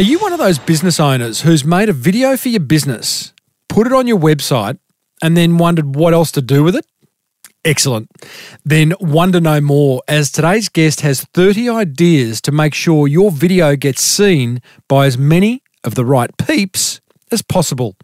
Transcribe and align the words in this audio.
Are 0.00 0.02
you 0.02 0.18
one 0.18 0.32
of 0.32 0.38
those 0.38 0.58
business 0.58 0.98
owners 0.98 1.42
who's 1.42 1.62
made 1.62 1.90
a 1.90 1.92
video 1.92 2.34
for 2.34 2.48
your 2.48 2.60
business, 2.60 3.34
put 3.68 3.86
it 3.86 3.92
on 3.92 4.06
your 4.06 4.18
website, 4.18 4.78
and 5.22 5.36
then 5.36 5.58
wondered 5.58 5.94
what 5.94 6.14
else 6.14 6.32
to 6.32 6.40
do 6.40 6.64
with 6.64 6.74
it? 6.74 6.86
Excellent. 7.66 8.10
Then 8.64 8.94
wonder 8.98 9.42
no 9.42 9.60
more, 9.60 10.00
as 10.08 10.32
today's 10.32 10.70
guest 10.70 11.02
has 11.02 11.24
30 11.34 11.68
ideas 11.68 12.40
to 12.40 12.50
make 12.50 12.72
sure 12.72 13.08
your 13.08 13.30
video 13.30 13.76
gets 13.76 14.00
seen 14.00 14.62
by 14.88 15.04
as 15.04 15.18
many 15.18 15.62
of 15.84 15.96
the 15.96 16.06
right 16.06 16.34
peeps 16.38 17.02
as 17.30 17.42
possible. 17.42 17.94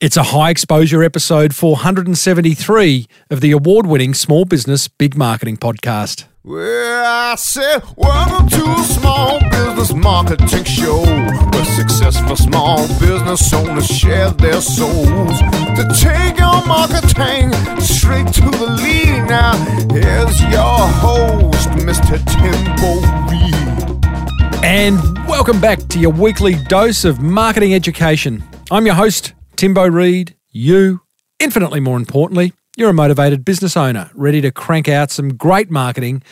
It's 0.00 0.18
a 0.18 0.24
high 0.24 0.50
exposure 0.50 1.02
episode 1.02 1.54
473 1.54 3.06
of 3.30 3.40
the 3.40 3.52
award 3.52 3.86
winning 3.86 4.12
Small 4.12 4.44
Business 4.44 4.88
Big 4.88 5.16
Marketing 5.16 5.56
podcast. 5.56 6.27
Well, 6.48 7.04
I 7.04 7.34
said, 7.34 7.82
welcome 7.94 8.48
to 8.48 8.70
a 8.70 8.82
small 8.82 9.38
business 9.50 9.92
marketing 9.92 10.64
show 10.64 11.02
where 11.04 11.64
successful 11.66 12.36
small 12.36 12.88
business 12.98 13.52
owners 13.52 13.86
share 13.86 14.30
their 14.30 14.62
souls 14.62 15.38
to 15.40 15.86
take 16.00 16.38
your 16.38 16.66
marketing 16.66 17.52
straight 17.82 18.28
to 18.32 18.40
the 18.40 18.78
lead. 18.82 19.28
Now, 19.28 19.58
here's 19.92 20.40
your 20.44 20.88
host, 21.04 21.68
Mr. 21.84 22.16
Timbo 22.32 23.04
Reid. 23.28 24.64
And 24.64 24.96
welcome 25.28 25.60
back 25.60 25.80
to 25.88 25.98
your 25.98 26.12
weekly 26.12 26.54
dose 26.54 27.04
of 27.04 27.20
marketing 27.20 27.74
education. 27.74 28.42
I'm 28.70 28.86
your 28.86 28.94
host, 28.94 29.34
Timbo 29.56 29.86
Reid. 29.86 30.34
You, 30.50 31.02
infinitely 31.38 31.80
more 31.80 31.98
importantly, 31.98 32.54
you're 32.78 32.90
a 32.90 32.94
motivated 32.94 33.44
business 33.44 33.76
owner 33.76 34.08
ready 34.14 34.40
to 34.40 34.52
crank 34.52 34.88
out 34.88 35.10
some 35.10 35.34
great 35.34 35.68
marketing 35.68 36.22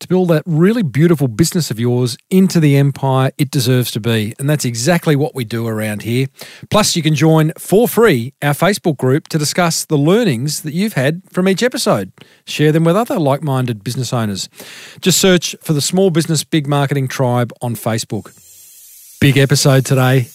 to 0.00 0.08
build 0.08 0.28
that 0.28 0.42
really 0.44 0.82
beautiful 0.82 1.28
business 1.28 1.70
of 1.70 1.78
yours 1.78 2.16
into 2.30 2.58
the 2.58 2.76
empire 2.76 3.30
it 3.38 3.48
deserves 3.48 3.92
to 3.92 4.00
be. 4.00 4.34
And 4.40 4.50
that's 4.50 4.64
exactly 4.64 5.14
what 5.14 5.36
we 5.36 5.44
do 5.44 5.68
around 5.68 6.02
here. 6.02 6.26
Plus, 6.68 6.96
you 6.96 7.02
can 7.02 7.14
join 7.14 7.52
for 7.56 7.86
free 7.86 8.34
our 8.42 8.54
Facebook 8.54 8.96
group 8.96 9.28
to 9.28 9.38
discuss 9.38 9.84
the 9.84 9.96
learnings 9.96 10.62
that 10.62 10.74
you've 10.74 10.94
had 10.94 11.22
from 11.30 11.48
each 11.48 11.62
episode. 11.62 12.10
Share 12.44 12.72
them 12.72 12.82
with 12.82 12.96
other 12.96 13.20
like 13.20 13.44
minded 13.44 13.84
business 13.84 14.12
owners. 14.12 14.48
Just 15.00 15.20
search 15.20 15.54
for 15.62 15.74
the 15.74 15.80
Small 15.80 16.10
Business 16.10 16.42
Big 16.42 16.66
Marketing 16.66 17.06
Tribe 17.06 17.52
on 17.62 17.76
Facebook. 17.76 18.36
Big 19.20 19.38
episode 19.38 19.86
today. 19.86 20.26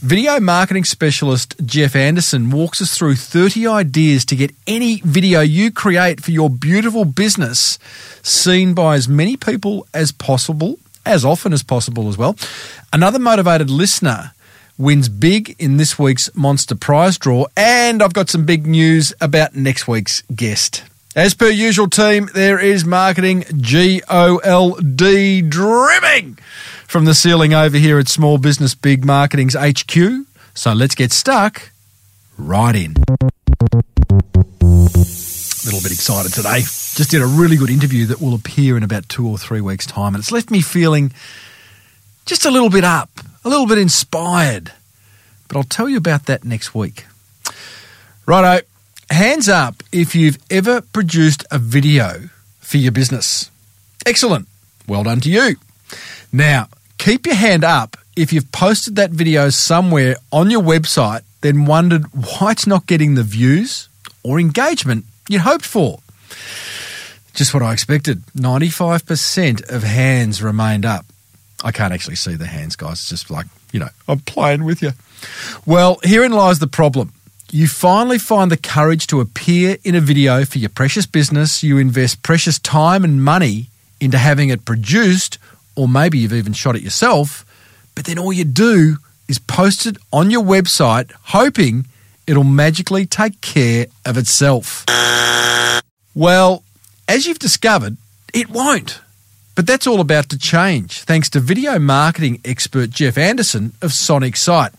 Video 0.00 0.38
marketing 0.38 0.84
specialist 0.84 1.56
Geoff 1.66 1.96
Anderson 1.96 2.50
walks 2.50 2.80
us 2.80 2.96
through 2.96 3.16
30 3.16 3.66
ideas 3.66 4.24
to 4.26 4.36
get 4.36 4.54
any 4.64 5.00
video 5.00 5.40
you 5.40 5.72
create 5.72 6.22
for 6.22 6.30
your 6.30 6.48
beautiful 6.48 7.04
business 7.04 7.80
seen 8.22 8.74
by 8.74 8.94
as 8.94 9.08
many 9.08 9.36
people 9.36 9.88
as 9.92 10.12
possible, 10.12 10.78
as 11.04 11.24
often 11.24 11.52
as 11.52 11.64
possible 11.64 12.08
as 12.08 12.16
well. 12.16 12.36
Another 12.92 13.18
motivated 13.18 13.70
listener 13.70 14.30
wins 14.78 15.08
big 15.08 15.56
in 15.58 15.78
this 15.78 15.98
week's 15.98 16.32
Monster 16.32 16.76
Prize 16.76 17.18
draw, 17.18 17.46
and 17.56 18.00
I've 18.00 18.14
got 18.14 18.30
some 18.30 18.46
big 18.46 18.68
news 18.68 19.12
about 19.20 19.56
next 19.56 19.88
week's 19.88 20.22
guest. 20.32 20.84
As 21.16 21.34
per 21.34 21.48
usual, 21.48 21.90
team, 21.90 22.30
there 22.34 22.60
is 22.60 22.84
marketing 22.84 23.44
G 23.56 24.00
O 24.08 24.36
L 24.44 24.74
D 24.74 25.42
dripping 25.42 26.38
from 26.88 27.04
the 27.04 27.14
ceiling 27.14 27.52
over 27.52 27.76
here 27.76 27.98
at 27.98 28.08
Small 28.08 28.38
Business 28.38 28.74
Big 28.74 29.04
Marketing's 29.04 29.54
HQ. 29.54 30.24
So 30.54 30.72
let's 30.72 30.94
get 30.94 31.12
stuck 31.12 31.70
right 32.38 32.74
in. 32.74 32.94
A 34.62 34.64
little 35.66 35.82
bit 35.82 35.92
excited 35.92 36.32
today. 36.32 36.60
Just 36.60 37.10
did 37.10 37.20
a 37.20 37.26
really 37.26 37.56
good 37.56 37.68
interview 37.68 38.06
that 38.06 38.22
will 38.22 38.34
appear 38.34 38.74
in 38.74 38.82
about 38.82 39.06
two 39.10 39.28
or 39.28 39.36
three 39.36 39.60
weeks' 39.60 39.84
time, 39.84 40.14
and 40.14 40.22
it's 40.22 40.32
left 40.32 40.50
me 40.50 40.62
feeling 40.62 41.12
just 42.24 42.46
a 42.46 42.50
little 42.50 42.70
bit 42.70 42.84
up, 42.84 43.10
a 43.44 43.50
little 43.50 43.66
bit 43.66 43.76
inspired. 43.76 44.72
But 45.46 45.58
I'll 45.58 45.64
tell 45.64 45.90
you 45.90 45.98
about 45.98 46.24
that 46.24 46.42
next 46.42 46.74
week. 46.74 47.04
Righto, 48.24 48.66
hands 49.10 49.46
up 49.46 49.82
if 49.92 50.14
you've 50.14 50.38
ever 50.50 50.80
produced 50.80 51.44
a 51.50 51.58
video 51.58 52.30
for 52.60 52.78
your 52.78 52.92
business. 52.92 53.50
Excellent. 54.06 54.48
Well 54.86 55.04
done 55.04 55.20
to 55.20 55.30
you. 55.30 55.56
Now, 56.32 56.68
keep 56.98 57.26
your 57.26 57.36
hand 57.36 57.64
up 57.64 57.96
if 58.16 58.32
you've 58.32 58.50
posted 58.52 58.96
that 58.96 59.10
video 59.10 59.48
somewhere 59.48 60.16
on 60.32 60.50
your 60.50 60.62
website, 60.62 61.22
then 61.40 61.64
wondered 61.64 62.04
why 62.12 62.50
it's 62.50 62.66
not 62.66 62.86
getting 62.86 63.14
the 63.14 63.22
views 63.22 63.88
or 64.24 64.40
engagement 64.40 65.04
you'd 65.28 65.42
hoped 65.42 65.64
for. 65.64 66.00
Just 67.34 67.54
what 67.54 67.62
I 67.62 67.72
expected. 67.72 68.24
95% 68.36 69.70
of 69.70 69.84
hands 69.84 70.42
remained 70.42 70.84
up. 70.84 71.06
I 71.62 71.70
can't 71.70 71.92
actually 71.92 72.16
see 72.16 72.34
the 72.34 72.46
hands, 72.46 72.74
guys. 72.74 72.94
It's 72.94 73.08
just 73.08 73.30
like, 73.30 73.46
you 73.72 73.78
know, 73.78 73.88
I'm 74.08 74.20
playing 74.20 74.64
with 74.64 74.82
you. 74.82 74.90
Well, 75.64 76.00
herein 76.02 76.32
lies 76.32 76.58
the 76.58 76.66
problem. 76.66 77.12
You 77.50 77.68
finally 77.68 78.18
find 78.18 78.50
the 78.50 78.56
courage 78.56 79.06
to 79.08 79.20
appear 79.20 79.78
in 79.84 79.94
a 79.94 80.00
video 80.00 80.44
for 80.44 80.58
your 80.58 80.68
precious 80.68 81.06
business. 81.06 81.62
You 81.62 81.78
invest 81.78 82.22
precious 82.22 82.58
time 82.58 83.04
and 83.04 83.24
money 83.24 83.68
into 84.00 84.18
having 84.18 84.48
it 84.48 84.64
produced, 84.64 85.38
or 85.78 85.86
maybe 85.86 86.18
you've 86.18 86.32
even 86.32 86.52
shot 86.52 86.74
it 86.74 86.82
yourself, 86.82 87.46
but 87.94 88.04
then 88.04 88.18
all 88.18 88.32
you 88.32 88.44
do 88.44 88.96
is 89.28 89.38
post 89.38 89.86
it 89.86 89.96
on 90.12 90.28
your 90.28 90.42
website, 90.42 91.12
hoping 91.26 91.86
it'll 92.26 92.42
magically 92.42 93.06
take 93.06 93.40
care 93.40 93.86
of 94.04 94.18
itself. 94.18 94.84
Well, 96.16 96.64
as 97.06 97.26
you've 97.26 97.38
discovered, 97.38 97.96
it 98.34 98.50
won't. 98.50 99.00
But 99.54 99.68
that's 99.68 99.86
all 99.86 100.00
about 100.00 100.28
to 100.30 100.38
change 100.38 101.02
thanks 101.02 101.30
to 101.30 101.40
video 101.40 101.78
marketing 101.78 102.40
expert 102.44 102.90
Geoff 102.90 103.16
Anderson 103.16 103.72
of 103.80 103.92
Sonic 103.92 104.36
Sight, 104.36 104.72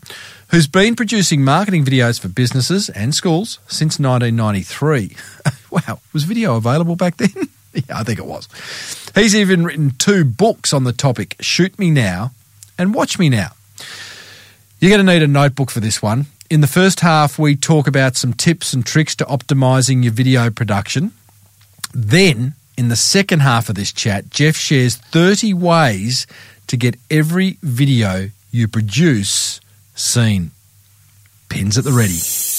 who's 0.51 0.67
been 0.67 0.97
producing 0.97 1.43
marketing 1.43 1.85
videos 1.85 2.19
for 2.19 2.27
businesses 2.27 2.89
and 2.89 3.15
schools 3.15 3.59
since 3.67 3.99
1993. 3.99 5.15
wow, 5.71 6.01
was 6.11 6.23
video 6.23 6.57
available 6.57 6.97
back 6.97 7.15
then? 7.17 7.49
yeah, 7.89 7.99
I 7.99 8.03
think 8.03 8.19
it 8.19 8.25
was. 8.25 8.47
He's 9.15 9.35
even 9.35 9.63
written 9.63 9.91
two 9.97 10.25
books 10.25 10.73
on 10.73 10.83
the 10.83 10.93
topic 10.93 11.35
Shoot 11.39 11.77
Me 11.79 11.89
Now 11.91 12.31
and 12.77 12.93
Watch 12.93 13.19
Me 13.19 13.29
Now. 13.29 13.51
You're 14.79 14.91
going 14.95 15.05
to 15.05 15.13
need 15.13 15.23
a 15.23 15.27
notebook 15.27 15.71
for 15.71 15.79
this 15.79 16.01
one. 16.01 16.27
In 16.49 16.61
the 16.61 16.67
first 16.67 17.01
half, 17.01 17.37
we 17.37 17.55
talk 17.55 17.87
about 17.87 18.15
some 18.15 18.33
tips 18.33 18.73
and 18.73 18.85
tricks 18.85 19.15
to 19.17 19.25
optimizing 19.25 20.03
your 20.03 20.13
video 20.13 20.49
production. 20.49 21.11
Then, 21.93 22.55
in 22.77 22.89
the 22.89 22.95
second 22.95 23.41
half 23.41 23.69
of 23.69 23.75
this 23.75 23.91
chat, 23.91 24.29
Geoff 24.29 24.55
shares 24.55 24.95
30 24.95 25.53
ways 25.53 26.25
to 26.67 26.77
get 26.77 26.95
every 27.11 27.57
video 27.61 28.29
you 28.51 28.67
produce 28.67 29.59
seen. 29.95 30.51
Pins 31.49 31.77
at 31.77 31.83
the 31.83 31.91
ready. 31.91 32.58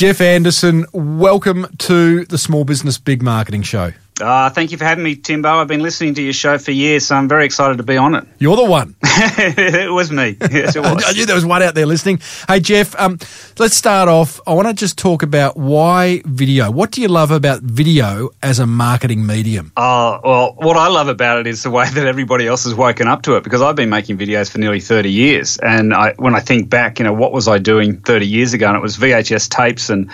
Geoff 0.00 0.22
Anderson, 0.22 0.86
welcome 0.94 1.66
to 1.76 2.24
the 2.24 2.38
Small 2.38 2.64
Business 2.64 2.96
Big 2.96 3.20
Marketing 3.20 3.60
Show. 3.60 3.92
Uh, 4.20 4.50
thank 4.50 4.72
you 4.72 4.78
for 4.78 4.84
having 4.84 5.04
me, 5.04 5.16
Timbo. 5.16 5.48
I've 5.48 5.68
been 5.68 5.82
listening 5.82 6.14
to 6.14 6.22
your 6.22 6.32
show 6.32 6.58
for 6.58 6.70
years, 6.70 7.06
so 7.06 7.16
I'm 7.16 7.28
very 7.28 7.44
excited 7.44 7.78
to 7.78 7.82
be 7.82 7.96
on 7.96 8.14
it. 8.14 8.26
You're 8.38 8.56
the 8.56 8.64
one. 8.64 8.96
it 9.02 9.92
was 9.92 10.10
me. 10.10 10.36
Yes, 10.50 10.76
it 10.76 10.80
was. 10.82 11.04
I 11.06 11.12
knew 11.12 11.26
there 11.26 11.34
was 11.34 11.44
one 11.44 11.62
out 11.62 11.74
there 11.74 11.86
listening. 11.86 12.20
Hey, 12.48 12.60
Geoff, 12.60 12.94
um, 12.98 13.18
let's 13.58 13.76
start 13.76 14.08
off. 14.08 14.40
I 14.46 14.54
want 14.54 14.68
to 14.68 14.74
just 14.74 14.98
talk 14.98 15.22
about 15.22 15.56
why 15.56 16.22
video. 16.24 16.70
What 16.70 16.90
do 16.90 17.00
you 17.00 17.08
love 17.08 17.30
about 17.30 17.62
video 17.62 18.30
as 18.42 18.58
a 18.58 18.66
marketing 18.66 19.26
medium? 19.26 19.72
Uh, 19.76 20.20
well, 20.22 20.54
what 20.56 20.76
I 20.76 20.88
love 20.88 21.08
about 21.08 21.38
it 21.40 21.46
is 21.46 21.62
the 21.62 21.70
way 21.70 21.88
that 21.92 22.06
everybody 22.06 22.46
else 22.46 22.64
has 22.64 22.74
woken 22.74 23.08
up 23.08 23.22
to 23.22 23.36
it 23.36 23.44
because 23.44 23.62
I've 23.62 23.76
been 23.76 23.90
making 23.90 24.18
videos 24.18 24.50
for 24.50 24.58
nearly 24.58 24.80
30 24.80 25.10
years. 25.10 25.58
And 25.58 25.94
I, 25.94 26.14
when 26.16 26.34
I 26.34 26.40
think 26.40 26.68
back, 26.68 26.98
you 26.98 27.04
know, 27.04 27.12
what 27.12 27.32
was 27.32 27.48
I 27.48 27.58
doing 27.58 28.00
30 28.00 28.26
years 28.26 28.54
ago? 28.54 28.68
And 28.68 28.76
it 28.76 28.82
was 28.82 28.96
VHS 28.96 29.48
tapes 29.48 29.90
and 29.90 30.10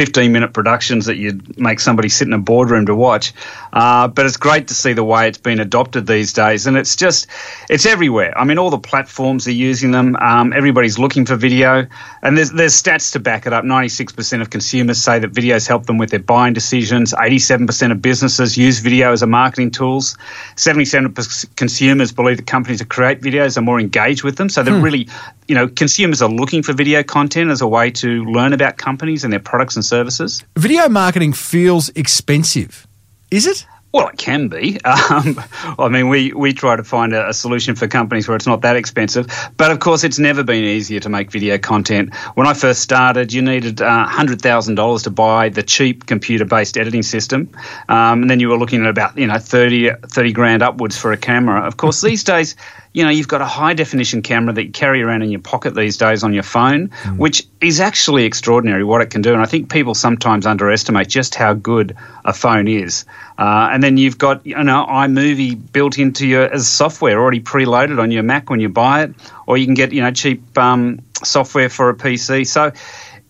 15 0.00 0.32
minute 0.32 0.54
productions 0.54 1.04
that 1.04 1.18
you'd 1.18 1.60
make 1.60 1.78
somebody 1.78 2.08
sit 2.08 2.26
in 2.26 2.32
a 2.32 2.38
boardroom 2.38 2.86
to 2.86 2.94
watch. 2.94 3.34
Uh, 3.72 4.08
but 4.08 4.26
it's 4.26 4.36
great 4.36 4.68
to 4.68 4.74
see 4.74 4.92
the 4.92 5.04
way 5.04 5.28
it's 5.28 5.38
been 5.38 5.60
adopted 5.60 6.06
these 6.06 6.32
days, 6.32 6.66
and 6.66 6.76
it's 6.76 6.96
just 6.96 7.26
it's 7.68 7.86
everywhere. 7.86 8.36
I 8.36 8.44
mean, 8.44 8.58
all 8.58 8.70
the 8.70 8.78
platforms 8.78 9.46
are 9.46 9.52
using 9.52 9.90
them. 9.90 10.16
Um, 10.16 10.52
everybody's 10.52 10.98
looking 10.98 11.26
for 11.26 11.36
video, 11.36 11.86
and 12.22 12.36
there's 12.36 12.50
there's 12.50 12.80
stats 12.80 13.12
to 13.12 13.20
back 13.20 13.46
it 13.46 13.52
up. 13.52 13.64
Ninety 13.64 13.88
six 13.88 14.12
percent 14.12 14.42
of 14.42 14.50
consumers 14.50 15.02
say 15.02 15.18
that 15.18 15.32
videos 15.32 15.68
help 15.68 15.86
them 15.86 15.98
with 15.98 16.10
their 16.10 16.20
buying 16.20 16.52
decisions. 16.52 17.14
Eighty 17.20 17.38
seven 17.38 17.66
percent 17.66 17.92
of 17.92 18.02
businesses 18.02 18.56
use 18.56 18.80
video 18.80 19.12
as 19.12 19.22
a 19.22 19.26
marketing 19.26 19.70
tools. 19.70 20.16
Seventy 20.56 20.84
seven 20.84 21.12
percent 21.12 21.56
consumers 21.56 22.12
believe 22.12 22.38
that 22.38 22.46
companies 22.46 22.80
that 22.80 22.88
create 22.88 23.20
videos 23.20 23.56
are 23.56 23.62
more 23.62 23.80
engaged 23.80 24.24
with 24.24 24.36
them. 24.36 24.48
So 24.48 24.62
they're 24.62 24.74
hmm. 24.74 24.82
really, 24.82 25.08
you 25.46 25.54
know, 25.54 25.68
consumers 25.68 26.22
are 26.22 26.28
looking 26.28 26.62
for 26.62 26.72
video 26.72 27.02
content 27.02 27.50
as 27.50 27.60
a 27.60 27.68
way 27.68 27.90
to 27.92 28.24
learn 28.24 28.52
about 28.52 28.76
companies 28.76 29.24
and 29.24 29.32
their 29.32 29.40
products 29.40 29.76
and 29.76 29.84
services. 29.84 30.42
Video 30.56 30.88
marketing 30.88 31.32
feels 31.32 31.88
expensive. 31.90 32.86
Is 33.30 33.46
it? 33.46 33.66
Well, 33.92 34.08
it 34.08 34.18
can 34.18 34.48
be. 34.48 34.78
Um, 35.10 35.40
I 35.78 35.88
mean, 35.88 36.08
we, 36.08 36.32
we 36.32 36.52
try 36.52 36.76
to 36.76 36.84
find 36.84 37.12
a, 37.12 37.30
a, 37.30 37.34
solution 37.34 37.74
for 37.74 37.88
companies 37.88 38.28
where 38.28 38.36
it's 38.36 38.46
not 38.46 38.62
that 38.62 38.76
expensive. 38.76 39.26
But 39.56 39.72
of 39.72 39.80
course, 39.80 40.04
it's 40.04 40.18
never 40.18 40.44
been 40.44 40.62
easier 40.62 41.00
to 41.00 41.08
make 41.08 41.30
video 41.32 41.58
content. 41.58 42.14
When 42.34 42.46
I 42.46 42.54
first 42.54 42.80
started, 42.80 43.32
you 43.32 43.42
needed 43.42 43.82
uh, 43.82 44.06
$100,000 44.08 45.02
to 45.02 45.10
buy 45.10 45.48
the 45.48 45.62
cheap 45.62 46.06
computer 46.06 46.44
based 46.44 46.78
editing 46.78 47.02
system. 47.02 47.50
Um, 47.88 48.22
and 48.22 48.30
then 48.30 48.40
you 48.40 48.48
were 48.48 48.58
looking 48.58 48.84
at 48.84 48.90
about, 48.90 49.18
you 49.18 49.26
know, 49.26 49.38
30, 49.38 49.90
30 50.06 50.32
grand 50.32 50.62
upwards 50.62 50.96
for 50.96 51.12
a 51.12 51.16
camera. 51.16 51.62
Of 51.62 51.76
course, 51.76 52.00
these 52.02 52.22
days, 52.22 52.54
you 52.92 53.04
know, 53.04 53.10
you've 53.10 53.28
got 53.28 53.40
a 53.40 53.46
high 53.46 53.74
definition 53.74 54.20
camera 54.20 54.52
that 54.52 54.64
you 54.64 54.72
carry 54.72 55.02
around 55.02 55.22
in 55.22 55.30
your 55.30 55.40
pocket 55.40 55.76
these 55.76 55.96
days 55.96 56.24
on 56.24 56.32
your 56.32 56.42
phone, 56.42 56.88
mm. 56.88 57.16
which 57.18 57.46
is 57.60 57.78
actually 57.78 58.24
extraordinary 58.24 58.82
what 58.82 59.00
it 59.00 59.10
can 59.10 59.22
do. 59.22 59.32
And 59.32 59.40
I 59.40 59.46
think 59.46 59.70
people 59.70 59.94
sometimes 59.94 60.44
underestimate 60.44 61.08
just 61.08 61.36
how 61.36 61.54
good 61.54 61.96
a 62.24 62.32
phone 62.32 62.66
is. 62.66 63.04
Uh, 63.38 63.70
and 63.72 63.82
then 63.82 63.96
you've 63.96 64.18
got, 64.18 64.44
you 64.44 64.60
know, 64.62 64.84
iMovie 64.88 65.72
built 65.72 65.98
into 65.98 66.26
your 66.26 66.52
as 66.52 66.66
software 66.66 67.20
already 67.20 67.40
preloaded 67.40 68.00
on 68.00 68.10
your 68.10 68.24
Mac 68.24 68.50
when 68.50 68.58
you 68.58 68.68
buy 68.68 69.04
it, 69.04 69.14
or 69.46 69.56
you 69.56 69.66
can 69.66 69.74
get, 69.74 69.92
you 69.92 70.02
know, 70.02 70.10
cheap 70.10 70.58
um, 70.58 71.00
software 71.22 71.68
for 71.68 71.90
a 71.90 71.94
PC. 71.94 72.44
So 72.46 72.72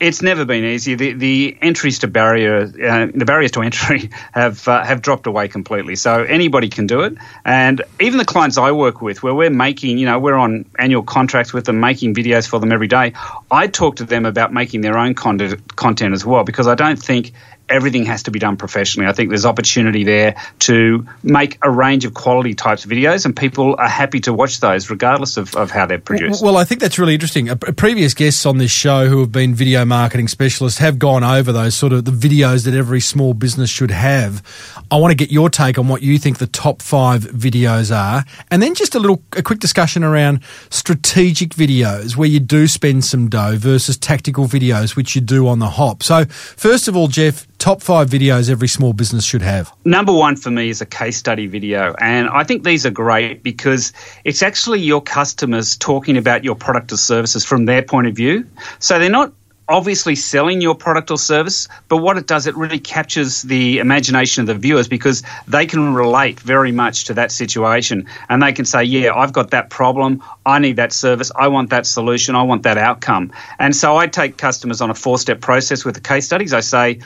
it's 0.01 0.23
never 0.23 0.47
been 0.47 0.65
easy. 0.65 0.95
The, 0.95 1.13
the 1.13 1.59
entries 1.61 1.99
to 2.01 2.09
barrier, 2.09 2.63
uh, 2.63 3.07
the 3.15 3.27
barriers 3.27 3.51
to 3.53 3.61
entry 3.61 4.11
have 4.33 4.67
uh, 4.67 4.83
have 4.83 5.03
dropped 5.03 5.27
away 5.27 5.47
completely. 5.49 5.95
So 5.95 6.23
anybody 6.23 6.71
can 6.71 6.87
do 6.87 7.03
it, 7.03 7.19
and 7.45 7.83
even 8.01 8.19
the 8.19 8.25
clients 8.25 8.57
I 8.57 8.73
work 8.73 9.03
with, 9.03 9.23
where 9.23 9.35
we're 9.35 9.51
making, 9.51 9.99
you 9.99 10.07
know, 10.07 10.19
we're 10.19 10.35
on 10.35 10.65
annual 10.79 11.03
contracts 11.03 11.53
with 11.53 11.67
them, 11.67 11.81
making 11.81 12.15
videos 12.15 12.49
for 12.49 12.59
them 12.59 12.73
every 12.73 12.89
day. 12.89 13.13
I 13.51 13.67
talk 13.67 13.97
to 13.97 14.05
them 14.05 14.25
about 14.25 14.53
making 14.53 14.81
their 14.81 14.97
own 14.97 15.15
content, 15.15 15.77
content 15.77 16.15
as 16.15 16.25
well, 16.25 16.45
because 16.45 16.67
I 16.67 16.75
don't 16.75 17.01
think 17.01 17.33
everything 17.71 18.05
has 18.07 18.25
to 18.25 18.31
be 18.31 18.39
done 18.39 18.57
professionally. 18.57 19.09
I 19.09 19.13
think 19.13 19.31
there's 19.31 19.47
opportunity 19.47 20.05
there 20.05 20.37
to 20.61 21.07
make 21.23 21.59
a 21.63 21.71
range 21.71 22.05
of 22.05 22.15
quality 22.15 22.55
types 22.55 22.85
of 22.85 22.91
videos, 22.91 23.25
and 23.25 23.35
people 23.35 23.77
are 23.79 23.89
happy 23.89 24.21
to 24.21 24.33
watch 24.33 24.61
those 24.61 24.91
regardless 24.91 25.37
of, 25.37 25.55
of 25.57 25.71
how 25.71 25.87
they're 25.87 25.99
produced. 25.99 26.43
Well, 26.43 26.57
I 26.57 26.65
think 26.65 26.81
that's 26.81 26.99
really 26.99 27.15
interesting. 27.15 27.49
Previous 27.77 28.15
guests 28.15 28.45
on 28.45 28.59
this 28.59 28.71
show 28.71 29.07
who 29.07 29.21
have 29.21 29.33
been 29.33 29.55
video 29.55 29.85
marketing 29.85 30.29
specialists 30.29 30.79
have 30.79 30.99
gone 30.99 31.25
over 31.25 31.53
those 31.53 31.75
sort 31.75 31.93
of 31.93 32.05
the 32.05 32.11
videos 32.11 32.65
that 32.65 32.75
every 32.75 33.01
small 33.01 33.35
business 33.35 33.71
should 33.71 33.91
have. 33.91 34.43
I 34.91 34.97
want 34.97 35.13
to 35.13 35.17
get 35.17 35.31
your 35.31 35.49
take 35.49 35.79
on 35.79 35.89
what 35.89 36.03
you 36.03 36.19
think 36.19 36.39
the 36.39 36.47
top 36.47 36.83
five 36.83 37.23
videos 37.23 37.95
are, 37.95 38.25
and 38.51 38.63
then 38.63 38.75
just 38.75 38.95
a 38.95 38.99
little, 38.99 39.23
a 39.37 39.43
quick 39.43 39.61
discussion 39.61 40.03
around 40.03 40.41
strategic 40.71 41.51
videos 41.51 42.17
where 42.17 42.29
you 42.29 42.41
do 42.41 42.67
spend 42.67 43.05
some 43.05 43.29
dough 43.29 43.57
versus 43.57 43.97
tactical 43.97 44.47
videos 44.47 44.97
which 44.97 45.15
you 45.15 45.21
do 45.21 45.47
on 45.47 45.59
the 45.59 45.69
hop. 45.69 46.03
So, 46.03 46.25
first 46.25 46.89
of 46.89 46.97
all, 46.97 47.09
Geoff, 47.09 47.47
top 47.61 47.83
five 47.83 48.09
videos 48.09 48.51
every 48.51 48.67
small 48.67 48.93
business 48.93 49.25
should 49.25 49.43
have? 49.43 49.73
Number 49.85 50.13
one 50.13 50.35
for 50.35 50.51
me 50.51 50.71
is 50.71 50.81
a 50.81 50.87
case 50.87 51.17
study 51.17 51.47
video. 51.47 51.95
And 52.01 52.29
I 52.29 52.43
think 52.43 52.65
these 52.65 52.85
are 52.87 52.91
great 52.91 53.43
because 53.43 53.93
it's 54.25 54.43
actually 54.43 54.81
your 54.81 55.03
customers 55.03 55.77
talking 55.77 56.17
about 56.17 56.43
your 56.43 56.57
product 56.57 56.91
or 56.91 56.97
services 56.97 57.45
from 57.45 57.67
their 57.67 57.83
point 57.83 58.09
of 58.09 58.17
view. 58.17 58.47
So 58.81 58.99
they're 58.99 59.11
not 59.11 59.33
obviously 59.71 60.17
selling 60.17 60.61
your 60.61 60.75
product 60.75 61.13
or 61.13 61.19
service, 61.19 61.69
but 61.89 61.99
what 61.99 62.17
it 62.19 62.27
does, 62.27 62.49
it 62.49 62.57
really 62.57 62.81
captures 62.81 63.43
the 63.43 63.79
imagination 63.79 64.41
of 64.41 64.49
the 64.49 64.55
viewers 64.55 64.89
because 64.89 65.23
they 65.47 65.65
can 65.65 65.95
relate 65.95 66.41
very 66.41 66.73
much 66.73 67.05
to 67.05 67.15
that 67.15 67.31
situation 67.31 68.07
and 68.29 68.43
they 68.43 68.53
can 68.53 68.65
say, 68.65 68.83
Yeah, 68.83 69.15
I've 69.15 69.33
got 69.33 69.51
that 69.51 69.71
problem. 69.71 70.23
I 70.45 70.59
need 70.59 70.77
that 70.77 70.93
service. 70.93 71.31
I 71.37 71.49
want 71.49 71.71
that 71.71 71.87
solution. 71.87 72.35
I 72.35 72.43
want 72.43 72.65
that 72.65 72.79
outcome. 72.79 73.33
And 73.61 73.75
so 73.77 73.97
I 73.97 74.09
take 74.09 74.37
customers 74.37 74.81
on 74.81 74.91
a 74.91 74.95
four 74.95 75.19
step 75.19 75.41
process 75.41 75.85
with 75.85 75.95
the 75.95 76.01
case 76.01 76.27
studies. 76.27 76.53
I 76.53 76.61
say, 76.61 77.01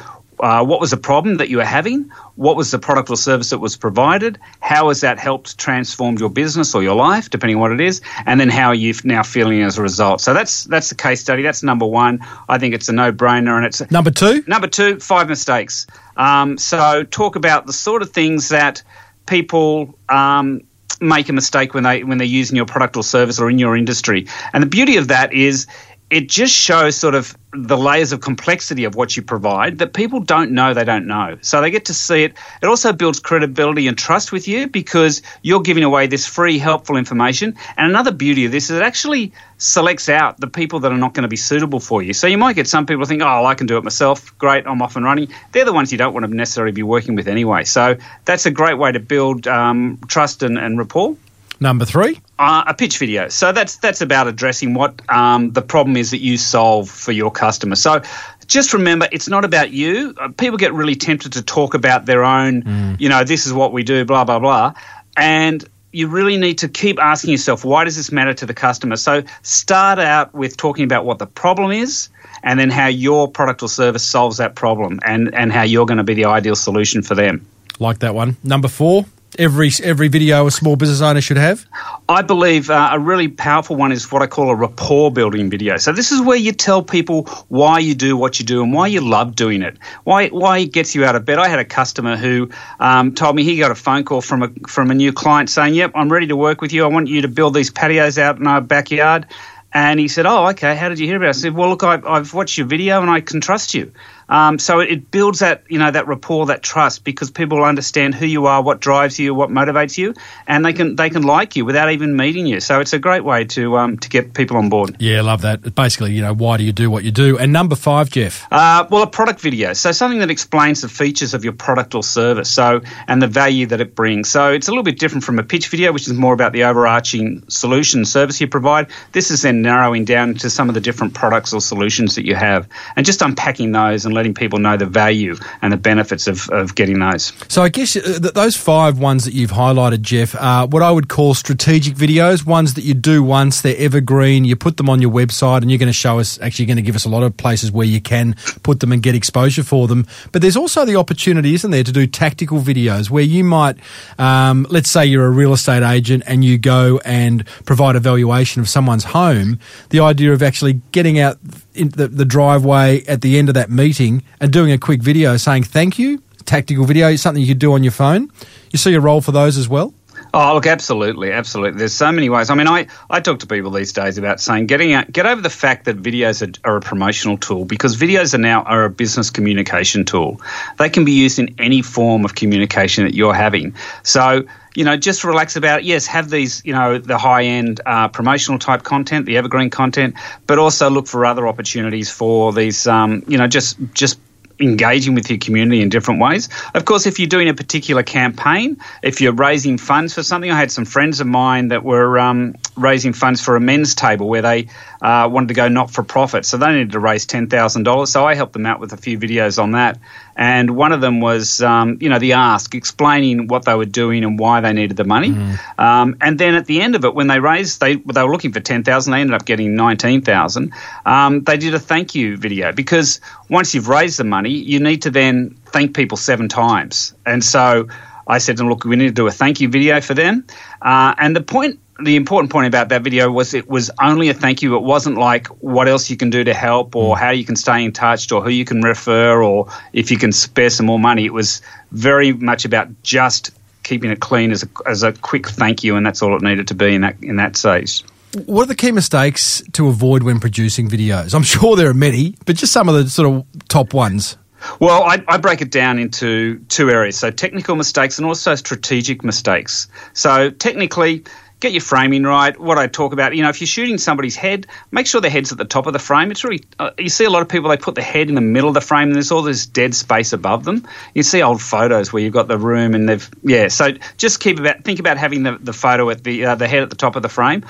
uh, 0.44 0.62
what 0.62 0.78
was 0.78 0.90
the 0.90 0.98
problem 0.98 1.38
that 1.38 1.48
you 1.48 1.56
were 1.56 1.64
having? 1.64 2.10
What 2.34 2.54
was 2.54 2.70
the 2.70 2.78
product 2.78 3.08
or 3.08 3.16
service 3.16 3.48
that 3.48 3.60
was 3.60 3.78
provided? 3.78 4.38
How 4.60 4.88
has 4.88 5.00
that 5.00 5.18
helped 5.18 5.56
transform 5.56 6.18
your 6.18 6.28
business 6.28 6.74
or 6.74 6.82
your 6.82 6.94
life, 6.94 7.30
depending 7.30 7.56
on 7.56 7.62
what 7.62 7.72
it 7.72 7.80
is? 7.80 8.02
And 8.26 8.38
then 8.38 8.50
how 8.50 8.66
are 8.66 8.74
you 8.74 8.92
now 9.04 9.22
feeling 9.22 9.62
as 9.62 9.78
a 9.78 9.82
result? 9.82 10.20
So 10.20 10.34
that's 10.34 10.64
that's 10.64 10.90
the 10.90 10.96
case 10.96 11.22
study. 11.22 11.42
That's 11.42 11.62
number 11.62 11.86
one. 11.86 12.20
I 12.46 12.58
think 12.58 12.74
it's 12.74 12.90
a 12.90 12.92
no 12.92 13.10
brainer, 13.10 13.56
and 13.56 13.64
it's 13.64 13.90
number 13.90 14.10
two. 14.10 14.44
Number 14.46 14.66
two, 14.66 15.00
five 15.00 15.30
mistakes. 15.30 15.86
Um, 16.14 16.58
so 16.58 17.04
talk 17.04 17.36
about 17.36 17.64
the 17.64 17.72
sort 17.72 18.02
of 18.02 18.10
things 18.10 18.50
that 18.50 18.82
people. 19.26 19.98
Um, 20.10 20.66
make 21.00 21.28
a 21.28 21.32
mistake 21.32 21.74
when 21.74 21.82
they 21.82 22.04
when 22.04 22.18
they're 22.18 22.26
using 22.26 22.54
your 22.54 22.66
product 22.66 22.96
or 22.96 23.02
service 23.02 23.40
or 23.40 23.50
in 23.50 23.58
your 23.58 23.76
industry. 23.76 24.28
And 24.52 24.62
the 24.62 24.68
beauty 24.68 24.96
of 24.96 25.08
that 25.08 25.32
is 25.32 25.66
it 26.10 26.28
just 26.28 26.54
shows 26.54 26.96
sort 26.96 27.14
of 27.14 27.36
the 27.52 27.76
layers 27.76 28.12
of 28.12 28.20
complexity 28.20 28.84
of 28.84 28.94
what 28.94 29.16
you 29.16 29.22
provide 29.22 29.78
that 29.78 29.94
people 29.94 30.20
don't 30.20 30.50
know 30.50 30.74
they 30.74 30.84
don't 30.84 31.06
know. 31.06 31.38
So 31.40 31.60
they 31.60 31.70
get 31.70 31.86
to 31.86 31.94
see 31.94 32.24
it. 32.24 32.34
It 32.62 32.66
also 32.66 32.92
builds 32.92 33.20
credibility 33.20 33.86
and 33.86 33.96
trust 33.96 34.32
with 34.32 34.46
you 34.46 34.66
because 34.66 35.22
you're 35.42 35.62
giving 35.62 35.84
away 35.84 36.06
this 36.06 36.26
free, 36.26 36.58
helpful 36.58 36.96
information. 36.96 37.56
And 37.76 37.88
another 37.88 38.12
beauty 38.12 38.44
of 38.44 38.52
this 38.52 38.70
is 38.70 38.76
it 38.76 38.82
actually 38.82 39.32
selects 39.56 40.08
out 40.08 40.38
the 40.38 40.46
people 40.46 40.80
that 40.80 40.92
are 40.92 40.98
not 40.98 41.14
going 41.14 41.22
to 41.22 41.28
be 41.28 41.36
suitable 41.36 41.80
for 41.80 42.02
you. 42.02 42.12
So 42.12 42.26
you 42.26 42.38
might 42.38 42.56
get 42.56 42.66
some 42.68 42.86
people 42.86 43.04
think, 43.04 43.22
oh, 43.22 43.46
I 43.46 43.54
can 43.54 43.66
do 43.66 43.76
it 43.78 43.84
myself. 43.84 44.36
Great, 44.38 44.66
I'm 44.66 44.82
off 44.82 44.96
and 44.96 45.04
running. 45.04 45.28
They're 45.52 45.64
the 45.64 45.72
ones 45.72 45.90
you 45.90 45.98
don't 45.98 46.12
want 46.12 46.26
to 46.26 46.34
necessarily 46.34 46.72
be 46.72 46.82
working 46.82 47.14
with 47.14 47.28
anyway. 47.28 47.64
So 47.64 47.96
that's 48.24 48.46
a 48.46 48.50
great 48.50 48.78
way 48.78 48.92
to 48.92 49.00
build 49.00 49.46
um, 49.46 49.98
trust 50.06 50.42
and, 50.42 50.58
and 50.58 50.76
rapport. 50.78 51.16
Number 51.64 51.86
three, 51.86 52.20
uh, 52.38 52.64
a 52.66 52.74
pitch 52.74 52.98
video. 52.98 53.30
So 53.30 53.50
that's 53.52 53.76
that's 53.76 54.02
about 54.02 54.28
addressing 54.28 54.74
what 54.74 55.00
um, 55.10 55.50
the 55.50 55.62
problem 55.62 55.96
is 55.96 56.10
that 56.10 56.20
you 56.20 56.36
solve 56.36 56.90
for 56.90 57.10
your 57.10 57.30
customer. 57.30 57.74
So 57.74 58.02
just 58.46 58.74
remember, 58.74 59.08
it's 59.10 59.30
not 59.30 59.46
about 59.46 59.70
you. 59.70 60.14
Uh, 60.20 60.28
people 60.28 60.58
get 60.58 60.74
really 60.74 60.94
tempted 60.94 61.32
to 61.32 61.42
talk 61.42 61.72
about 61.72 62.04
their 62.04 62.22
own. 62.22 62.64
Mm. 62.64 63.00
You 63.00 63.08
know, 63.08 63.24
this 63.24 63.46
is 63.46 63.54
what 63.54 63.72
we 63.72 63.82
do, 63.82 64.04
blah 64.04 64.24
blah 64.24 64.40
blah, 64.40 64.74
and 65.16 65.66
you 65.90 66.08
really 66.08 66.36
need 66.36 66.58
to 66.58 66.68
keep 66.68 66.98
asking 67.00 67.30
yourself, 67.30 67.64
why 67.64 67.84
does 67.84 67.96
this 67.96 68.12
matter 68.12 68.34
to 68.34 68.44
the 68.44 68.52
customer? 68.52 68.96
So 68.96 69.22
start 69.40 69.98
out 69.98 70.34
with 70.34 70.58
talking 70.58 70.84
about 70.84 71.06
what 71.06 71.18
the 71.18 71.26
problem 71.26 71.70
is 71.70 72.10
and 72.42 72.60
then 72.60 72.68
how 72.68 72.88
your 72.88 73.30
product 73.30 73.62
or 73.62 73.70
service 73.70 74.04
solves 74.04 74.36
that 74.36 74.54
problem 74.54 75.00
and, 75.02 75.34
and 75.34 75.50
how 75.50 75.62
you're 75.62 75.86
going 75.86 75.98
to 75.98 76.04
be 76.04 76.14
the 76.14 76.26
ideal 76.26 76.56
solution 76.56 77.02
for 77.02 77.14
them. 77.14 77.46
Like 77.78 78.00
that 78.00 78.14
one. 78.14 78.36
Number 78.42 78.68
four, 78.68 79.06
every 79.38 79.70
every 79.82 80.08
video 80.08 80.46
a 80.46 80.50
small 80.50 80.76
business 80.76 81.00
owner 81.00 81.20
should 81.20 81.36
have? 81.36 81.66
I 82.08 82.22
believe 82.22 82.70
uh, 82.70 82.90
a 82.92 82.98
really 82.98 83.28
powerful 83.28 83.76
one 83.76 83.92
is 83.92 84.10
what 84.10 84.22
I 84.22 84.26
call 84.26 84.50
a 84.50 84.54
rapport 84.54 85.10
building 85.10 85.50
video. 85.50 85.76
So 85.76 85.92
this 85.92 86.12
is 86.12 86.20
where 86.20 86.36
you 86.36 86.52
tell 86.52 86.82
people 86.82 87.24
why 87.48 87.78
you 87.78 87.94
do 87.94 88.16
what 88.16 88.38
you 88.38 88.46
do 88.46 88.62
and 88.62 88.72
why 88.72 88.88
you 88.88 89.00
love 89.00 89.34
doing 89.34 89.62
it, 89.62 89.76
why 90.04 90.28
why 90.28 90.58
it 90.58 90.72
gets 90.72 90.94
you 90.94 91.04
out 91.04 91.16
of 91.16 91.24
bed. 91.24 91.38
I 91.38 91.48
had 91.48 91.58
a 91.58 91.64
customer 91.64 92.16
who 92.16 92.50
um, 92.78 93.14
told 93.14 93.36
me 93.36 93.44
he 93.44 93.58
got 93.58 93.70
a 93.70 93.74
phone 93.74 94.04
call 94.04 94.20
from 94.20 94.42
a 94.42 94.50
from 94.68 94.90
a 94.90 94.94
new 94.94 95.12
client 95.12 95.50
saying, 95.50 95.74
"Yep, 95.74 95.92
I'm 95.94 96.12
ready 96.12 96.28
to 96.28 96.36
work 96.36 96.60
with 96.60 96.72
you. 96.72 96.84
I 96.84 96.88
want 96.88 97.08
you 97.08 97.22
to 97.22 97.28
build 97.28 97.54
these 97.54 97.70
patios 97.70 98.18
out 98.18 98.38
in 98.38 98.46
our 98.46 98.60
backyard." 98.60 99.26
And 99.72 99.98
he 99.98 100.06
said, 100.06 100.24
"Oh, 100.24 100.46
okay. 100.50 100.76
How 100.76 100.88
did 100.88 101.00
you 101.00 101.06
hear 101.06 101.16
about 101.16 101.26
it?" 101.26 101.30
I 101.30 101.32
said, 101.32 101.54
"Well, 101.54 101.68
look, 101.68 101.82
I, 101.82 102.00
I've 102.06 102.32
watched 102.32 102.58
your 102.58 102.66
video 102.66 103.00
and 103.00 103.10
I 103.10 103.20
can 103.20 103.40
trust 103.40 103.74
you." 103.74 103.92
Um, 104.28 104.58
so 104.58 104.80
it 104.80 105.10
builds 105.10 105.40
that 105.40 105.64
you 105.68 105.78
know 105.78 105.90
that 105.90 106.06
rapport, 106.06 106.46
that 106.46 106.62
trust, 106.62 107.04
because 107.04 107.30
people 107.30 107.62
understand 107.62 108.14
who 108.14 108.26
you 108.26 108.46
are, 108.46 108.62
what 108.62 108.80
drives 108.80 109.18
you, 109.18 109.34
what 109.34 109.50
motivates 109.50 109.98
you, 109.98 110.14
and 110.46 110.64
they 110.64 110.72
can 110.72 110.96
they 110.96 111.10
can 111.10 111.22
like 111.22 111.56
you 111.56 111.64
without 111.64 111.90
even 111.90 112.16
meeting 112.16 112.46
you. 112.46 112.60
So 112.60 112.80
it's 112.80 112.92
a 112.92 112.98
great 112.98 113.24
way 113.24 113.44
to 113.46 113.76
um, 113.76 113.98
to 113.98 114.08
get 114.08 114.34
people 114.34 114.56
on 114.56 114.68
board. 114.68 114.96
Yeah, 114.98 115.22
love 115.22 115.42
that. 115.42 115.74
Basically, 115.74 116.12
you 116.12 116.22
know, 116.22 116.34
why 116.34 116.56
do 116.56 116.64
you 116.64 116.72
do 116.72 116.90
what 116.90 117.04
you 117.04 117.10
do? 117.10 117.38
And 117.38 117.52
number 117.52 117.76
five, 117.76 118.10
Geoff. 118.10 118.46
Uh, 118.50 118.86
well, 118.90 119.02
a 119.02 119.06
product 119.06 119.40
video. 119.40 119.72
So 119.72 119.92
something 119.92 120.20
that 120.20 120.30
explains 120.30 120.82
the 120.82 120.88
features 120.88 121.34
of 121.34 121.44
your 121.44 121.52
product 121.52 121.94
or 121.94 122.02
service. 122.02 122.50
So 122.50 122.80
and 123.08 123.20
the 123.20 123.26
value 123.26 123.66
that 123.66 123.80
it 123.80 123.94
brings. 123.94 124.28
So 124.30 124.52
it's 124.52 124.68
a 124.68 124.70
little 124.70 124.84
bit 124.84 124.98
different 124.98 125.24
from 125.24 125.38
a 125.38 125.42
pitch 125.42 125.68
video, 125.68 125.92
which 125.92 126.06
is 126.06 126.12
more 126.12 126.32
about 126.32 126.52
the 126.52 126.64
overarching 126.64 127.44
solution 127.48 128.04
service 128.04 128.40
you 128.40 128.48
provide. 128.48 128.88
This 129.12 129.30
is 129.30 129.42
then 129.42 129.62
narrowing 129.62 130.04
down 130.04 130.34
to 130.34 130.50
some 130.50 130.68
of 130.68 130.74
the 130.74 130.80
different 130.80 131.14
products 131.14 131.52
or 131.52 131.60
solutions 131.60 132.14
that 132.16 132.24
you 132.24 132.34
have, 132.34 132.68
and 132.96 133.04
just 133.04 133.22
unpacking 133.22 133.72
those 133.72 134.06
and 134.06 134.13
letting 134.14 134.34
people 134.34 134.58
know 134.58 134.76
the 134.76 134.86
value 134.86 135.36
and 135.62 135.72
the 135.72 135.76
benefits 135.76 136.26
of, 136.26 136.48
of 136.50 136.74
getting 136.74 136.98
those. 136.98 137.32
So 137.48 137.62
I 137.62 137.68
guess 137.68 137.96
uh, 137.96 138.18
those 138.34 138.56
five 138.56 138.98
ones 138.98 139.24
that 139.24 139.34
you've 139.34 139.50
highlighted, 139.50 140.02
Geoff, 140.02 140.34
are 140.40 140.66
what 140.66 140.82
I 140.82 140.90
would 140.90 141.08
call 141.08 141.34
strategic 141.34 141.94
videos, 141.94 142.46
ones 142.46 142.74
that 142.74 142.84
you 142.84 142.94
do 142.94 143.22
once, 143.22 143.60
they're 143.60 143.76
evergreen, 143.76 144.44
you 144.44 144.56
put 144.56 144.76
them 144.76 144.88
on 144.88 145.00
your 145.00 145.10
website 145.10 145.62
and 145.62 145.70
you're 145.70 145.78
going 145.78 145.88
to 145.88 145.92
show 145.92 146.18
us, 146.18 146.38
actually 146.40 146.66
going 146.66 146.76
to 146.76 146.82
give 146.82 146.96
us 146.96 147.04
a 147.04 147.08
lot 147.08 147.22
of 147.22 147.36
places 147.36 147.72
where 147.72 147.86
you 147.86 148.00
can 148.00 148.34
put 148.62 148.80
them 148.80 148.92
and 148.92 149.02
get 149.02 149.14
exposure 149.14 149.62
for 149.62 149.88
them. 149.88 150.06
But 150.32 150.42
there's 150.42 150.56
also 150.56 150.84
the 150.84 150.96
opportunity, 150.96 151.54
isn't 151.54 151.70
there, 151.70 151.84
to 151.84 151.92
do 151.92 152.06
tactical 152.06 152.60
videos 152.60 153.10
where 153.10 153.24
you 153.24 153.44
might, 153.44 153.76
um, 154.18 154.66
let's 154.70 154.90
say 154.90 155.04
you're 155.06 155.26
a 155.26 155.30
real 155.30 155.52
estate 155.52 155.82
agent 155.82 156.22
and 156.26 156.44
you 156.44 156.58
go 156.58 157.00
and 157.04 157.46
provide 157.64 157.96
a 157.96 158.00
valuation 158.00 158.60
of 158.60 158.68
someone's 158.68 159.04
home. 159.04 159.58
The 159.90 160.00
idea 160.00 160.32
of 160.32 160.42
actually 160.42 160.74
getting 160.92 161.18
out 161.18 161.38
in 161.74 161.88
the, 161.88 162.08
the 162.08 162.24
driveway 162.24 163.04
at 163.06 163.20
the 163.20 163.38
end 163.38 163.48
of 163.48 163.54
that 163.54 163.70
meeting 163.70 164.03
and 164.40 164.52
doing 164.52 164.72
a 164.72 164.78
quick 164.78 165.02
video 165.02 165.36
saying 165.36 165.64
thank 165.64 165.98
you, 165.98 166.22
tactical 166.44 166.84
video, 166.84 167.14
something 167.16 167.40
you 167.40 167.48
could 167.48 167.58
do 167.58 167.72
on 167.72 167.82
your 167.82 167.92
phone. 167.92 168.30
You 168.70 168.78
see 168.78 168.94
a 168.94 169.00
role 169.00 169.20
for 169.20 169.32
those 169.32 169.56
as 169.56 169.68
well? 169.68 169.94
Oh, 170.32 170.54
look, 170.54 170.66
absolutely, 170.66 171.30
absolutely. 171.30 171.78
There's 171.78 171.92
so 171.92 172.10
many 172.10 172.28
ways. 172.28 172.50
I 172.50 172.56
mean, 172.56 172.66
I, 172.66 172.88
I 173.08 173.20
talk 173.20 173.38
to 173.40 173.46
people 173.46 173.70
these 173.70 173.92
days 173.92 174.18
about 174.18 174.40
saying 174.40 174.66
getting 174.66 174.92
out, 174.92 175.12
get 175.12 175.26
over 175.26 175.40
the 175.40 175.50
fact 175.50 175.84
that 175.84 175.96
videos 175.96 176.42
are, 176.42 176.68
are, 176.68 176.76
a 176.76 176.80
promotional 176.80 177.38
tool 177.38 177.64
because 177.64 177.96
videos 177.96 178.34
are 178.34 178.38
now 178.38 178.62
are 178.62 178.84
a 178.84 178.90
business 178.90 179.30
communication 179.30 180.04
tool. 180.04 180.40
They 180.76 180.88
can 180.88 181.04
be 181.04 181.12
used 181.12 181.38
in 181.38 181.54
any 181.58 181.82
form 181.82 182.24
of 182.24 182.34
communication 182.34 183.04
that 183.04 183.14
you're 183.14 183.32
having. 183.32 183.76
So, 184.02 184.44
you 184.74 184.84
know, 184.84 184.96
just 184.96 185.24
relax 185.24 185.56
about 185.56 185.80
it. 185.80 185.84
Yes, 185.84 186.06
have 186.06 186.28
these, 186.28 186.64
you 186.64 186.72
know, 186.72 186.98
the 186.98 187.18
high 187.18 187.44
end 187.44 187.80
uh, 187.86 188.08
promotional 188.08 188.58
type 188.58 188.82
content, 188.82 189.26
the 189.26 189.36
evergreen 189.36 189.70
content, 189.70 190.14
but 190.46 190.58
also 190.58 190.90
look 190.90 191.06
for 191.06 191.24
other 191.24 191.46
opportunities 191.46 192.10
for 192.10 192.52
these, 192.52 192.86
um, 192.86 193.22
you 193.28 193.38
know, 193.38 193.46
just 193.46 193.76
just 193.94 194.18
engaging 194.60 195.14
with 195.14 195.28
your 195.30 195.38
community 195.38 195.82
in 195.82 195.88
different 195.88 196.20
ways. 196.20 196.48
Of 196.74 196.84
course, 196.84 197.06
if 197.06 197.18
you're 197.18 197.28
doing 197.28 197.48
a 197.48 197.54
particular 197.54 198.02
campaign, 198.02 198.78
if 199.02 199.20
you're 199.20 199.32
raising 199.32 199.78
funds 199.78 200.14
for 200.14 200.22
something, 200.22 200.50
I 200.50 200.56
had 200.56 200.70
some 200.70 200.84
friends 200.84 201.20
of 201.20 201.26
mine 201.26 201.68
that 201.68 201.82
were 201.82 202.18
um, 202.18 202.54
raising 202.76 203.12
funds 203.12 203.40
for 203.40 203.56
a 203.56 203.60
men's 203.60 203.94
table 203.94 204.28
where 204.28 204.42
they 204.42 204.68
uh, 205.04 205.28
wanted 205.28 205.48
to 205.48 205.54
go 205.54 205.68
not 205.68 205.90
for 205.90 206.02
profit. 206.02 206.46
So 206.46 206.56
they 206.56 206.72
needed 206.72 206.92
to 206.92 206.98
raise 206.98 207.26
$10,000. 207.26 208.08
So 208.08 208.24
I 208.24 208.34
helped 208.34 208.54
them 208.54 208.64
out 208.64 208.80
with 208.80 208.94
a 208.94 208.96
few 208.96 209.18
videos 209.18 209.62
on 209.62 209.72
that. 209.72 209.98
And 210.34 210.70
one 210.70 210.92
of 210.92 211.02
them 211.02 211.20
was, 211.20 211.60
um, 211.60 211.98
you 212.00 212.08
know, 212.08 212.18
the 212.18 212.32
ask, 212.32 212.74
explaining 212.74 213.46
what 213.46 213.66
they 213.66 213.74
were 213.74 213.84
doing 213.84 214.24
and 214.24 214.38
why 214.38 214.62
they 214.62 214.72
needed 214.72 214.96
the 214.96 215.04
money. 215.04 215.28
Mm. 215.28 215.78
Um, 215.78 216.16
and 216.22 216.38
then 216.38 216.54
at 216.54 216.64
the 216.64 216.80
end 216.80 216.94
of 216.94 217.04
it, 217.04 217.14
when 217.14 217.26
they 217.26 217.38
raised, 217.38 217.80
they, 217.80 217.96
they 217.96 218.22
were 218.22 218.32
looking 218.32 218.54
for 218.54 218.60
10000 218.60 219.12
they 219.12 219.20
ended 219.20 219.34
up 219.34 219.44
getting 219.44 219.76
19000 219.76 220.72
um, 221.04 221.44
They 221.44 221.58
did 221.58 221.74
a 221.74 221.78
thank 221.78 222.14
you 222.14 222.38
video 222.38 222.72
because 222.72 223.20
once 223.50 223.74
you've 223.74 223.88
raised 223.88 224.18
the 224.18 224.24
money, 224.24 224.52
you 224.52 224.80
need 224.80 225.02
to 225.02 225.10
then 225.10 225.58
thank 225.66 225.94
people 225.94 226.16
seven 226.16 226.48
times. 226.48 227.12
And 227.26 227.44
so 227.44 227.88
I 228.26 228.38
said 228.38 228.56
to 228.56 228.62
them, 228.62 228.70
look, 228.70 228.86
we 228.86 228.96
need 228.96 229.08
to 229.08 229.12
do 229.12 229.26
a 229.26 229.30
thank 229.30 229.60
you 229.60 229.68
video 229.68 230.00
for 230.00 230.14
them. 230.14 230.46
Uh, 230.80 231.14
and 231.18 231.36
the 231.36 231.42
point 231.42 231.78
the 232.00 232.16
important 232.16 232.50
point 232.50 232.66
about 232.66 232.88
that 232.88 233.02
video 233.02 233.30
was 233.30 233.54
it 233.54 233.68
was 233.68 233.90
only 234.02 234.28
a 234.28 234.34
thank 234.34 234.62
you. 234.62 234.76
It 234.76 234.82
wasn't 234.82 235.16
like 235.16 235.46
what 235.46 235.88
else 235.88 236.10
you 236.10 236.16
can 236.16 236.30
do 236.30 236.42
to 236.44 236.54
help 236.54 236.96
or 236.96 237.14
mm. 237.14 237.18
how 237.18 237.30
you 237.30 237.44
can 237.44 237.56
stay 237.56 237.84
in 237.84 237.92
touch 237.92 238.30
or 238.32 238.42
who 238.42 238.50
you 238.50 238.64
can 238.64 238.82
refer 238.82 239.42
or 239.42 239.68
if 239.92 240.10
you 240.10 240.18
can 240.18 240.32
spare 240.32 240.70
some 240.70 240.86
more 240.86 240.98
money. 240.98 241.24
It 241.24 241.32
was 241.32 241.62
very 241.92 242.32
much 242.32 242.64
about 242.64 242.88
just 243.02 243.52
keeping 243.84 244.10
it 244.10 244.20
clean 244.20 244.50
as 244.50 244.64
a, 244.64 244.68
as 244.86 245.02
a 245.02 245.12
quick 245.12 245.46
thank 245.46 245.84
you, 245.84 245.94
and 245.96 246.04
that's 246.04 246.22
all 246.22 246.34
it 246.34 246.42
needed 246.42 246.68
to 246.68 246.74
be 246.74 246.94
in 246.94 247.02
that 247.02 247.16
in 247.22 247.36
that 247.36 247.56
stage. 247.56 248.02
What 248.46 248.64
are 248.64 248.66
the 248.66 248.74
key 248.74 248.90
mistakes 248.90 249.62
to 249.74 249.86
avoid 249.86 250.24
when 250.24 250.40
producing 250.40 250.88
videos? 250.88 251.34
I'm 251.34 251.44
sure 251.44 251.76
there 251.76 251.88
are 251.88 251.94
many, 251.94 252.34
but 252.46 252.56
just 252.56 252.72
some 252.72 252.88
of 252.88 252.96
the 252.96 253.08
sort 253.08 253.32
of 253.32 253.68
top 253.68 253.94
ones. 253.94 254.36
Well, 254.80 255.02
I, 255.02 255.22
I, 255.28 255.36
break 255.36 255.60
it 255.60 255.70
down 255.70 255.98
into 255.98 256.58
two 256.70 256.90
areas. 256.90 257.18
So, 257.18 257.30
technical 257.30 257.76
mistakes 257.76 258.18
and 258.18 258.26
also 258.26 258.54
strategic 258.54 259.22
mistakes. 259.22 259.88
So, 260.14 260.48
technically, 260.48 261.24
get 261.64 261.72
your 261.72 261.80
framing 261.80 262.24
right. 262.24 262.60
What 262.60 262.76
I 262.76 262.86
talk 262.86 263.14
about, 263.14 263.34
you 263.34 263.42
know, 263.42 263.48
if 263.48 263.60
you're 263.62 263.66
shooting 263.66 263.96
somebody's 263.96 264.36
head, 264.36 264.66
make 264.90 265.06
sure 265.06 265.22
the 265.22 265.30
head's 265.30 265.50
at 265.50 265.56
the 265.56 265.64
top 265.64 265.86
of 265.86 265.94
the 265.94 265.98
frame. 265.98 266.30
It's 266.30 266.44
really, 266.44 266.62
uh, 266.78 266.90
you 266.98 267.08
see 267.08 267.24
a 267.24 267.30
lot 267.30 267.40
of 267.40 267.48
people, 267.48 267.70
they 267.70 267.78
put 267.78 267.94
the 267.94 268.02
head 268.02 268.28
in 268.28 268.34
the 268.34 268.42
middle 268.42 268.68
of 268.68 268.74
the 268.74 268.82
frame 268.82 269.08
and 269.08 269.14
there's 269.14 269.32
all 269.32 269.40
this 269.40 269.64
dead 269.64 269.94
space 269.94 270.34
above 270.34 270.64
them. 270.64 270.86
You 271.14 271.22
see 271.22 271.42
old 271.42 271.62
photos 271.62 272.12
where 272.12 272.22
you've 272.22 272.34
got 272.34 272.48
the 272.48 272.58
room 272.58 272.94
and 272.94 273.08
they've, 273.08 273.30
yeah. 273.42 273.68
So 273.68 273.92
just 274.18 274.40
keep 274.40 274.58
about, 274.58 274.84
think 274.84 275.00
about 275.00 275.16
having 275.16 275.42
the, 275.42 275.56
the 275.56 275.72
photo 275.72 276.10
at 276.10 276.22
the, 276.22 276.44
uh, 276.44 276.54
the 276.54 276.68
head 276.68 276.82
at 276.82 276.90
the 276.90 276.96
top 276.96 277.16
of 277.16 277.22
the 277.22 277.30
frame. 277.30 277.64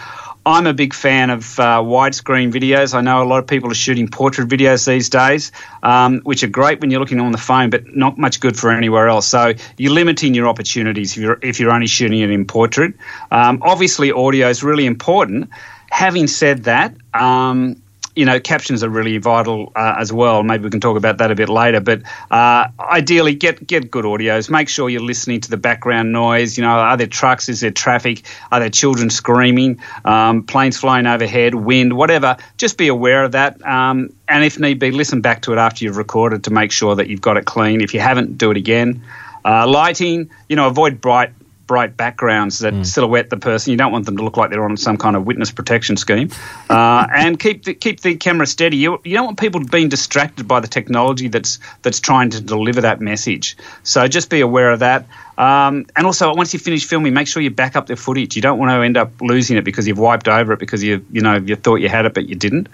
I'm 0.46 0.66
a 0.66 0.74
big 0.74 0.92
fan 0.92 1.30
of 1.30 1.58
uh, 1.58 1.80
widescreen 1.80 2.52
videos. 2.52 2.94
I 2.94 3.00
know 3.00 3.22
a 3.22 3.24
lot 3.24 3.38
of 3.38 3.46
people 3.46 3.70
are 3.70 3.74
shooting 3.74 4.08
portrait 4.08 4.48
videos 4.48 4.86
these 4.86 5.08
days, 5.08 5.52
um, 5.82 6.20
which 6.20 6.42
are 6.42 6.48
great 6.48 6.80
when 6.80 6.90
you're 6.90 7.00
looking 7.00 7.20
on 7.20 7.32
the 7.32 7.38
phone, 7.38 7.70
but 7.70 7.96
not 7.96 8.18
much 8.18 8.40
good 8.40 8.56
for 8.58 8.70
anywhere 8.70 9.08
else. 9.08 9.26
So 9.26 9.54
you're 9.78 9.92
limiting 9.92 10.34
your 10.34 10.46
opportunities 10.48 11.16
if 11.16 11.22
you're, 11.22 11.38
if 11.40 11.60
you're 11.60 11.70
only 11.70 11.86
shooting 11.86 12.20
it 12.20 12.30
in 12.30 12.44
portrait. 12.44 12.94
Um, 13.30 13.60
obviously, 13.62 14.12
audio 14.12 14.48
is 14.48 14.62
really 14.62 14.84
important. 14.84 15.48
Having 15.90 16.26
said 16.26 16.64
that, 16.64 16.94
um, 17.14 17.82
you 18.16 18.24
know, 18.24 18.38
captions 18.38 18.84
are 18.84 18.88
really 18.88 19.18
vital 19.18 19.72
uh, 19.74 19.96
as 19.98 20.12
well. 20.12 20.42
Maybe 20.42 20.64
we 20.64 20.70
can 20.70 20.80
talk 20.80 20.96
about 20.96 21.18
that 21.18 21.30
a 21.30 21.34
bit 21.34 21.48
later. 21.48 21.80
But 21.80 22.02
uh, 22.30 22.68
ideally, 22.78 23.34
get 23.34 23.66
get 23.66 23.90
good 23.90 24.04
audios. 24.04 24.48
Make 24.48 24.68
sure 24.68 24.88
you're 24.88 25.00
listening 25.00 25.40
to 25.42 25.50
the 25.50 25.56
background 25.56 26.12
noise. 26.12 26.56
You 26.56 26.62
know, 26.62 26.70
are 26.70 26.96
there 26.96 27.06
trucks? 27.06 27.48
Is 27.48 27.60
there 27.60 27.70
traffic? 27.70 28.22
Are 28.52 28.60
there 28.60 28.70
children 28.70 29.10
screaming? 29.10 29.80
Um, 30.04 30.44
planes 30.44 30.76
flying 30.78 31.06
overhead? 31.06 31.54
Wind? 31.54 31.92
Whatever. 31.92 32.36
Just 32.56 32.78
be 32.78 32.88
aware 32.88 33.24
of 33.24 33.32
that. 33.32 33.64
Um, 33.66 34.12
and 34.28 34.44
if 34.44 34.58
need 34.58 34.78
be, 34.78 34.90
listen 34.90 35.20
back 35.20 35.42
to 35.42 35.52
it 35.52 35.58
after 35.58 35.84
you've 35.84 35.96
recorded 35.96 36.44
to 36.44 36.50
make 36.50 36.72
sure 36.72 36.94
that 36.94 37.08
you've 37.08 37.20
got 37.20 37.36
it 37.36 37.44
clean. 37.44 37.80
If 37.80 37.94
you 37.94 38.00
haven't, 38.00 38.38
do 38.38 38.50
it 38.50 38.56
again. 38.56 39.02
Uh, 39.44 39.66
lighting, 39.66 40.30
you 40.48 40.56
know, 40.56 40.68
avoid 40.68 41.00
bright 41.00 41.32
bright 41.66 41.96
backgrounds 41.96 42.60
that 42.60 42.74
mm. 42.74 42.86
silhouette 42.86 43.30
the 43.30 43.36
person. 43.36 43.70
You 43.70 43.76
don't 43.76 43.92
want 43.92 44.06
them 44.06 44.16
to 44.16 44.22
look 44.22 44.36
like 44.36 44.50
they're 44.50 44.64
on 44.64 44.76
some 44.76 44.96
kind 44.96 45.16
of 45.16 45.26
witness 45.26 45.50
protection 45.50 45.96
scheme. 45.96 46.30
Uh, 46.68 47.06
and 47.14 47.38
keep 47.38 47.64
the, 47.64 47.74
keep 47.74 48.00
the 48.00 48.16
camera 48.16 48.46
steady. 48.46 48.76
You, 48.76 49.00
you 49.04 49.16
don't 49.16 49.26
want 49.26 49.38
people 49.38 49.60
being 49.64 49.88
distracted 49.88 50.46
by 50.46 50.60
the 50.60 50.68
technology 50.68 51.28
that's 51.28 51.58
that's 51.82 52.00
trying 52.00 52.30
to 52.30 52.40
deliver 52.40 52.82
that 52.82 53.00
message. 53.00 53.56
So 53.82 54.06
just 54.08 54.30
be 54.30 54.40
aware 54.40 54.70
of 54.70 54.80
that. 54.80 55.06
Um, 55.36 55.86
and 55.96 56.06
also, 56.06 56.32
once 56.34 56.52
you 56.52 56.60
finish 56.60 56.84
filming, 56.84 57.12
make 57.12 57.26
sure 57.26 57.42
you 57.42 57.50
back 57.50 57.74
up 57.74 57.86
the 57.86 57.96
footage. 57.96 58.36
You 58.36 58.42
don't 58.42 58.58
want 58.58 58.70
to 58.70 58.84
end 58.84 58.96
up 58.96 59.20
losing 59.20 59.56
it 59.56 59.64
because 59.64 59.88
you've 59.88 59.98
wiped 59.98 60.28
over 60.28 60.52
it 60.52 60.58
because 60.58 60.82
you 60.82 61.04
you 61.10 61.20
know 61.20 61.36
you 61.36 61.56
thought 61.56 61.76
you 61.76 61.88
had 61.88 62.06
it 62.06 62.14
but 62.14 62.28
you 62.28 62.36
didn't. 62.36 62.68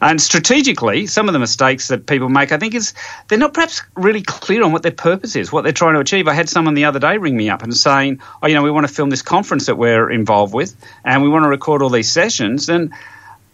And 0.00 0.20
strategically, 0.20 1.06
some 1.06 1.28
of 1.28 1.32
the 1.32 1.38
mistakes 1.38 1.88
that 1.88 2.06
people 2.06 2.28
make, 2.28 2.52
I 2.52 2.58
think, 2.58 2.74
is 2.74 2.94
they're 3.28 3.38
not 3.38 3.54
perhaps 3.54 3.82
really 3.96 4.22
clear 4.22 4.62
on 4.62 4.72
what 4.72 4.82
their 4.82 4.92
purpose 4.92 5.34
is, 5.34 5.50
what 5.50 5.62
they're 5.62 5.72
trying 5.72 5.94
to 5.94 6.00
achieve. 6.00 6.28
I 6.28 6.34
had 6.34 6.48
someone 6.48 6.74
the 6.74 6.84
other 6.84 6.98
day 6.98 7.16
ring 7.16 7.36
me 7.36 7.48
up 7.50 7.62
and 7.62 7.74
saying, 7.76 8.20
"Oh, 8.42 8.46
you 8.46 8.54
know, 8.54 8.62
we 8.62 8.70
want 8.70 8.86
to 8.86 8.92
film 8.92 9.10
this 9.10 9.22
conference 9.22 9.66
that 9.66 9.76
we're 9.76 10.10
involved 10.10 10.54
with, 10.54 10.76
and 11.04 11.22
we 11.22 11.28
want 11.28 11.44
to 11.44 11.48
record 11.48 11.82
all 11.82 11.90
these 11.90 12.10
sessions." 12.10 12.68
And 12.68 12.92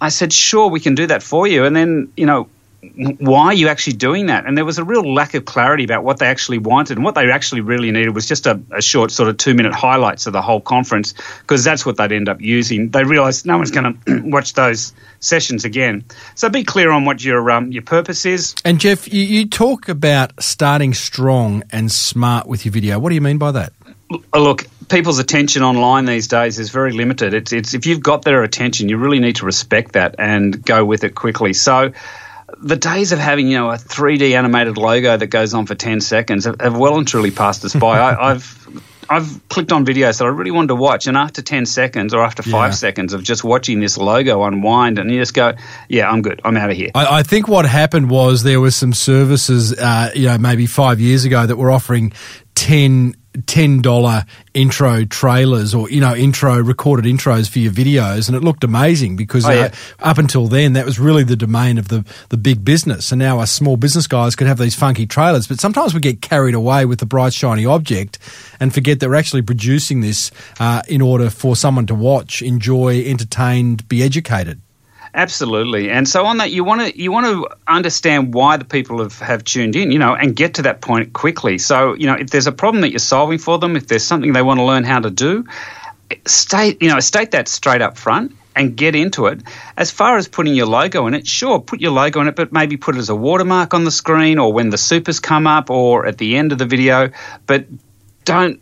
I 0.00 0.10
said, 0.10 0.32
"Sure, 0.32 0.68
we 0.68 0.80
can 0.80 0.94
do 0.94 1.06
that 1.06 1.22
for 1.22 1.46
you." 1.46 1.64
And 1.64 1.74
then, 1.74 2.12
you 2.16 2.26
know, 2.26 2.48
why 2.82 3.46
are 3.46 3.54
you 3.54 3.68
actually 3.68 3.94
doing 3.94 4.26
that? 4.26 4.46
And 4.46 4.56
there 4.56 4.64
was 4.64 4.78
a 4.78 4.84
real 4.84 5.12
lack 5.12 5.34
of 5.34 5.44
clarity 5.44 5.84
about 5.84 6.02
what 6.02 6.18
they 6.18 6.26
actually 6.26 6.58
wanted. 6.58 6.96
And 6.96 7.04
what 7.04 7.14
they 7.14 7.30
actually 7.30 7.60
really 7.60 7.90
needed 7.90 8.14
was 8.14 8.26
just 8.26 8.46
a, 8.46 8.60
a 8.70 8.80
short, 8.80 9.10
sort 9.10 9.28
of 9.28 9.36
two 9.36 9.54
minute 9.54 9.74
highlights 9.74 10.26
of 10.26 10.32
the 10.32 10.40
whole 10.40 10.62
conference, 10.62 11.12
because 11.40 11.62
that's 11.62 11.84
what 11.84 11.98
they'd 11.98 12.12
end 12.12 12.30
up 12.30 12.40
using. 12.40 12.88
They 12.88 13.04
realised 13.04 13.44
no 13.44 13.58
one's 13.58 13.70
going 13.70 14.00
to 14.04 14.22
watch 14.24 14.54
those 14.54 14.94
sessions 15.20 15.66
again. 15.66 16.04
So 16.34 16.48
be 16.48 16.64
clear 16.64 16.90
on 16.90 17.04
what 17.04 17.22
your, 17.22 17.50
um, 17.50 17.70
your 17.70 17.82
purpose 17.82 18.24
is. 18.24 18.54
And 18.64 18.80
Geoff, 18.80 19.12
you, 19.12 19.22
you 19.22 19.46
talk 19.46 19.88
about 19.90 20.42
starting 20.42 20.94
strong 20.94 21.62
and 21.70 21.92
smart 21.92 22.46
with 22.46 22.64
your 22.64 22.72
video. 22.72 22.98
What 22.98 23.10
do 23.10 23.14
you 23.14 23.20
mean 23.20 23.38
by 23.38 23.52
that? 23.52 23.74
Look, 24.34 24.66
people's 24.88 25.18
attention 25.18 25.62
online 25.62 26.06
these 26.06 26.28
days 26.28 26.58
is 26.58 26.70
very 26.70 26.92
limited. 26.92 27.34
It's, 27.34 27.52
it's 27.52 27.74
if 27.74 27.84
you've 27.84 28.02
got 28.02 28.22
their 28.22 28.42
attention, 28.42 28.88
you 28.88 28.96
really 28.96 29.20
need 29.20 29.36
to 29.36 29.44
respect 29.44 29.92
that 29.92 30.14
and 30.18 30.64
go 30.64 30.84
with 30.84 31.04
it 31.04 31.14
quickly. 31.14 31.52
So 31.52 31.92
the 32.62 32.76
days 32.76 33.12
of 33.12 33.18
having 33.18 33.48
you 33.48 33.56
know 33.56 33.70
a 33.70 33.76
3D 33.76 34.36
animated 34.36 34.76
logo 34.76 35.16
that 35.16 35.26
goes 35.26 35.54
on 35.54 35.66
for 35.66 35.74
10 35.74 36.00
seconds 36.00 36.44
have, 36.44 36.60
have 36.60 36.76
well 36.76 36.98
and 36.98 37.06
truly 37.06 37.30
passed 37.30 37.64
us 37.64 37.74
by. 37.74 37.98
I, 38.20 38.32
have 38.32 38.68
I've 39.08 39.48
clicked 39.48 39.72
on 39.72 39.84
videos 39.84 40.18
that 40.18 40.24
I 40.24 40.28
really 40.28 40.52
wanted 40.52 40.68
to 40.68 40.76
watch, 40.76 41.08
and 41.08 41.16
after 41.16 41.42
10 41.42 41.66
seconds 41.66 42.14
or 42.14 42.22
after 42.22 42.44
five 42.44 42.70
yeah. 42.70 42.76
seconds 42.76 43.12
of 43.12 43.24
just 43.24 43.42
watching 43.42 43.80
this 43.80 43.98
logo 43.98 44.44
unwind, 44.44 44.98
and 45.00 45.10
you 45.10 45.18
just 45.18 45.34
go, 45.34 45.54
"Yeah, 45.88 46.08
I'm 46.08 46.22
good. 46.22 46.40
I'm 46.44 46.56
out 46.56 46.70
of 46.70 46.76
here." 46.76 46.90
I, 46.94 47.18
I 47.18 47.22
think 47.24 47.48
what 47.48 47.66
happened 47.66 48.08
was 48.08 48.44
there 48.44 48.60
was 48.60 48.76
some 48.76 48.92
services, 48.92 49.72
uh, 49.72 50.12
you 50.14 50.26
know, 50.26 50.38
maybe 50.38 50.66
five 50.66 51.00
years 51.00 51.24
ago 51.24 51.44
that 51.44 51.56
were 51.56 51.72
offering 51.72 52.12
10 52.54 53.16
ten 53.46 53.80
dollar 53.80 54.24
intro 54.54 55.04
trailers 55.04 55.74
or 55.74 55.88
you 55.88 56.00
know 56.00 56.14
intro 56.14 56.58
recorded 56.60 57.04
intros 57.04 57.48
for 57.48 57.60
your 57.60 57.72
videos, 57.72 58.28
and 58.28 58.36
it 58.36 58.42
looked 58.42 58.64
amazing 58.64 59.16
because 59.16 59.46
oh, 59.46 59.50
yeah. 59.50 59.60
uh, 59.60 59.70
up 60.00 60.18
until 60.18 60.48
then 60.48 60.72
that 60.72 60.84
was 60.84 60.98
really 60.98 61.22
the 61.22 61.36
domain 61.36 61.78
of 61.78 61.88
the 61.88 62.04
the 62.30 62.36
big 62.36 62.64
business, 62.64 63.12
and 63.12 63.18
now 63.18 63.38
us 63.38 63.52
small 63.52 63.76
business 63.76 64.06
guys 64.06 64.34
could 64.34 64.46
have 64.46 64.58
these 64.58 64.74
funky 64.74 65.06
trailers. 65.06 65.46
But 65.46 65.60
sometimes 65.60 65.94
we 65.94 66.00
get 66.00 66.20
carried 66.20 66.54
away 66.54 66.84
with 66.84 66.98
the 66.98 67.06
bright 67.06 67.32
shiny 67.32 67.64
object 67.64 68.18
and 68.58 68.74
forget 68.74 69.00
that 69.00 69.08
we're 69.08 69.14
actually 69.14 69.42
producing 69.42 70.00
this 70.00 70.30
uh, 70.58 70.82
in 70.88 71.00
order 71.00 71.30
for 71.30 71.54
someone 71.56 71.86
to 71.86 71.94
watch, 71.94 72.42
enjoy, 72.42 73.02
entertained, 73.04 73.88
be 73.88 74.02
educated. 74.02 74.60
Absolutely, 75.12 75.90
and 75.90 76.08
so 76.08 76.24
on 76.24 76.36
that 76.38 76.52
you 76.52 76.62
want 76.62 76.80
to 76.80 77.00
you 77.00 77.10
want 77.10 77.26
to 77.26 77.48
understand 77.66 78.32
why 78.32 78.56
the 78.56 78.64
people 78.64 79.02
have, 79.02 79.18
have 79.18 79.42
tuned 79.42 79.74
in, 79.74 79.90
you 79.90 79.98
know, 79.98 80.14
and 80.14 80.36
get 80.36 80.54
to 80.54 80.62
that 80.62 80.80
point 80.80 81.12
quickly. 81.12 81.58
So 81.58 81.94
you 81.94 82.06
know, 82.06 82.14
if 82.14 82.30
there's 82.30 82.46
a 82.46 82.52
problem 82.52 82.82
that 82.82 82.90
you're 82.90 83.00
solving 83.00 83.38
for 83.38 83.58
them, 83.58 83.74
if 83.74 83.88
there's 83.88 84.04
something 84.04 84.32
they 84.32 84.42
want 84.42 84.60
to 84.60 84.64
learn 84.64 84.84
how 84.84 85.00
to 85.00 85.10
do, 85.10 85.46
state 86.26 86.80
you 86.80 86.88
know 86.88 87.00
state 87.00 87.32
that 87.32 87.48
straight 87.48 87.82
up 87.82 87.98
front 87.98 88.36
and 88.54 88.76
get 88.76 88.94
into 88.94 89.26
it. 89.26 89.40
As 89.76 89.90
far 89.90 90.16
as 90.16 90.28
putting 90.28 90.54
your 90.54 90.66
logo 90.66 91.06
in 91.06 91.14
it, 91.14 91.26
sure, 91.26 91.60
put 91.60 91.80
your 91.80 91.92
logo 91.92 92.20
in 92.20 92.28
it, 92.28 92.36
but 92.36 92.52
maybe 92.52 92.76
put 92.76 92.96
it 92.96 92.98
as 92.98 93.08
a 93.08 93.14
watermark 93.14 93.74
on 93.74 93.84
the 93.84 93.90
screen 93.90 94.38
or 94.38 94.52
when 94.52 94.70
the 94.70 94.78
supers 94.78 95.18
come 95.20 95.46
up 95.46 95.70
or 95.70 96.06
at 96.06 96.18
the 96.18 96.36
end 96.36 96.52
of 96.52 96.58
the 96.58 96.66
video. 96.66 97.10
But 97.46 97.66
don't 98.24 98.60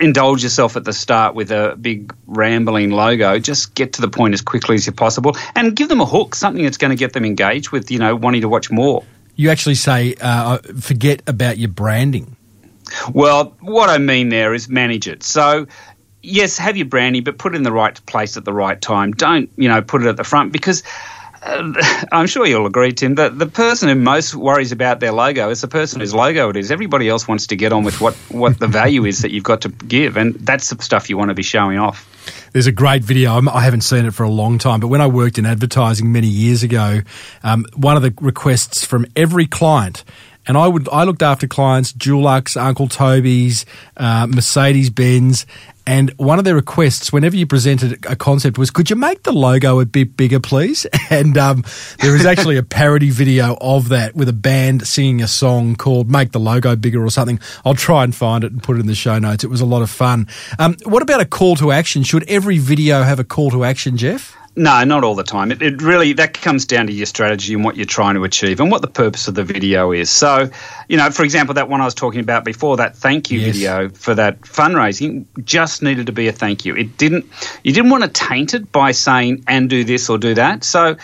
indulge 0.00 0.42
yourself 0.42 0.76
at 0.76 0.84
the 0.84 0.92
start 0.92 1.34
with 1.34 1.50
a 1.50 1.76
big 1.80 2.14
rambling 2.26 2.90
logo. 2.90 3.38
Just 3.38 3.74
get 3.74 3.94
to 3.94 4.00
the 4.00 4.08
point 4.08 4.34
as 4.34 4.40
quickly 4.40 4.76
as 4.76 4.86
you 4.86 4.92
possible 4.92 5.36
and 5.54 5.76
give 5.76 5.88
them 5.88 6.00
a 6.00 6.06
hook, 6.06 6.34
something 6.34 6.62
that's 6.64 6.78
going 6.78 6.90
to 6.90 6.96
get 6.96 7.12
them 7.12 7.24
engaged 7.24 7.70
with, 7.70 7.90
you 7.90 7.98
know, 7.98 8.16
wanting 8.16 8.42
to 8.42 8.48
watch 8.48 8.70
more. 8.70 9.04
You 9.36 9.50
actually 9.50 9.76
say 9.76 10.14
uh, 10.20 10.58
forget 10.80 11.22
about 11.26 11.58
your 11.58 11.68
branding. 11.68 12.36
Well, 13.12 13.56
what 13.60 13.90
I 13.90 13.98
mean 13.98 14.30
there 14.30 14.54
is 14.54 14.68
manage 14.68 15.06
it. 15.06 15.22
So 15.22 15.66
yes, 16.22 16.58
have 16.58 16.76
your 16.76 16.86
branding, 16.86 17.24
but 17.24 17.38
put 17.38 17.54
it 17.54 17.56
in 17.56 17.62
the 17.62 17.72
right 17.72 18.04
place 18.06 18.36
at 18.36 18.44
the 18.44 18.52
right 18.52 18.80
time. 18.80 19.12
Don't 19.12 19.50
you 19.56 19.68
know 19.68 19.82
put 19.82 20.02
it 20.02 20.08
at 20.08 20.16
the 20.16 20.24
front 20.24 20.52
because. 20.52 20.82
I'm 22.12 22.26
sure 22.26 22.46
you'll 22.46 22.66
agree, 22.66 22.92
Tim, 22.92 23.14
that 23.16 23.38
the 23.38 23.46
person 23.46 23.88
who 23.88 23.94
most 23.94 24.34
worries 24.34 24.72
about 24.72 25.00
their 25.00 25.12
logo 25.12 25.50
is 25.50 25.60
the 25.60 25.68
person 25.68 26.00
whose 26.00 26.14
logo 26.14 26.50
it 26.50 26.56
is. 26.56 26.70
Everybody 26.70 27.08
else 27.08 27.28
wants 27.28 27.48
to 27.48 27.56
get 27.56 27.72
on 27.72 27.84
with 27.84 28.00
what, 28.00 28.14
what 28.28 28.58
the 28.58 28.66
value 28.66 29.04
is 29.04 29.22
that 29.22 29.30
you've 29.30 29.44
got 29.44 29.62
to 29.62 29.68
give, 29.68 30.16
and 30.16 30.34
that's 30.34 30.70
the 30.70 30.82
stuff 30.82 31.08
you 31.08 31.16
want 31.16 31.28
to 31.30 31.34
be 31.34 31.42
showing 31.42 31.78
off. 31.78 32.06
There's 32.52 32.66
a 32.66 32.72
great 32.72 33.04
video. 33.04 33.40
I 33.48 33.62
have 33.62 33.74
not 33.74 33.82
seen 33.82 34.06
it 34.06 34.14
for 34.14 34.24
a 34.24 34.30
long 34.30 34.58
time, 34.58 34.80
but 34.80 34.88
when 34.88 35.00
I 35.00 35.06
worked 35.06 35.38
in 35.38 35.46
advertising 35.46 36.12
many 36.12 36.26
years 36.26 36.62
ago, 36.62 37.02
um, 37.42 37.66
one 37.76 37.96
of 37.96 38.02
the 38.02 38.12
requests 38.20 38.84
from 38.84 39.06
every 39.14 39.46
client 39.46 40.04
and 40.48 40.56
I 40.56 40.66
would 40.66 40.88
I 40.88 41.04
looked 41.04 41.22
after 41.22 41.46
clients, 41.46 41.92
Dulux, 41.92 42.56
Uncle 42.56 42.88
Toby's, 42.88 43.66
uh, 43.98 44.26
Mercedes 44.26 44.88
Benz, 44.88 45.44
and 45.88 46.10
one 46.18 46.38
of 46.38 46.44
their 46.44 46.54
requests, 46.54 47.14
whenever 47.14 47.34
you 47.34 47.46
presented 47.46 48.04
a 48.04 48.14
concept, 48.14 48.58
was, 48.58 48.70
"Could 48.70 48.90
you 48.90 48.96
make 48.96 49.22
the 49.22 49.32
logo 49.32 49.80
a 49.80 49.86
bit 49.86 50.18
bigger, 50.18 50.38
please?" 50.38 50.86
And 51.10 51.38
um, 51.38 51.64
there 52.00 52.14
is 52.14 52.26
actually 52.26 52.58
a 52.58 52.62
parody 52.62 53.08
video 53.08 53.56
of 53.62 53.88
that 53.88 54.14
with 54.14 54.28
a 54.28 54.34
band 54.34 54.86
singing 54.86 55.22
a 55.22 55.26
song 55.26 55.76
called 55.76 56.10
"Make 56.10 56.32
the 56.32 56.38
Logo 56.38 56.76
Bigger" 56.76 57.02
or 57.02 57.10
something. 57.10 57.40
I'll 57.64 57.74
try 57.74 58.04
and 58.04 58.14
find 58.14 58.44
it 58.44 58.52
and 58.52 58.62
put 58.62 58.76
it 58.76 58.80
in 58.80 58.86
the 58.86 58.94
show 58.94 59.18
notes. 59.18 59.44
It 59.44 59.48
was 59.48 59.62
a 59.62 59.66
lot 59.66 59.80
of 59.80 59.88
fun. 59.88 60.26
Um, 60.58 60.76
what 60.84 61.02
about 61.02 61.22
a 61.22 61.24
call 61.24 61.56
to 61.56 61.72
action? 61.72 62.02
Should 62.02 62.28
every 62.28 62.58
video 62.58 63.02
have 63.02 63.18
a 63.18 63.24
call 63.24 63.50
to 63.52 63.64
action, 63.64 63.96
Geoff? 63.96 64.36
No, 64.58 64.82
not 64.82 65.04
all 65.04 65.14
the 65.14 65.22
time. 65.22 65.52
It, 65.52 65.62
it, 65.62 65.80
really 65.80 66.14
that 66.14 66.34
comes 66.34 66.66
down 66.66 66.88
to 66.88 66.92
your 66.92 67.06
strategy 67.06 67.54
and 67.54 67.64
what 67.64 67.76
you're 67.76 67.86
trying 67.86 68.16
to 68.16 68.24
achieve 68.24 68.58
and 68.58 68.72
what 68.72 68.82
the 68.82 68.88
purpose 68.88 69.28
of 69.28 69.36
the 69.36 69.44
video 69.44 69.92
is. 69.92 70.10
So, 70.10 70.50
you 70.88 70.96
know, 70.96 71.12
for 71.12 71.22
example, 71.22 71.54
that 71.54 71.68
one 71.68 71.80
I 71.80 71.84
was 71.84 71.94
talking 71.94 72.18
about 72.18 72.44
before, 72.44 72.76
that 72.78 72.96
thank 72.96 73.30
you 73.30 73.38
yes. 73.38 73.54
video 73.54 73.88
for 73.90 74.16
that 74.16 74.40
fundraising, 74.40 75.26
just 75.44 75.77
needed 75.82 76.06
to 76.06 76.12
be 76.12 76.28
a 76.28 76.32
thank 76.32 76.64
you. 76.64 76.76
It 76.76 76.96
didn't. 76.96 77.26
You 77.62 77.72
didn't 77.72 77.90
want 77.90 78.04
to 78.04 78.10
taint 78.10 78.54
it 78.54 78.70
by 78.72 78.92
saying 78.92 79.44
and 79.46 79.68
do 79.68 79.84
this 79.84 80.08
or 80.08 80.18
do 80.18 80.34
that. 80.34 80.64
So 80.64 80.96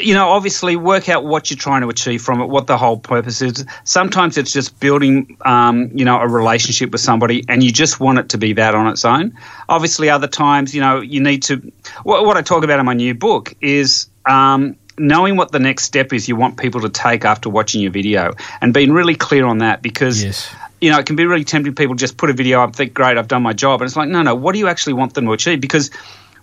you 0.00 0.14
know, 0.14 0.28
obviously 0.28 0.76
work 0.76 1.08
out 1.08 1.24
what 1.24 1.50
you're 1.50 1.58
trying 1.58 1.82
to 1.82 1.88
achieve 1.88 2.22
from 2.22 2.40
it, 2.40 2.46
what 2.46 2.66
the 2.66 2.76
whole 2.76 2.98
purpose 2.98 3.42
is. 3.42 3.64
Sometimes 3.84 4.38
it's 4.38 4.52
just 4.52 4.78
building, 4.80 5.36
um, 5.44 5.90
you 5.94 6.04
know, 6.04 6.20
a 6.20 6.28
relationship 6.28 6.90
with 6.90 7.00
somebody 7.00 7.44
and 7.48 7.62
you 7.62 7.72
just 7.72 8.00
want 8.00 8.18
it 8.18 8.28
to 8.30 8.38
be 8.38 8.52
that 8.54 8.74
on 8.74 8.88
its 8.88 9.04
own. 9.04 9.36
Obviously, 9.68 10.10
other 10.10 10.28
times, 10.28 10.74
you 10.74 10.80
know, 10.80 11.00
you 11.00 11.20
need 11.20 11.42
to. 11.44 11.72
What, 12.02 12.24
what 12.24 12.36
I 12.36 12.42
talk 12.42 12.64
about 12.64 12.78
in 12.80 12.86
my 12.86 12.94
new 12.94 13.14
book 13.14 13.54
is. 13.60 14.08
Um, 14.26 14.76
knowing 15.00 15.36
what 15.36 15.52
the 15.52 15.60
next 15.60 15.84
step 15.84 16.12
is 16.12 16.28
you 16.28 16.34
want 16.34 16.58
people 16.58 16.80
to 16.80 16.88
take 16.88 17.24
after 17.24 17.48
watching 17.48 17.80
your 17.80 17.92
video 17.92 18.32
and 18.60 18.74
being 18.74 18.92
really 18.92 19.14
clear 19.14 19.46
on 19.46 19.58
that 19.58 19.80
because 19.80 20.24
yes 20.24 20.52
you 20.80 20.90
know, 20.90 20.98
it 20.98 21.06
can 21.06 21.16
be 21.16 21.26
really 21.26 21.44
tempting. 21.44 21.74
People 21.74 21.94
just 21.94 22.16
put 22.16 22.30
a 22.30 22.32
video 22.32 22.62
up, 22.62 22.74
think, 22.76 22.94
great, 22.94 23.16
I've 23.16 23.28
done 23.28 23.42
my 23.42 23.52
job. 23.52 23.80
And 23.80 23.88
it's 23.88 23.96
like, 23.96 24.08
no, 24.08 24.22
no, 24.22 24.34
what 24.34 24.52
do 24.52 24.58
you 24.58 24.68
actually 24.68 24.94
want 24.94 25.14
them 25.14 25.26
to 25.26 25.32
achieve? 25.32 25.60
Because 25.60 25.90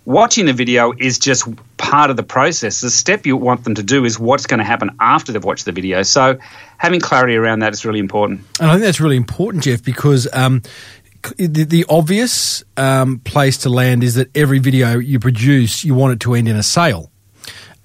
watching 0.04 0.46
the 0.46 0.52
video 0.52 0.92
is 0.96 1.18
just 1.18 1.48
part 1.76 2.10
of 2.10 2.16
the 2.16 2.22
process. 2.22 2.80
The 2.80 2.90
step 2.90 3.26
you 3.26 3.36
want 3.36 3.64
them 3.64 3.74
to 3.74 3.82
do 3.82 4.04
is 4.04 4.18
what's 4.18 4.46
going 4.46 4.58
to 4.58 4.64
happen 4.64 4.96
after 5.00 5.32
they've 5.32 5.44
watched 5.44 5.64
the 5.64 5.72
video. 5.72 6.02
So 6.02 6.38
having 6.78 7.00
clarity 7.00 7.36
around 7.36 7.60
that 7.60 7.72
is 7.72 7.84
really 7.84 8.00
important. 8.00 8.40
And 8.60 8.70
I 8.70 8.74
think 8.74 8.84
that's 8.84 9.00
really 9.00 9.16
important, 9.16 9.64
Geoff, 9.64 9.82
because 9.82 10.28
um, 10.32 10.62
the, 11.36 11.64
the, 11.64 11.86
obvious 11.88 12.62
um, 12.76 13.18
place 13.20 13.58
to 13.58 13.70
land 13.70 14.04
is 14.04 14.14
that 14.14 14.34
every 14.36 14.58
video 14.58 14.98
you 14.98 15.18
produce, 15.18 15.84
you 15.84 15.94
want 15.94 16.14
it 16.14 16.20
to 16.20 16.34
end 16.34 16.48
in 16.48 16.56
a 16.56 16.62
sale 16.62 17.10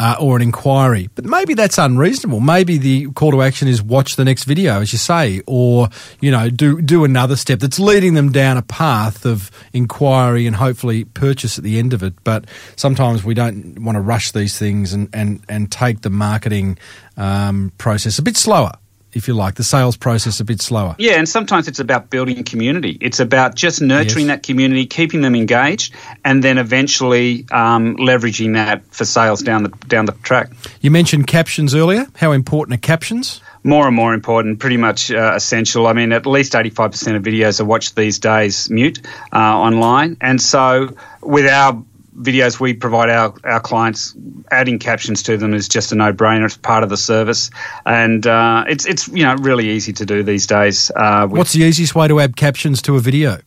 uh, 0.02 0.16
or 0.20 0.36
an 0.36 0.42
inquiry. 0.42 1.10
But 1.14 1.26
maybe 1.26 1.54
that's 1.54 1.78
unreasonable. 1.78 2.40
Maybe 2.40 2.80
the 2.80 3.12
call 3.12 3.30
to 3.32 3.44
action 3.44 3.68
is 3.68 3.84
watch 3.84 4.16
the 4.16 4.26
next 4.26 4.46
video, 4.46 4.82
as 4.82 4.92
you 4.92 4.98
say, 4.98 5.44
or 5.46 5.90
you 6.20 6.32
know 6.32 6.50
do 6.50 6.82
do 6.82 7.04
another 7.04 7.36
step 7.36 7.60
that's 7.60 7.80
leading 7.80 8.16
them 8.16 8.32
down 8.32 8.58
a 8.58 8.64
path 8.64 9.28
of 9.28 9.52
inquiry 9.74 10.48
and 10.48 10.56
hopefully 10.56 11.04
purchase 11.06 11.60
at 11.60 11.64
the 11.64 11.78
end 11.78 11.94
of 11.94 12.02
it. 12.02 12.16
But 12.24 12.46
sometimes 12.76 13.24
we 13.24 13.36
don't 13.36 13.78
want 13.84 13.96
to 13.96 14.02
rush 14.02 14.32
these 14.32 14.58
things 14.58 14.92
and 14.92 15.08
and 15.14 15.46
and 15.48 15.72
take 15.72 16.02
the 16.02 16.10
marketing 16.10 16.80
um, 17.16 17.72
process 17.78 18.18
a 18.18 18.24
bit 18.24 18.38
slower 18.38 18.72
if 19.14 19.28
you 19.28 19.34
like, 19.34 19.56
the 19.56 19.64
sales 19.64 19.98
process 19.98 20.40
a 20.40 20.46
bit 20.46 20.62
slower. 20.62 20.96
Yeah, 20.98 21.14
and 21.14 21.28
sometimes 21.28 21.68
it's 21.68 21.80
about 21.80 22.10
building 22.10 22.44
community. 22.44 22.98
It's 23.02 23.20
about 23.20 23.56
just 23.56 23.82
nurturing 23.82 24.28
yes. 24.28 24.38
that 24.38 24.44
community, 24.44 24.86
keeping 24.86 25.22
them 25.22 25.36
engaged, 25.36 25.94
and 26.24 26.44
then 26.44 26.58
eventually 26.58 27.46
um, 27.52 27.98
leveraging 27.98 28.54
that 28.54 28.86
for 28.94 29.06
sales 29.06 29.42
down 29.42 29.64
the 29.64 29.70
down 29.88 30.06
the 30.06 30.14
track. 30.24 30.52
You 30.82 30.92
mentioned 30.92 31.28
captions 31.28 31.76
earlier. 31.76 32.08
How 32.16 32.32
important 32.32 32.76
are 32.76 32.82
captions? 32.82 33.42
More 33.64 33.86
and 33.86 33.96
more 33.96 34.16
important, 34.16 34.60
pretty 34.60 34.78
much 34.78 35.12
uh, 35.12 35.34
essential. 35.36 35.86
I 35.86 35.94
mean, 35.94 36.14
at 36.14 36.26
least 36.26 36.54
85% 36.54 37.16
of 37.16 37.22
videos 37.22 37.60
are 37.60 37.66
watched 37.66 37.96
these 37.96 38.18
days 38.18 38.72
mute 38.72 39.00
uh, 39.32 39.38
online. 39.38 40.18
And 40.20 40.42
so, 40.42 40.96
with 41.22 41.46
our 41.46 41.84
videos 42.22 42.60
we 42.60 42.74
provide 42.74 43.10
our, 43.10 43.34
our 43.44 43.60
clients, 43.60 44.16
adding 44.52 44.80
captions 44.80 45.24
to 45.24 45.38
them 45.38 45.54
is 45.54 45.68
just 45.68 45.92
a 45.92 45.96
no 45.96 46.14
brainer. 46.14 46.46
It's 46.46 46.58
part 46.58 46.84
of 46.84 46.90
the 46.90 46.98
service, 46.98 47.50
and 47.86 48.26
uh, 48.26 48.66
it's 48.68 48.86
it's 48.86 49.08
you 49.08 49.24
know 49.24 49.36
really 49.36 49.70
easy 49.70 49.94
to 49.94 50.06
do 50.06 50.24
these 50.24 50.48
days. 50.48 50.92
Uh, 50.96 51.28
What's 51.28 51.54
the 51.54 51.64
easiest 51.64 51.96
way 51.96 52.08
to 52.08 52.20
add 52.20 52.36
captions 52.36 52.82
to 52.84 52.96
a 52.96 53.00
video? 53.00 53.40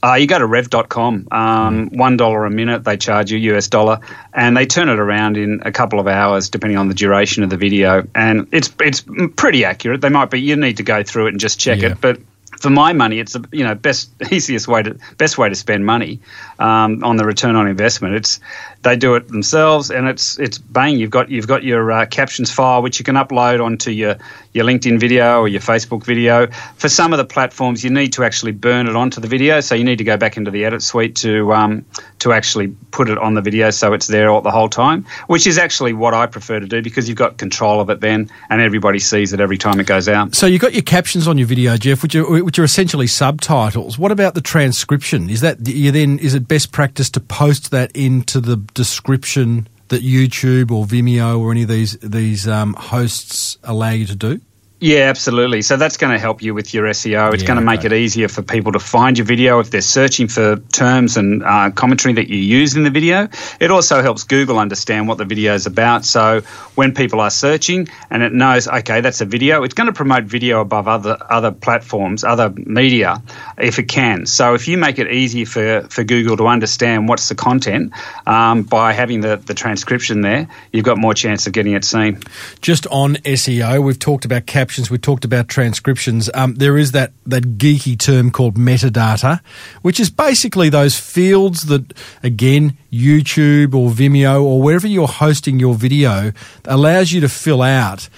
Uh, 0.00 0.14
you 0.14 0.28
go 0.28 0.38
to 0.38 0.46
rev.com, 0.46 1.26
um, 1.32 1.90
$1 1.90 2.46
a 2.46 2.50
minute 2.50 2.84
they 2.84 2.96
charge 2.96 3.32
you, 3.32 3.38
US 3.54 3.66
dollar, 3.66 3.98
and 4.32 4.56
they 4.56 4.64
turn 4.64 4.88
it 4.88 5.00
around 5.00 5.36
in 5.36 5.60
a 5.64 5.72
couple 5.72 5.98
of 5.98 6.06
hours 6.06 6.50
depending 6.50 6.78
on 6.78 6.86
the 6.86 6.94
duration 6.94 7.42
of 7.42 7.50
the 7.50 7.56
video. 7.56 8.06
And 8.14 8.46
it's 8.52 8.72
it's 8.80 9.04
pretty 9.34 9.64
accurate. 9.64 10.00
They 10.00 10.08
might 10.08 10.30
be, 10.30 10.40
you 10.40 10.54
need 10.54 10.76
to 10.76 10.84
go 10.84 11.02
through 11.02 11.26
it 11.26 11.30
and 11.30 11.40
just 11.40 11.58
check 11.58 11.80
yeah. 11.80 11.92
it, 11.92 12.00
but 12.00 12.20
for 12.58 12.70
my 12.70 12.92
money, 12.92 13.18
it's 13.18 13.32
the 13.32 13.48
you 13.52 13.64
know 13.64 13.74
best 13.74 14.10
easiest 14.32 14.68
way 14.68 14.82
to 14.82 14.98
best 15.16 15.38
way 15.38 15.48
to 15.48 15.54
spend 15.54 15.86
money 15.86 16.20
um, 16.58 17.04
on 17.04 17.16
the 17.16 17.24
return 17.24 17.56
on 17.56 17.66
investment. 17.66 18.14
It's 18.14 18.40
they 18.82 18.96
do 18.96 19.16
it 19.16 19.28
themselves, 19.28 19.90
and 19.90 20.08
it's 20.08 20.38
it's 20.38 20.58
bang. 20.58 20.96
You've 20.96 21.10
got 21.10 21.30
you've 21.30 21.48
got 21.48 21.64
your 21.64 21.90
uh, 21.90 22.06
captions 22.06 22.50
file 22.50 22.80
which 22.80 22.98
you 22.98 23.04
can 23.04 23.16
upload 23.16 23.62
onto 23.62 23.90
your 23.90 24.16
your 24.52 24.64
LinkedIn 24.64 25.00
video 25.00 25.40
or 25.40 25.48
your 25.48 25.60
Facebook 25.60 26.04
video. 26.04 26.46
For 26.76 26.88
some 26.88 27.12
of 27.12 27.18
the 27.18 27.24
platforms, 27.24 27.82
you 27.82 27.90
need 27.90 28.12
to 28.14 28.24
actually 28.24 28.52
burn 28.52 28.86
it 28.86 28.94
onto 28.94 29.20
the 29.20 29.26
video, 29.26 29.60
so 29.60 29.74
you 29.74 29.84
need 29.84 29.98
to 29.98 30.04
go 30.04 30.16
back 30.16 30.36
into 30.36 30.50
the 30.50 30.64
edit 30.64 30.82
suite 30.82 31.16
to 31.16 31.52
um, 31.52 31.84
to 32.20 32.32
actually 32.32 32.68
put 32.92 33.08
it 33.08 33.18
on 33.18 33.34
the 33.34 33.40
video 33.40 33.70
so 33.70 33.92
it's 33.92 34.06
there 34.06 34.30
all, 34.30 34.42
the 34.42 34.50
whole 34.50 34.68
time. 34.68 35.04
Which 35.26 35.46
is 35.46 35.58
actually 35.58 35.92
what 35.92 36.14
I 36.14 36.26
prefer 36.26 36.60
to 36.60 36.66
do 36.66 36.80
because 36.80 37.08
you've 37.08 37.18
got 37.18 37.36
control 37.36 37.80
of 37.80 37.90
it 37.90 38.00
then, 38.00 38.30
and 38.48 38.60
everybody 38.60 39.00
sees 39.00 39.32
it 39.32 39.40
every 39.40 39.58
time 39.58 39.80
it 39.80 39.86
goes 39.86 40.08
out. 40.08 40.36
So 40.36 40.46
you've 40.46 40.62
got 40.62 40.72
your 40.72 40.82
captions 40.82 41.26
on 41.26 41.36
your 41.36 41.48
video, 41.48 41.76
Geoff, 41.76 42.02
which 42.04 42.14
are 42.14 42.44
which 42.44 42.60
are 42.60 42.64
essentially 42.64 43.08
subtitles. 43.08 43.98
What 43.98 44.12
about 44.12 44.34
the 44.34 44.40
transcription? 44.40 45.30
Is 45.30 45.40
that 45.40 45.66
you 45.66 45.90
then 45.90 46.20
is 46.20 46.34
it 46.34 46.46
best 46.46 46.70
practice 46.70 47.10
to 47.10 47.20
post 47.20 47.72
that 47.72 47.90
into 47.96 48.40
the 48.40 48.56
description 48.78 49.66
that 49.88 50.02
YouTube 50.02 50.70
or 50.70 50.84
Vimeo 50.86 51.40
or 51.40 51.50
any 51.50 51.62
of 51.62 51.68
these 51.68 51.98
these 51.98 52.46
um, 52.46 52.74
hosts 52.74 53.58
allow 53.64 53.90
you 53.90 54.06
to 54.06 54.14
do? 54.14 54.40
Yeah, 54.80 55.08
absolutely. 55.08 55.62
So 55.62 55.76
that's 55.76 55.96
going 55.96 56.12
to 56.12 56.20
help 56.20 56.40
you 56.40 56.54
with 56.54 56.72
your 56.72 56.84
SEO. 56.86 57.34
It's 57.34 57.42
yeah, 57.42 57.48
going 57.48 57.58
to 57.58 57.64
make 57.64 57.80
okay. 57.80 57.88
it 57.88 57.92
easier 57.94 58.28
for 58.28 58.42
people 58.42 58.70
to 58.72 58.78
find 58.78 59.18
your 59.18 59.24
video 59.24 59.58
if 59.58 59.70
they're 59.70 59.80
searching 59.80 60.28
for 60.28 60.56
terms 60.56 61.16
and 61.16 61.42
uh, 61.42 61.72
commentary 61.72 62.14
that 62.14 62.28
you 62.28 62.36
use 62.36 62.76
in 62.76 62.84
the 62.84 62.90
video. 62.90 63.28
It 63.58 63.72
also 63.72 64.02
helps 64.02 64.22
Google 64.22 64.56
understand 64.56 65.08
what 65.08 65.18
the 65.18 65.24
video 65.24 65.54
is 65.54 65.66
about. 65.66 66.04
So 66.04 66.42
when 66.76 66.94
people 66.94 67.20
are 67.20 67.30
searching 67.30 67.88
and 68.08 68.22
it 68.22 68.32
knows, 68.32 68.68
okay, 68.68 69.00
that's 69.00 69.20
a 69.20 69.24
video, 69.24 69.64
it's 69.64 69.74
going 69.74 69.88
to 69.88 69.92
promote 69.92 70.24
video 70.24 70.60
above 70.60 70.86
other 70.86 71.18
other 71.28 71.50
platforms, 71.50 72.22
other 72.22 72.50
media, 72.50 73.20
if 73.56 73.80
it 73.80 73.88
can. 73.88 74.26
So 74.26 74.54
if 74.54 74.68
you 74.68 74.78
make 74.78 75.00
it 75.00 75.10
easy 75.10 75.44
for, 75.44 75.88
for 75.90 76.04
Google 76.04 76.36
to 76.36 76.46
understand 76.46 77.08
what's 77.08 77.28
the 77.28 77.34
content 77.34 77.92
um, 78.28 78.62
by 78.62 78.92
having 78.92 79.22
the, 79.22 79.36
the 79.36 79.54
transcription 79.54 80.20
there, 80.20 80.48
you've 80.72 80.84
got 80.84 80.98
more 80.98 81.14
chance 81.14 81.48
of 81.48 81.52
getting 81.52 81.72
it 81.72 81.84
seen. 81.84 82.20
Just 82.60 82.86
on 82.88 83.16
SEO, 83.16 83.82
we've 83.82 83.98
talked 83.98 84.24
about 84.24 84.46
cap 84.46 84.67
captions, 84.68 84.90
we 84.90 84.98
talked 84.98 85.24
about 85.24 85.48
transcriptions. 85.48 86.28
Um, 86.34 86.56
there 86.56 86.76
is 86.76 86.92
that, 86.92 87.12
that 87.24 87.56
geeky 87.56 87.98
term 87.98 88.30
called 88.30 88.56
metadata, 88.56 89.40
which 89.80 89.98
is 89.98 90.10
basically 90.10 90.68
those 90.68 90.98
fields 90.98 91.62
that, 91.68 91.94
again, 92.22 92.76
YouTube 92.92 93.74
or 93.74 93.88
Vimeo 93.90 94.42
or 94.42 94.60
wherever 94.60 94.86
you're 94.86 95.08
hosting 95.08 95.58
your 95.58 95.74
video 95.74 96.32
allows 96.66 97.12
you 97.12 97.22
to 97.22 97.30
fill 97.30 97.62
out, 97.62 98.10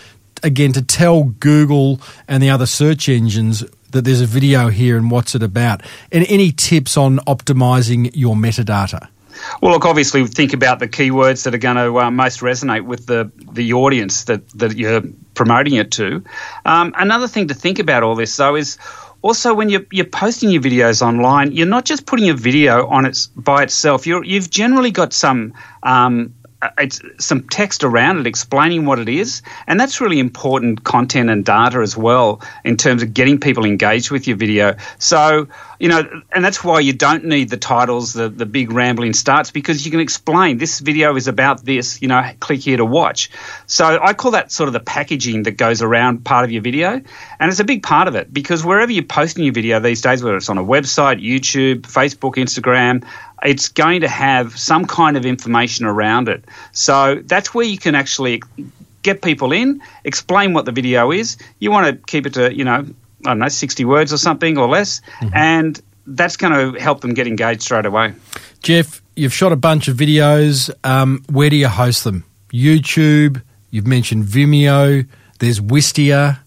again, 0.42 0.72
to 0.72 0.82
tell 0.82 1.22
Google 1.22 2.00
and 2.26 2.42
the 2.42 2.50
other 2.50 2.66
search 2.66 3.08
engines 3.08 3.64
that 3.92 4.04
there's 4.04 4.20
a 4.20 4.26
video 4.26 4.70
here 4.70 4.96
and 4.96 5.08
what's 5.08 5.36
it 5.36 5.44
about. 5.44 5.82
And 6.10 6.26
any 6.28 6.50
tips 6.50 6.96
on 6.96 7.18
optimizing 7.28 8.10
your 8.12 8.34
metadata? 8.34 9.06
Well, 9.60 9.72
look, 9.72 9.84
obviously, 9.84 10.26
think 10.26 10.52
about 10.52 10.80
the 10.80 10.88
keywords 10.88 11.44
that 11.44 11.54
are 11.54 11.58
going 11.58 11.76
to 11.76 11.98
uh, 11.98 12.10
most 12.10 12.40
resonate 12.40 12.84
with 12.84 13.06
the, 13.06 13.30
the 13.52 13.72
audience 13.72 14.24
that, 14.24 14.48
that 14.50 14.76
you're 14.76 15.02
promoting 15.40 15.76
it 15.76 15.90
to. 15.92 16.22
Um, 16.66 16.92
another 16.98 17.26
thing 17.26 17.48
to 17.48 17.54
think 17.54 17.78
about 17.78 18.02
all 18.02 18.14
this, 18.14 18.36
though, 18.36 18.56
is 18.56 18.76
also 19.22 19.54
when 19.54 19.70
you're, 19.70 19.86
you're 19.90 20.04
posting 20.04 20.50
your 20.50 20.60
videos 20.60 21.00
online, 21.00 21.52
you're 21.52 21.66
not 21.66 21.86
just 21.86 22.04
putting 22.04 22.28
a 22.28 22.34
video 22.34 22.86
on 22.86 23.06
it 23.06 23.16
by 23.34 23.62
itself. 23.62 24.06
you 24.06 24.22
have 24.34 24.50
generally 24.50 24.90
got 24.90 25.14
some 25.14 25.54
um, 25.82 26.34
Uh, 26.62 26.68
it's 26.78 27.00
some 27.18 27.48
text 27.48 27.84
around 27.84 28.18
it 28.18 28.26
explaining 28.26 28.84
what 28.84 28.98
it 28.98 29.08
is, 29.08 29.42
and 29.66 29.78
that's 29.78 30.00
really 30.00 30.18
important 30.18 30.84
content 30.84 31.30
and 31.30 31.44
data 31.44 31.78
as 31.78 31.96
well 31.96 32.40
in 32.64 32.76
terms 32.76 33.02
of 33.02 33.14
getting 33.14 33.40
people 33.40 33.64
engaged 33.64 34.10
with 34.10 34.26
your 34.26 34.36
video. 34.36 34.76
So 34.98 35.48
you 35.80 35.88
know, 35.88 36.22
and 36.30 36.44
that's 36.44 36.62
why 36.62 36.80
you 36.80 36.92
don't 36.92 37.24
need 37.24 37.48
the 37.48 37.56
titles, 37.56 38.12
the 38.12 38.28
the 38.28 38.44
big 38.44 38.70
rambling 38.70 39.14
starts, 39.14 39.50
because 39.50 39.84
you 39.84 39.90
can 39.90 40.00
explain 40.00 40.58
this 40.58 40.80
video 40.80 41.16
is 41.16 41.26
about 41.26 41.64
this. 41.64 42.02
You 42.02 42.08
know, 42.08 42.22
click 42.38 42.60
here 42.60 42.76
to 42.76 42.84
watch. 42.84 43.30
So 43.66 43.98
I 44.00 44.12
call 44.12 44.32
that 44.32 44.52
sort 44.52 44.68
of 44.68 44.74
the 44.74 44.80
packaging 44.80 45.44
that 45.44 45.52
goes 45.52 45.80
around 45.80 46.24
part 46.24 46.44
of 46.44 46.50
your 46.50 46.60
video, 46.60 46.90
and 46.90 47.50
it's 47.50 47.60
a 47.60 47.64
big 47.64 47.82
part 47.82 48.08
of 48.08 48.14
it 48.14 48.32
because 48.32 48.62
wherever 48.62 48.92
you're 48.92 49.04
posting 49.04 49.44
your 49.44 49.54
video 49.54 49.80
these 49.80 50.02
days, 50.02 50.22
whether 50.22 50.36
it's 50.36 50.50
on 50.50 50.58
a 50.58 50.64
website, 50.64 51.24
YouTube, 51.24 51.80
Facebook, 51.80 52.34
Instagram, 52.34 53.06
it's 53.42 53.68
going 53.68 54.02
to 54.02 54.08
have 54.08 54.58
some 54.58 54.84
kind 54.84 55.16
of 55.16 55.24
information 55.24 55.86
around 55.86 56.28
it. 56.28 56.44
So 56.72 57.20
that's 57.24 57.54
where 57.54 57.64
you 57.64 57.78
can 57.78 57.94
actually 57.94 58.42
get 59.02 59.22
people 59.22 59.52
in, 59.52 59.82
explain 60.04 60.52
what 60.52 60.64
the 60.64 60.72
video 60.72 61.10
is. 61.10 61.36
You 61.58 61.70
want 61.70 61.86
to 61.86 62.06
keep 62.06 62.26
it 62.26 62.34
to, 62.34 62.54
you 62.54 62.64
know, 62.64 62.86
I 63.26 63.30
don't 63.30 63.38
know, 63.38 63.48
60 63.48 63.84
words 63.84 64.12
or 64.12 64.18
something 64.18 64.58
or 64.58 64.68
less. 64.68 65.00
Mm-hmm. 65.20 65.36
And 65.36 65.82
that's 66.06 66.36
going 66.36 66.52
to 66.52 66.80
help 66.80 67.00
them 67.00 67.14
get 67.14 67.26
engaged 67.26 67.62
straight 67.62 67.86
away. 67.86 68.14
Geoff, 68.62 69.02
you've 69.16 69.32
shot 69.32 69.52
a 69.52 69.56
bunch 69.56 69.88
of 69.88 69.96
videos. 69.96 70.70
Um, 70.84 71.24
where 71.30 71.50
do 71.50 71.56
you 71.56 71.68
host 71.68 72.04
them? 72.04 72.24
YouTube, 72.52 73.42
you've 73.70 73.86
mentioned 73.86 74.24
Vimeo, 74.24 75.06
there's 75.38 75.60
Wistia. 75.60 76.38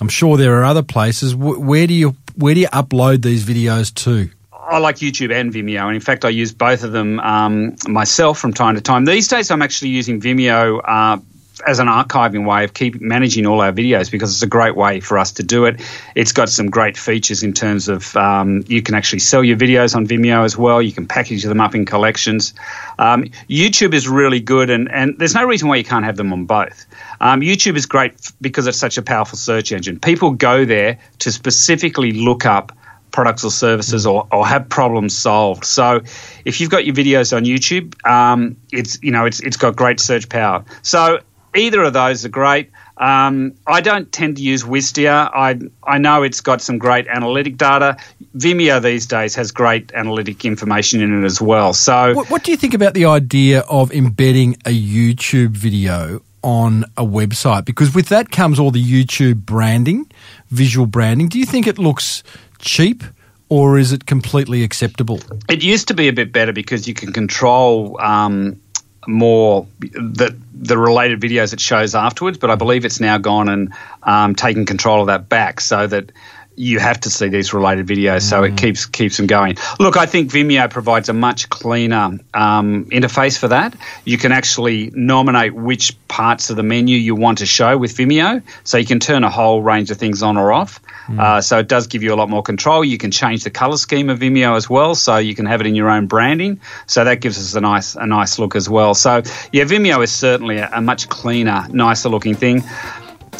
I'm 0.00 0.08
sure 0.08 0.36
there 0.36 0.58
are 0.60 0.64
other 0.64 0.82
places. 0.82 1.34
Where 1.34 1.86
do 1.86 1.94
you 1.94 2.16
where 2.36 2.54
do 2.54 2.60
you 2.60 2.68
upload 2.68 3.22
these 3.22 3.44
videos 3.44 3.94
to? 4.04 4.30
I 4.62 4.78
like 4.78 4.96
YouTube 4.96 5.32
and 5.32 5.52
Vimeo, 5.52 5.86
and 5.86 5.94
in 5.94 6.00
fact, 6.00 6.24
I 6.24 6.28
use 6.28 6.52
both 6.52 6.84
of 6.84 6.92
them 6.92 7.18
um, 7.20 7.76
myself 7.88 8.38
from 8.38 8.52
time 8.52 8.74
to 8.74 8.80
time. 8.80 9.04
These 9.04 9.28
days, 9.28 9.50
I'm 9.50 9.62
actually 9.62 9.90
using 9.90 10.20
Vimeo 10.20 10.80
uh, 10.84 11.18
as 11.66 11.78
an 11.78 11.88
archiving 11.88 12.46
way 12.46 12.64
of 12.64 12.74
keep 12.74 13.00
managing 13.00 13.46
all 13.46 13.60
our 13.60 13.72
videos 13.72 14.10
because 14.10 14.32
it's 14.32 14.42
a 14.42 14.46
great 14.46 14.76
way 14.76 15.00
for 15.00 15.18
us 15.18 15.32
to 15.32 15.42
do 15.42 15.64
it. 15.64 15.80
It's 16.14 16.32
got 16.32 16.48
some 16.48 16.70
great 16.70 16.96
features 16.96 17.42
in 17.42 17.52
terms 17.52 17.88
of 17.88 18.16
um, 18.16 18.64
you 18.66 18.82
can 18.82 18.94
actually 18.94 19.20
sell 19.20 19.42
your 19.42 19.56
videos 19.56 19.94
on 19.94 20.06
Vimeo 20.06 20.44
as 20.44 20.56
well. 20.56 20.80
You 20.80 20.92
can 20.92 21.06
package 21.06 21.42
them 21.42 21.60
up 21.60 21.74
in 21.74 21.84
collections. 21.86 22.54
Um, 22.98 23.24
YouTube 23.48 23.94
is 23.94 24.08
really 24.08 24.40
good, 24.40 24.70
and, 24.70 24.90
and 24.90 25.18
there's 25.18 25.34
no 25.34 25.44
reason 25.44 25.68
why 25.68 25.76
you 25.76 25.84
can't 25.84 26.04
have 26.04 26.16
them 26.16 26.32
on 26.32 26.44
both. 26.44 26.86
Um, 27.20 27.40
YouTube 27.40 27.76
is 27.76 27.86
great 27.86 28.14
because 28.40 28.66
it's 28.66 28.78
such 28.78 28.98
a 28.98 29.02
powerful 29.02 29.38
search 29.38 29.72
engine. 29.72 29.98
People 30.00 30.32
go 30.32 30.64
there 30.64 30.98
to 31.20 31.32
specifically 31.32 32.12
look 32.12 32.46
up 32.46 32.72
products 33.10 33.44
or 33.44 33.50
services 33.50 34.06
or, 34.06 34.26
or 34.32 34.46
have 34.46 34.68
problems 34.68 35.16
solved. 35.16 35.64
So 35.64 36.02
if 36.44 36.60
you've 36.60 36.70
got 36.70 36.84
your 36.84 36.94
videos 36.94 37.36
on 37.36 37.44
YouTube, 37.44 37.94
um, 38.06 38.56
it's 38.72 39.02
you 39.02 39.10
know 39.10 39.26
it's 39.26 39.40
it's 39.40 39.56
got 39.56 39.76
great 39.76 40.00
search 40.00 40.28
power. 40.28 40.64
So 40.82 41.20
either 41.54 41.82
of 41.82 41.92
those 41.92 42.24
are 42.24 42.28
great. 42.28 42.70
Um, 42.96 43.54
I 43.66 43.80
don't 43.80 44.12
tend 44.12 44.36
to 44.36 44.42
use 44.42 44.62
Wistia. 44.62 45.30
I 45.32 45.58
I 45.82 45.98
know 45.98 46.22
it's 46.22 46.42
got 46.42 46.60
some 46.60 46.78
great 46.78 47.08
analytic 47.08 47.56
data. 47.56 47.96
Vimeo 48.36 48.82
these 48.82 49.06
days 49.06 49.34
has 49.36 49.52
great 49.52 49.90
analytic 49.94 50.44
information 50.44 51.00
in 51.00 51.22
it 51.22 51.24
as 51.24 51.40
well. 51.40 51.72
So, 51.72 52.14
what, 52.14 52.30
what 52.30 52.44
do 52.44 52.50
you 52.50 52.58
think 52.58 52.74
about 52.74 52.92
the 52.92 53.06
idea 53.06 53.60
of 53.70 53.90
embedding 53.92 54.54
a 54.66 54.70
YouTube 54.70 55.50
video 55.50 56.22
on 56.42 56.84
a 56.98 57.04
website? 57.04 57.64
Because 57.64 57.94
with 57.94 58.10
that 58.10 58.30
comes 58.30 58.60
all 58.60 58.70
the 58.70 58.82
YouTube 58.82 59.46
branding, 59.46 60.10
visual 60.50 60.86
branding. 60.86 61.28
Do 61.28 61.38
you 61.38 61.46
think 61.46 61.66
it 61.66 61.78
looks 61.78 62.22
cheap? 62.60 63.02
Or 63.48 63.78
is 63.78 63.92
it 63.92 64.06
completely 64.06 64.62
acceptable? 64.62 65.18
It 65.48 65.64
used 65.64 65.88
to 65.88 65.94
be 65.94 66.06
a 66.06 66.12
bit 66.12 66.32
better 66.32 66.52
because 66.52 66.86
you 66.86 66.94
can 66.94 67.12
control 67.12 68.00
um, 68.00 68.60
more 69.08 69.66
the 69.80 70.36
the 70.54 70.78
related 70.78 71.20
videos 71.20 71.52
it 71.52 71.60
shows 71.60 71.96
afterwards. 71.96 72.38
But 72.38 72.50
I 72.50 72.54
believe 72.54 72.84
it's 72.84 73.00
now 73.00 73.18
gone 73.18 73.48
and 73.48 73.72
um, 74.04 74.36
taken 74.36 74.66
control 74.66 75.00
of 75.00 75.08
that 75.08 75.28
back, 75.28 75.60
so 75.60 75.86
that 75.86 76.12
you 76.56 76.78
have 76.78 77.00
to 77.00 77.10
see 77.10 77.28
these 77.28 77.54
related 77.54 77.86
videos, 77.86 78.18
mm. 78.18 78.28
so 78.28 78.42
it 78.42 78.52
mm. 78.52 78.58
keeps 78.58 78.86
keeps 78.86 79.16
them 79.16 79.26
going. 79.26 79.56
Look, 79.78 79.96
I 79.96 80.06
think 80.06 80.30
Vimeo 80.30 80.68
provides 80.70 81.08
a 81.08 81.12
much 81.12 81.48
cleaner 81.48 82.18
um, 82.34 82.84
interface 82.86 83.38
for 83.38 83.48
that. 83.48 83.74
You 84.04 84.18
can 84.18 84.30
actually 84.30 84.90
nominate 84.94 85.54
which 85.54 85.96
parts 86.08 86.50
of 86.50 86.56
the 86.56 86.62
menu 86.62 86.96
you 86.96 87.14
want 87.14 87.38
to 87.38 87.46
show 87.46 87.78
with 87.78 87.96
Vimeo, 87.96 88.42
so 88.64 88.78
you 88.78 88.86
can 88.86 89.00
turn 89.00 89.24
a 89.24 89.30
whole 89.30 89.62
range 89.62 89.90
of 89.90 89.96
things 89.96 90.22
on 90.22 90.36
or 90.36 90.52
off. 90.52 90.80
Mm. 91.10 91.20
Uh, 91.20 91.40
so 91.40 91.58
it 91.58 91.68
does 91.68 91.86
give 91.86 92.02
you 92.02 92.14
a 92.14 92.16
lot 92.16 92.28
more 92.28 92.42
control. 92.42 92.84
You 92.84 92.98
can 92.98 93.10
change 93.10 93.44
the 93.44 93.50
color 93.50 93.76
scheme 93.76 94.10
of 94.10 94.20
Vimeo 94.20 94.56
as 94.56 94.70
well, 94.70 94.94
so 94.94 95.16
you 95.16 95.34
can 95.34 95.46
have 95.46 95.60
it 95.60 95.66
in 95.66 95.74
your 95.74 95.90
own 95.90 96.06
branding. 96.06 96.60
So 96.86 97.04
that 97.04 97.20
gives 97.20 97.38
us 97.38 97.54
a 97.54 97.60
nice 97.60 97.96
a 97.96 98.06
nice 98.06 98.38
look 98.38 98.54
as 98.54 98.68
well. 98.68 98.94
So 98.94 99.22
yeah, 99.52 99.64
Vimeo 99.64 100.02
is 100.02 100.12
certainly 100.12 100.58
a, 100.58 100.70
a 100.72 100.80
much 100.80 101.08
cleaner, 101.08 101.66
nicer 101.70 102.08
looking 102.08 102.34
thing 102.34 102.62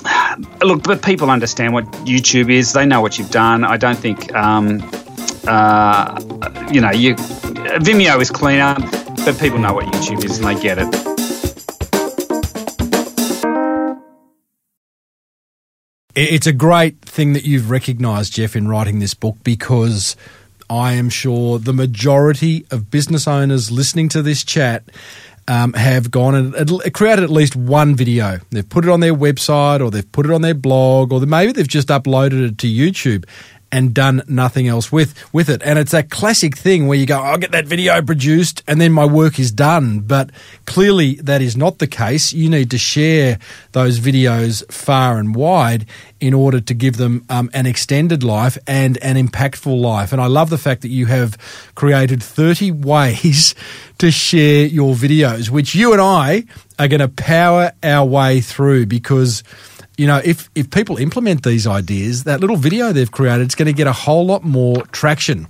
look, 0.62 0.82
but 0.82 1.02
people 1.02 1.30
understand 1.30 1.72
what 1.72 1.84
YouTube 2.04 2.50
is. 2.50 2.72
They 2.72 2.86
know 2.86 3.00
what 3.00 3.18
you've 3.18 3.30
done. 3.30 3.64
I 3.64 3.76
don't 3.76 3.98
think, 3.98 4.32
um, 4.34 4.80
uh, 5.46 6.20
you 6.70 6.80
know, 6.80 6.90
you 6.90 7.14
Vimeo 7.14 8.20
is 8.20 8.30
cleaner, 8.30 8.74
but 9.24 9.38
people 9.38 9.58
know 9.58 9.74
what 9.74 9.86
YouTube 9.86 10.24
is 10.24 10.38
and 10.38 10.46
they 10.46 10.60
get 10.60 10.78
it. 10.78 11.19
It's 16.14 16.46
a 16.48 16.52
great 16.52 17.00
thing 17.02 17.34
that 17.34 17.44
you've 17.44 17.70
recognised, 17.70 18.32
Geoff, 18.32 18.56
in 18.56 18.66
writing 18.66 18.98
this 18.98 19.14
book 19.14 19.36
because 19.44 20.16
I 20.68 20.94
am 20.94 21.08
sure 21.08 21.60
the 21.60 21.72
majority 21.72 22.66
of 22.72 22.90
business 22.90 23.28
owners 23.28 23.70
listening 23.70 24.08
to 24.10 24.22
this 24.22 24.42
chat 24.42 24.82
um, 25.46 25.72
have 25.74 26.10
gone 26.10 26.34
and 26.34 26.94
created 26.94 27.22
at 27.22 27.30
least 27.30 27.54
one 27.54 27.94
video. 27.94 28.38
They've 28.50 28.68
put 28.68 28.84
it 28.84 28.90
on 28.90 28.98
their 28.98 29.14
website 29.14 29.80
or 29.80 29.92
they've 29.92 30.10
put 30.10 30.26
it 30.26 30.32
on 30.32 30.42
their 30.42 30.54
blog 30.54 31.12
or 31.12 31.20
maybe 31.20 31.52
they've 31.52 31.66
just 31.66 31.88
uploaded 31.88 32.44
it 32.50 32.58
to 32.58 32.66
YouTube 32.66 33.24
and 33.72 33.94
done 33.94 34.22
nothing 34.28 34.66
else 34.68 34.90
with 34.90 35.14
with 35.32 35.48
it. 35.48 35.62
And 35.64 35.78
it's 35.78 35.92
that 35.92 36.10
classic 36.10 36.56
thing 36.56 36.86
where 36.86 36.98
you 36.98 37.06
go, 37.06 37.20
I'll 37.20 37.38
get 37.38 37.52
that 37.52 37.66
video 37.66 38.02
produced 38.02 38.62
and 38.66 38.80
then 38.80 38.92
my 38.92 39.04
work 39.04 39.38
is 39.38 39.52
done. 39.52 40.00
But 40.00 40.30
clearly 40.66 41.14
that 41.16 41.42
is 41.42 41.56
not 41.56 41.78
the 41.78 41.86
case. 41.86 42.32
You 42.32 42.48
need 42.48 42.70
to 42.70 42.78
share 42.78 43.38
those 43.72 44.00
videos 44.00 44.70
far 44.72 45.18
and 45.18 45.34
wide 45.34 45.86
in 46.20 46.34
order 46.34 46.60
to 46.60 46.74
give 46.74 46.96
them 46.96 47.24
um, 47.28 47.50
an 47.54 47.66
extended 47.66 48.22
life 48.22 48.58
and 48.66 48.98
an 48.98 49.16
impactful 49.16 49.80
life. 49.80 50.12
And 50.12 50.20
I 50.20 50.26
love 50.26 50.50
the 50.50 50.58
fact 50.58 50.82
that 50.82 50.88
you 50.88 51.06
have 51.06 51.38
created 51.74 52.22
30 52.22 52.70
ways 52.90 53.54
to 53.98 54.10
share 54.10 54.66
your 54.66 54.94
videos, 54.94 55.50
which 55.50 55.74
you 55.74 55.92
and 55.92 56.00
I 56.00 56.44
are 56.78 56.88
going 56.88 57.00
to 57.00 57.08
power 57.08 57.72
our 57.82 58.06
way 58.06 58.40
through 58.40 58.86
because 58.86 59.42
you 60.00 60.06
know, 60.06 60.22
if, 60.24 60.48
if 60.54 60.70
people 60.70 60.96
implement 60.96 61.42
these 61.42 61.66
ideas, 61.66 62.24
that 62.24 62.40
little 62.40 62.56
video 62.56 62.90
they've 62.90 63.12
created 63.12 63.48
is 63.48 63.54
going 63.54 63.66
to 63.66 63.74
get 63.74 63.86
a 63.86 63.92
whole 63.92 64.24
lot 64.24 64.42
more 64.42 64.82
traction. 64.86 65.46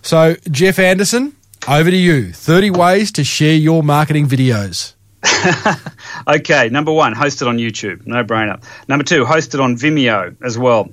So, 0.00 0.36
Geoff 0.48 0.78
Anderson, 0.78 1.34
over 1.66 1.90
to 1.90 1.96
you. 1.96 2.32
30 2.32 2.70
ways 2.70 3.10
to 3.10 3.24
share 3.24 3.56
your 3.56 3.82
marketing 3.82 4.28
videos. 4.28 4.94
okay, 6.28 6.68
number 6.68 6.92
one, 6.92 7.14
host 7.14 7.42
it 7.42 7.48
on 7.48 7.58
YouTube. 7.58 8.06
No 8.06 8.22
brainer. 8.22 8.62
Number 8.86 9.02
two, 9.02 9.24
host 9.24 9.54
it 9.54 9.60
on 9.60 9.74
Vimeo 9.74 10.36
as 10.40 10.56
well 10.56 10.88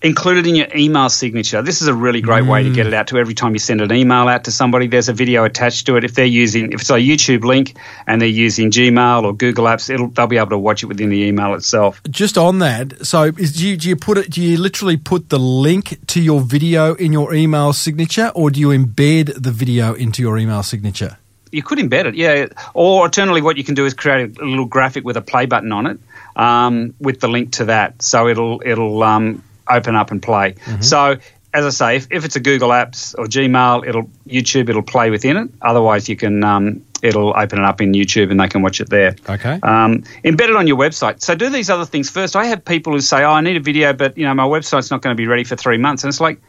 include 0.00 0.38
it 0.38 0.46
in 0.46 0.54
your 0.54 0.68
email 0.76 1.08
signature. 1.08 1.62
This 1.62 1.82
is 1.82 1.88
a 1.88 1.94
really 1.94 2.20
great 2.20 2.44
mm. 2.44 2.50
way 2.50 2.62
to 2.62 2.70
get 2.70 2.86
it 2.86 2.94
out 2.94 3.08
to 3.08 3.18
every 3.18 3.34
time 3.34 3.52
you 3.52 3.58
send 3.58 3.80
an 3.80 3.92
email 3.92 4.28
out 4.28 4.44
to 4.44 4.52
somebody. 4.52 4.86
There's 4.86 5.08
a 5.08 5.12
video 5.12 5.44
attached 5.44 5.86
to 5.86 5.96
it. 5.96 6.04
If 6.04 6.14
they're 6.14 6.24
using, 6.24 6.72
if 6.72 6.82
it's 6.82 6.90
a 6.90 6.94
YouTube 6.94 7.44
link 7.44 7.76
and 8.06 8.20
they're 8.20 8.28
using 8.28 8.70
Gmail 8.70 9.24
or 9.24 9.34
Google 9.34 9.64
Apps, 9.64 9.90
it'll, 9.90 10.08
they'll 10.08 10.26
be 10.26 10.38
able 10.38 10.50
to 10.50 10.58
watch 10.58 10.82
it 10.82 10.86
within 10.86 11.10
the 11.10 11.22
email 11.22 11.54
itself. 11.54 12.00
Just 12.08 12.38
on 12.38 12.60
that, 12.60 13.06
so 13.06 13.24
is, 13.24 13.56
do, 13.56 13.68
you, 13.68 13.76
do 13.76 13.88
you 13.88 13.96
put 13.96 14.18
it? 14.18 14.30
Do 14.30 14.40
you 14.40 14.56
literally 14.56 14.96
put 14.96 15.30
the 15.30 15.38
link 15.38 15.98
to 16.08 16.20
your 16.20 16.40
video 16.40 16.94
in 16.94 17.12
your 17.12 17.34
email 17.34 17.72
signature, 17.72 18.30
or 18.34 18.50
do 18.50 18.60
you 18.60 18.68
embed 18.68 19.42
the 19.42 19.50
video 19.50 19.94
into 19.94 20.22
your 20.22 20.38
email 20.38 20.62
signature? 20.62 21.18
You 21.50 21.62
could 21.62 21.78
embed 21.78 22.04
it, 22.04 22.14
yeah. 22.14 22.46
Or 22.74 23.02
alternatively, 23.02 23.40
what 23.40 23.56
you 23.56 23.64
can 23.64 23.74
do 23.74 23.86
is 23.86 23.94
create 23.94 24.38
a 24.38 24.44
little 24.44 24.66
graphic 24.66 25.04
with 25.04 25.16
a 25.16 25.22
play 25.22 25.46
button 25.46 25.72
on 25.72 25.86
it. 25.86 25.98
Um, 26.36 26.94
with 27.00 27.18
the 27.18 27.26
link 27.26 27.54
to 27.54 27.64
that. 27.64 28.00
So 28.00 28.28
it'll 28.28 28.62
it'll 28.64 29.02
um, 29.02 29.42
open 29.70 29.94
up 29.94 30.10
and 30.10 30.22
play. 30.22 30.52
Mm-hmm. 30.52 30.82
So 30.82 31.18
as 31.54 31.64
I 31.64 31.70
say, 31.70 31.96
if, 31.96 32.08
if 32.10 32.24
it's 32.24 32.36
a 32.36 32.40
Google 32.40 32.70
Apps 32.70 33.14
or 33.18 33.24
Gmail, 33.24 33.86
it'll 33.86 34.10
YouTube, 34.26 34.68
it'll 34.68 34.82
play 34.82 35.10
within 35.10 35.36
it. 35.36 35.50
Otherwise, 35.62 36.08
you 36.08 36.16
can 36.16 36.44
um, 36.44 36.84
it'll 37.02 37.30
open 37.36 37.58
it 37.58 37.64
up 37.64 37.80
in 37.80 37.92
YouTube 37.92 38.30
and 38.30 38.38
they 38.38 38.48
can 38.48 38.62
watch 38.62 38.80
it 38.80 38.90
there. 38.90 39.16
Okay. 39.28 39.58
Um, 39.62 40.02
embed 40.24 40.50
it 40.50 40.56
on 40.56 40.66
your 40.66 40.76
website. 40.76 41.22
So 41.22 41.34
do 41.34 41.48
these 41.48 41.70
other 41.70 41.86
things 41.86 42.10
first. 42.10 42.36
I 42.36 42.46
have 42.46 42.64
people 42.64 42.92
who 42.92 43.00
say, 43.00 43.24
"Oh, 43.24 43.30
I 43.30 43.40
need 43.40 43.56
a 43.56 43.60
video, 43.60 43.92
but 43.92 44.18
you 44.18 44.24
know 44.24 44.34
my 44.34 44.44
website's 44.44 44.90
not 44.90 45.00
going 45.00 45.16
to 45.16 45.18
be 45.18 45.26
ready 45.26 45.44
for 45.44 45.56
three 45.56 45.78
months," 45.78 46.04
and 46.04 46.10
it's 46.10 46.20
like 46.20 46.40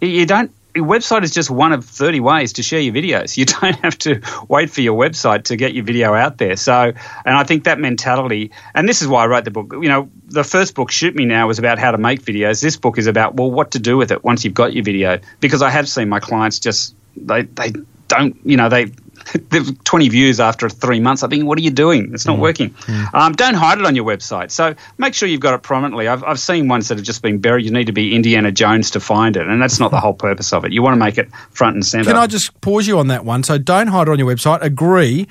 you 0.00 0.26
don't 0.26 0.50
website 0.84 1.22
is 1.22 1.32
just 1.32 1.50
one 1.50 1.72
of 1.72 1.84
30 1.84 2.20
ways 2.20 2.54
to 2.54 2.62
share 2.62 2.80
your 2.80 2.94
videos. 2.94 3.36
You 3.36 3.44
don't 3.60 3.76
have 3.76 3.98
to 3.98 4.20
wait 4.48 4.70
for 4.70 4.80
your 4.80 4.98
website 4.98 5.44
to 5.44 5.56
get 5.56 5.74
your 5.74 5.84
video 5.84 6.14
out 6.14 6.38
there. 6.38 6.56
So, 6.56 6.92
and 7.24 7.34
I 7.34 7.44
think 7.44 7.64
that 7.64 7.78
mentality, 7.78 8.50
and 8.74 8.88
this 8.88 9.02
is 9.02 9.08
why 9.08 9.24
I 9.24 9.26
wrote 9.26 9.44
the 9.44 9.50
book. 9.50 9.72
You 9.72 9.88
know, 9.88 10.10
the 10.26 10.44
first 10.44 10.74
book, 10.74 10.90
Shoot 10.90 11.14
Me 11.14 11.24
Now, 11.24 11.46
was 11.46 11.58
about 11.58 11.78
how 11.78 11.90
to 11.90 11.98
make 11.98 12.22
videos. 12.22 12.60
This 12.60 12.76
book 12.76 12.98
is 12.98 13.06
about, 13.06 13.34
well, 13.34 13.50
what 13.50 13.72
to 13.72 13.78
do 13.78 13.96
with 13.96 14.10
it 14.12 14.24
once 14.24 14.44
you've 14.44 14.54
got 14.54 14.72
your 14.72 14.84
video. 14.84 15.20
Because 15.40 15.62
I 15.62 15.70
have 15.70 15.88
seen 15.88 16.08
my 16.08 16.20
clients 16.20 16.58
just, 16.58 16.94
they, 17.16 17.42
they 17.42 17.72
don't, 18.08 18.36
you 18.44 18.56
know, 18.56 18.68
they, 18.68 18.92
20 19.84 20.08
views 20.08 20.40
after 20.40 20.68
three 20.68 21.00
months. 21.00 21.22
I 21.22 21.28
think, 21.28 21.44
what 21.44 21.58
are 21.58 21.62
you 21.62 21.70
doing? 21.70 22.12
It's 22.14 22.26
not 22.26 22.38
working. 22.38 22.74
Um, 23.12 23.32
don't 23.34 23.54
hide 23.54 23.78
it 23.78 23.84
on 23.84 23.94
your 23.96 24.04
website. 24.04 24.50
So 24.50 24.74
make 24.96 25.14
sure 25.14 25.28
you've 25.28 25.40
got 25.40 25.54
it 25.54 25.62
prominently. 25.62 26.08
I've, 26.08 26.24
I've 26.24 26.40
seen 26.40 26.68
ones 26.68 26.88
that 26.88 26.98
have 26.98 27.04
just 27.04 27.22
been 27.22 27.38
buried. 27.38 27.64
You 27.64 27.72
need 27.72 27.86
to 27.86 27.92
be 27.92 28.14
Indiana 28.14 28.52
Jones 28.52 28.92
to 28.92 29.00
find 29.00 29.36
it, 29.36 29.46
and 29.46 29.60
that's 29.60 29.80
not 29.80 29.90
the 29.90 30.00
whole 30.00 30.14
purpose 30.14 30.52
of 30.52 30.64
it. 30.64 30.72
You 30.72 30.82
want 30.82 30.94
to 30.94 30.98
make 30.98 31.18
it 31.18 31.28
front 31.50 31.74
and 31.74 31.84
center. 31.84 32.10
Can 32.10 32.16
I 32.16 32.26
just 32.26 32.58
pause 32.60 32.86
you 32.86 32.98
on 32.98 33.08
that 33.08 33.24
one? 33.24 33.42
So 33.42 33.58
don't 33.58 33.88
hide 33.88 34.08
it 34.08 34.10
on 34.10 34.18
your 34.18 34.28
website. 34.32 34.62
Agree, 34.62 35.26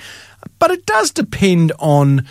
but 0.59 0.71
it 0.71 0.85
does 0.85 1.11
depend 1.11 1.71
on. 1.79 2.25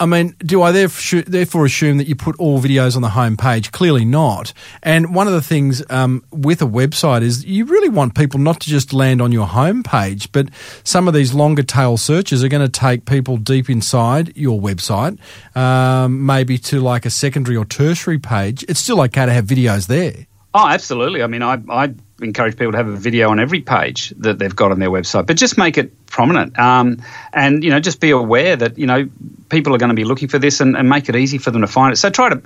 I 0.00 0.06
mean, 0.06 0.34
do 0.38 0.62
I 0.62 0.72
therefore 0.72 1.66
assume 1.66 1.98
that 1.98 2.08
you 2.08 2.16
put 2.16 2.34
all 2.36 2.58
videos 2.58 2.96
on 2.96 3.02
the 3.02 3.10
home 3.10 3.36
page? 3.36 3.70
Clearly 3.70 4.06
not. 4.06 4.54
And 4.82 5.14
one 5.14 5.26
of 5.26 5.34
the 5.34 5.42
things 5.42 5.82
um, 5.90 6.24
with 6.30 6.62
a 6.62 6.66
website 6.66 7.20
is 7.20 7.44
you 7.44 7.66
really 7.66 7.90
want 7.90 8.14
people 8.14 8.40
not 8.40 8.60
to 8.60 8.70
just 8.70 8.94
land 8.94 9.20
on 9.20 9.30
your 9.30 9.46
home 9.46 9.82
page, 9.82 10.32
but 10.32 10.48
some 10.84 11.06
of 11.06 11.12
these 11.12 11.34
longer 11.34 11.62
tail 11.62 11.98
searches 11.98 12.42
are 12.42 12.48
going 12.48 12.66
to 12.66 12.80
take 12.80 13.04
people 13.04 13.36
deep 13.36 13.68
inside 13.68 14.34
your 14.38 14.58
website, 14.58 15.18
um, 15.54 16.24
maybe 16.24 16.56
to 16.56 16.80
like 16.80 17.04
a 17.04 17.10
secondary 17.10 17.58
or 17.58 17.66
tertiary 17.66 18.18
page. 18.18 18.64
It's 18.68 18.80
still 18.80 19.02
okay 19.02 19.26
to 19.26 19.32
have 19.34 19.44
videos 19.44 19.86
there. 19.86 20.26
Oh, 20.54 20.66
absolutely. 20.66 21.22
I 21.22 21.26
mean, 21.26 21.42
I, 21.42 21.58
I 21.68 21.94
encourage 22.22 22.56
people 22.56 22.72
to 22.72 22.78
have 22.78 22.88
a 22.88 22.96
video 22.96 23.30
on 23.30 23.40
every 23.40 23.60
page 23.60 24.10
that 24.18 24.38
they've 24.38 24.54
got 24.54 24.72
on 24.72 24.78
their 24.78 24.90
website, 24.90 25.26
but 25.26 25.36
just 25.36 25.58
make 25.58 25.78
it 25.78 26.06
prominent. 26.06 26.58
Um, 26.58 27.02
and, 27.32 27.64
you 27.64 27.70
know, 27.70 27.80
just 27.80 28.00
be 28.00 28.10
aware 28.10 28.56
that, 28.56 28.78
you 28.78 28.86
know, 28.86 29.08
people 29.48 29.74
are 29.74 29.78
going 29.78 29.90
to 29.90 29.94
be 29.94 30.04
looking 30.04 30.28
for 30.28 30.38
this 30.38 30.60
and, 30.60 30.76
and, 30.76 30.88
make 30.88 31.08
it 31.08 31.16
easy 31.16 31.38
for 31.38 31.50
them 31.50 31.60
to 31.60 31.66
find 31.66 31.92
it. 31.92 31.96
So 31.96 32.10
try 32.10 32.30
to, 32.30 32.42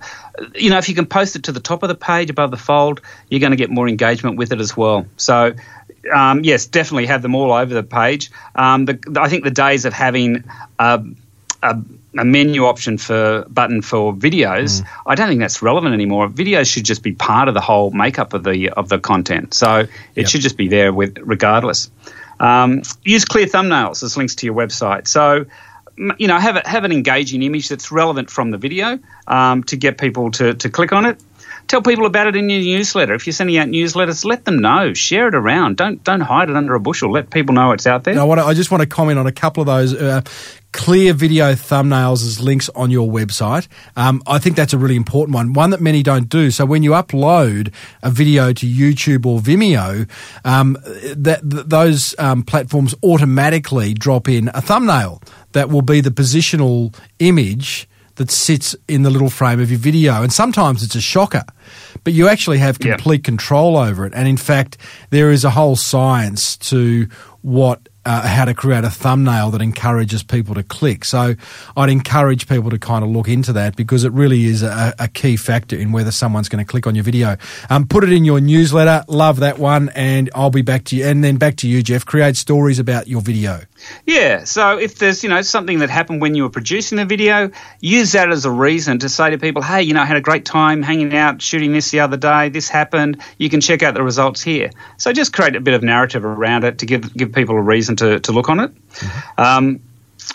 you 0.54 0.70
know, 0.70 0.78
if 0.78 0.88
you 0.88 0.94
can 0.94 1.06
post 1.06 1.37
it 1.37 1.44
to 1.44 1.52
the 1.52 1.60
top 1.60 1.82
of 1.82 1.88
the 1.88 1.94
page 1.94 2.30
above 2.30 2.50
the 2.50 2.56
fold, 2.56 3.00
you're 3.28 3.40
going 3.40 3.52
to 3.52 3.56
get 3.56 3.70
more 3.70 3.88
engagement 3.88 4.37
with 4.37 4.52
it 4.52 4.60
as 4.60 4.76
well. 4.76 5.06
So, 5.16 5.54
um, 6.12 6.44
yes, 6.44 6.66
definitely 6.66 7.06
have 7.06 7.22
them 7.22 7.34
all 7.34 7.52
over 7.52 7.72
the 7.72 7.82
page. 7.82 8.30
Um, 8.54 8.84
the, 8.84 9.18
I 9.20 9.28
think 9.28 9.44
the 9.44 9.50
days 9.50 9.84
of 9.84 9.92
having 9.92 10.44
a, 10.78 11.04
a 11.62 11.78
a 12.18 12.24
menu 12.24 12.64
option 12.64 12.98
for 12.98 13.44
button 13.48 13.83
for 13.83 14.12
videos, 14.14 14.83
mm. 14.83 14.87
I 15.07 15.14
don't 15.14 15.29
think 15.29 15.40
that's 15.40 15.62
relevant 15.62 15.94
anymore. 15.94 16.29
Videos 16.29 16.72
should 16.72 16.85
just 16.85 17.03
be 17.03 17.12
part 17.12 17.48
of 17.48 17.55
the 17.55 17.61
whole 17.61 17.90
makeup 17.90 18.35
of 18.35 18.44
the 18.44 18.70
of 18.70 18.88
the 18.88 18.98
content. 18.98 19.55
So 19.55 19.81
it 19.81 19.88
yep. 20.14 20.29
should 20.29 20.40
just 20.40 20.57
be 20.57 20.68
there 20.68 20.92
with 20.92 21.18
regardless. 21.20 21.90
Um, 22.40 22.83
use 23.05 23.24
clear 23.24 23.46
thumbnails 23.46 24.03
as 24.03 24.16
links 24.16 24.35
to 24.37 24.46
your 24.46 24.55
website. 24.55 25.07
So 25.09 25.46
you 25.96 26.27
know 26.27 26.38
have 26.38 26.57
a, 26.57 26.68
have 26.68 26.85
an 26.85 26.92
engaging 26.92 27.42
image 27.42 27.68
that's 27.68 27.92
relevant 27.92 28.31
from 28.31 28.50
the 28.50 28.59
video 28.59 28.98
um, 29.27 29.64
to 29.64 29.77
get 29.77 29.98
people 29.98 30.31
to 30.33 30.55
to 30.55 30.70
click 30.70 30.92
on 30.92 31.07
it. 31.07 31.20
Tell 31.66 31.81
people 31.81 32.05
about 32.05 32.27
it 32.27 32.37
in 32.37 32.50
your 32.50 32.61
newsletter. 32.61 33.14
If 33.14 33.27
you're 33.27 33.33
sending 33.33 33.57
out 33.57 33.68
newsletters, 33.68 34.24
let 34.24 34.44
them 34.44 34.59
know. 34.59 34.92
Share 34.92 35.29
it 35.29 35.35
around. 35.35 35.77
Don't 35.77 36.03
don't 36.05 36.20
hide 36.20 36.50
it 36.50 36.57
under 36.57 36.74
a 36.74 36.81
bushel. 36.81 37.11
Let 37.11 37.31
people 37.31 37.55
know 37.55 37.72
it's 37.72 37.87
out 37.87 38.05
there. 38.05 38.18
I, 38.18 38.24
want 38.24 38.40
to, 38.40 38.44
I 38.44 38.53
just 38.53 38.70
want 38.70 38.83
to 38.83 38.87
comment 38.87 39.18
on 39.18 39.27
a 39.27 39.33
couple 39.33 39.62
of 39.62 39.66
those. 39.66 39.94
Uh, 39.94 40.20
clear 40.74 41.12
video 41.14 41.52
thumbnails 41.52 42.26
as 42.26 42.40
links 42.40 42.68
on 42.74 42.90
your 42.90 43.08
website. 43.08 43.68
Um, 43.96 44.22
I 44.26 44.40
think 44.40 44.56
that's 44.56 44.72
a 44.72 44.78
really 44.78 44.96
important 44.96 45.34
one, 45.34 45.52
one 45.52 45.70
that 45.70 45.80
many 45.80 46.02
don't 46.02 46.28
do. 46.28 46.50
So 46.50 46.66
when 46.66 46.82
you 46.82 46.90
upload 46.90 47.72
a 48.02 48.10
video 48.10 48.52
to 48.52 48.66
YouTube 48.66 49.24
or 49.24 49.38
Vimeo, 49.38 50.10
um, 50.44 50.76
that, 51.14 51.48
th- 51.48 51.66
those 51.66 52.14
um, 52.18 52.42
platforms 52.42 52.92
automatically 53.04 53.94
drop 53.94 54.28
in 54.28 54.50
a 54.52 54.60
thumbnail 54.60 55.22
that 55.52 55.70
will 55.70 55.82
be 55.82 56.00
the 56.00 56.10
positional 56.10 56.92
image 57.20 57.88
that 58.16 58.30
sits 58.30 58.74
in 58.88 59.04
the 59.04 59.10
little 59.10 59.30
frame 59.30 59.60
of 59.60 59.70
your 59.70 59.78
video. 59.78 60.22
And 60.22 60.32
sometimes 60.32 60.82
it's 60.82 60.96
a 60.96 61.00
shocker, 61.00 61.44
but 62.02 62.12
you 62.12 62.26
actually 62.26 62.58
have 62.58 62.80
complete 62.80 63.20
yeah. 63.20 63.30
control 63.30 63.76
over 63.76 64.06
it. 64.06 64.12
And 64.12 64.26
in 64.26 64.37
fact, 64.37 64.76
there 65.10 65.30
is 65.30 65.44
a 65.44 65.50
whole 65.50 65.76
science 65.76 66.56
to 66.58 67.08
what 67.42 67.88
uh, 68.06 68.26
how 68.26 68.44
to 68.44 68.54
create 68.54 68.84
a 68.84 68.90
thumbnail 68.90 69.50
that 69.50 69.62
encourages 69.62 70.22
people 70.22 70.54
to 70.54 70.62
click. 70.62 71.04
So 71.04 71.34
I'd 71.76 71.90
encourage 71.90 72.48
people 72.48 72.70
to 72.70 72.78
kind 72.78 73.04
of 73.04 73.10
look 73.10 73.28
into 73.28 73.52
that 73.54 73.76
because 73.76 74.04
it 74.04 74.12
really 74.12 74.44
is 74.44 74.62
a, 74.62 74.94
a 74.98 75.08
key 75.08 75.36
factor 75.36 75.76
in 75.76 75.92
whether 75.92 76.10
someone's 76.10 76.48
going 76.48 76.64
to 76.64 76.68
click 76.68 76.86
on 76.86 76.94
your 76.94 77.04
video. 77.04 77.36
Um, 77.70 77.86
put 77.86 78.04
it 78.04 78.12
in 78.12 78.24
your 78.24 78.40
newsletter. 78.40 79.04
Love 79.08 79.40
that 79.40 79.58
one. 79.58 79.90
And 79.94 80.30
I'll 80.34 80.50
be 80.50 80.62
back 80.62 80.84
to 80.84 80.96
you. 80.96 81.06
And 81.06 81.22
then 81.22 81.36
back 81.36 81.56
to 81.56 81.68
you, 81.68 81.82
Geoff. 81.82 82.04
Create 82.06 82.36
stories 82.36 82.78
about 82.78 83.08
your 83.08 83.20
video. 83.20 83.60
Yeah. 84.07 84.44
So 84.44 84.79
if 84.79 84.99
there's, 84.99 85.23
you 85.23 85.31
know, 85.31 85.42
something 85.42 85.79
that 85.81 85.90
happened 85.90 86.20
when 86.20 86.35
you 86.35 86.44
were 86.44 86.51
producing 86.51 86.97
the 86.97 87.05
video, 87.05 87.51
use 87.81 88.12
that 88.12 88.31
as 88.31 88.44
a 88.44 88.51
reason 88.51 88.99
to 89.01 89.09
say 89.09 89.31
to 89.31 89.38
people, 89.38 89.62
hey, 89.62 89.83
you 89.83 89.94
know, 89.94 90.03
I 90.03 90.07
had 90.07 90.16
a 90.16 90.20
great 90.20 90.44
time 90.44 90.83
hanging 90.83 91.14
out, 91.14 91.42
shooting 91.42 91.73
this 91.73 91.90
the 91.90 92.01
other 92.01 92.16
day. 92.16 92.49
This 92.49 92.68
happened. 92.68 93.23
You 93.38 93.51
can 93.51 93.61
check 93.61 93.83
out 93.83 93.94
the 93.94 94.03
results 94.03 94.42
here. 94.42 94.70
So 94.97 95.12
just 95.12 95.33
create 95.33 95.57
a 95.57 95.61
bit 95.61 95.75
of 95.75 95.83
narrative 95.83 96.25
around 96.25 96.64
it 96.64 96.79
to 96.79 96.87
give, 96.87 97.14
give 97.14 97.33
people 97.33 97.57
a 97.57 97.62
reason 97.62 97.97
to, 97.97 98.20
to 98.20 98.33
look 98.33 98.49
on 98.49 98.61
it. 98.61 98.75
Mm-hmm. 98.75 99.40
Um, 99.40 99.81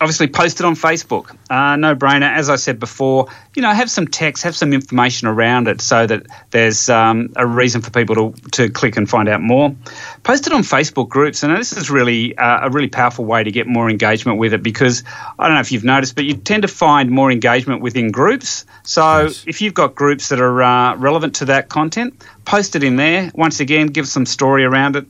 obviously 0.01 0.27
post 0.27 0.59
it 0.59 0.65
on 0.65 0.75
Facebook. 0.75 1.35
Uh, 1.49 1.75
no 1.75 1.95
brainer. 1.95 2.31
As 2.31 2.49
I 2.49 2.55
said 2.55 2.79
before, 2.79 3.27
you 3.55 3.61
know, 3.61 3.71
have 3.71 3.89
some 3.89 4.07
text, 4.07 4.43
have 4.43 4.55
some 4.55 4.73
information 4.73 5.27
around 5.27 5.67
it 5.67 5.81
so 5.81 6.05
that 6.05 6.27
there's 6.51 6.89
um, 6.89 7.33
a 7.35 7.45
reason 7.45 7.81
for 7.81 7.91
people 7.91 8.33
to, 8.33 8.49
to 8.51 8.69
click 8.69 8.97
and 8.97 9.09
find 9.09 9.27
out 9.27 9.41
more. 9.41 9.75
Post 10.23 10.47
it 10.47 10.53
on 10.53 10.61
Facebook 10.61 11.09
groups. 11.09 11.43
And 11.43 11.55
this 11.55 11.73
is 11.73 11.89
really 11.89 12.37
uh, 12.37 12.67
a 12.67 12.69
really 12.69 12.87
powerful 12.87 13.25
way 13.25 13.43
to 13.43 13.51
get 13.51 13.67
more 13.67 13.89
engagement 13.89 14.39
with 14.39 14.53
it 14.53 14.63
because 14.63 15.03
I 15.37 15.47
don't 15.47 15.55
know 15.55 15.61
if 15.61 15.71
you've 15.71 15.83
noticed, 15.83 16.15
but 16.15 16.25
you 16.25 16.35
tend 16.35 16.61
to 16.63 16.67
find 16.67 17.09
more 17.09 17.31
engagement 17.31 17.81
within 17.81 18.11
groups. 18.11 18.65
So 18.83 19.23
yes. 19.23 19.43
if 19.47 19.61
you've 19.61 19.73
got 19.73 19.95
groups 19.95 20.29
that 20.29 20.39
are 20.39 20.63
uh, 20.63 20.95
relevant 20.95 21.35
to 21.35 21.45
that 21.45 21.69
content, 21.69 22.23
post 22.45 22.75
it 22.75 22.83
in 22.83 22.95
there. 22.95 23.31
Once 23.33 23.59
again, 23.59 23.87
give 23.87 24.07
some 24.07 24.25
story 24.25 24.65
around 24.65 24.95
it. 24.95 25.05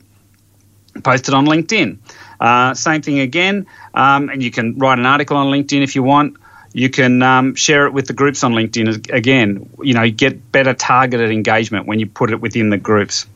Post 1.04 1.28
it 1.28 1.34
on 1.34 1.46
LinkedIn. 1.46 1.98
Uh, 2.40 2.74
same 2.74 3.02
thing 3.02 3.20
again, 3.20 3.66
um, 3.94 4.30
and 4.30 4.42
you 4.42 4.50
can 4.50 4.78
write 4.78 4.98
an 4.98 5.06
article 5.06 5.36
on 5.36 5.48
LinkedIn 5.48 5.82
if 5.82 5.94
you 5.94 6.02
want. 6.02 6.36
You 6.72 6.88
can 6.88 7.22
um, 7.22 7.54
share 7.54 7.86
it 7.86 7.92
with 7.92 8.06
the 8.06 8.12
groups 8.12 8.44
on 8.44 8.52
LinkedIn. 8.52 9.10
Again, 9.12 9.68
you 9.82 9.92
know, 9.92 10.02
you 10.02 10.12
get 10.12 10.52
better 10.52 10.72
targeted 10.72 11.30
engagement 11.30 11.86
when 11.86 11.98
you 11.98 12.06
put 12.06 12.30
it 12.30 12.40
within 12.40 12.70
the 12.70 12.78
groups. 12.78 13.26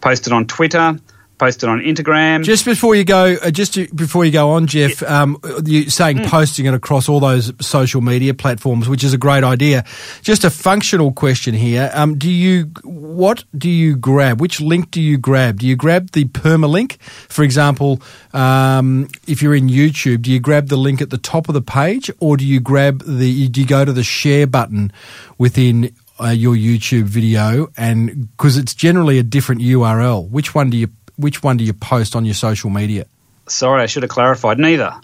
Post 0.00 0.26
it 0.26 0.32
on 0.32 0.46
Twitter 0.46 0.98
posted 1.42 1.68
on 1.68 1.80
Instagram. 1.80 2.44
Just 2.44 2.64
before 2.64 2.94
you 2.94 3.02
go, 3.02 3.34
uh, 3.42 3.50
just 3.50 3.74
to, 3.74 3.92
before 3.92 4.24
you 4.24 4.30
go 4.30 4.50
on, 4.50 4.68
Geoff, 4.68 5.02
um, 5.02 5.40
you 5.64 5.90
saying 5.90 6.18
mm. 6.18 6.26
posting 6.26 6.66
it 6.66 6.74
across 6.74 7.08
all 7.08 7.18
those 7.18 7.52
social 7.60 8.00
media 8.00 8.32
platforms, 8.32 8.88
which 8.88 9.02
is 9.02 9.12
a 9.12 9.18
great 9.18 9.42
idea. 9.42 9.84
Just 10.22 10.44
a 10.44 10.50
functional 10.50 11.10
question 11.10 11.52
here: 11.52 11.90
um, 11.94 12.16
Do 12.16 12.30
you 12.30 12.70
what 12.84 13.42
do 13.58 13.68
you 13.68 13.96
grab? 13.96 14.40
Which 14.40 14.60
link 14.60 14.92
do 14.92 15.02
you 15.02 15.18
grab? 15.18 15.58
Do 15.58 15.66
you 15.66 15.74
grab 15.74 16.12
the 16.12 16.26
permalink, 16.26 17.00
for 17.02 17.42
example? 17.42 18.00
Um, 18.32 19.08
if 19.26 19.42
you're 19.42 19.56
in 19.56 19.66
YouTube, 19.66 20.22
do 20.22 20.30
you 20.30 20.38
grab 20.38 20.68
the 20.68 20.76
link 20.76 21.02
at 21.02 21.10
the 21.10 21.18
top 21.18 21.48
of 21.48 21.54
the 21.54 21.62
page, 21.62 22.08
or 22.20 22.36
do 22.36 22.46
you 22.46 22.60
grab 22.60 23.02
the? 23.04 23.48
Do 23.48 23.60
you 23.60 23.66
go 23.66 23.84
to 23.84 23.92
the 23.92 24.04
share 24.04 24.46
button 24.46 24.92
within 25.38 25.92
uh, 26.20 26.28
your 26.28 26.54
YouTube 26.54 27.04
video, 27.04 27.66
and 27.76 28.30
because 28.30 28.56
it's 28.56 28.74
generally 28.74 29.18
a 29.18 29.24
different 29.24 29.60
URL, 29.60 30.30
which 30.30 30.54
one 30.54 30.70
do 30.70 30.76
you 30.76 30.88
which 31.22 31.42
one 31.42 31.56
do 31.56 31.64
you 31.64 31.72
post 31.72 32.14
on 32.14 32.24
your 32.24 32.34
social 32.34 32.70
media? 32.70 33.06
Sorry, 33.48 33.82
I 33.82 33.86
should 33.86 34.02
have 34.02 34.10
clarified. 34.10 34.58
Neither. 34.58 34.94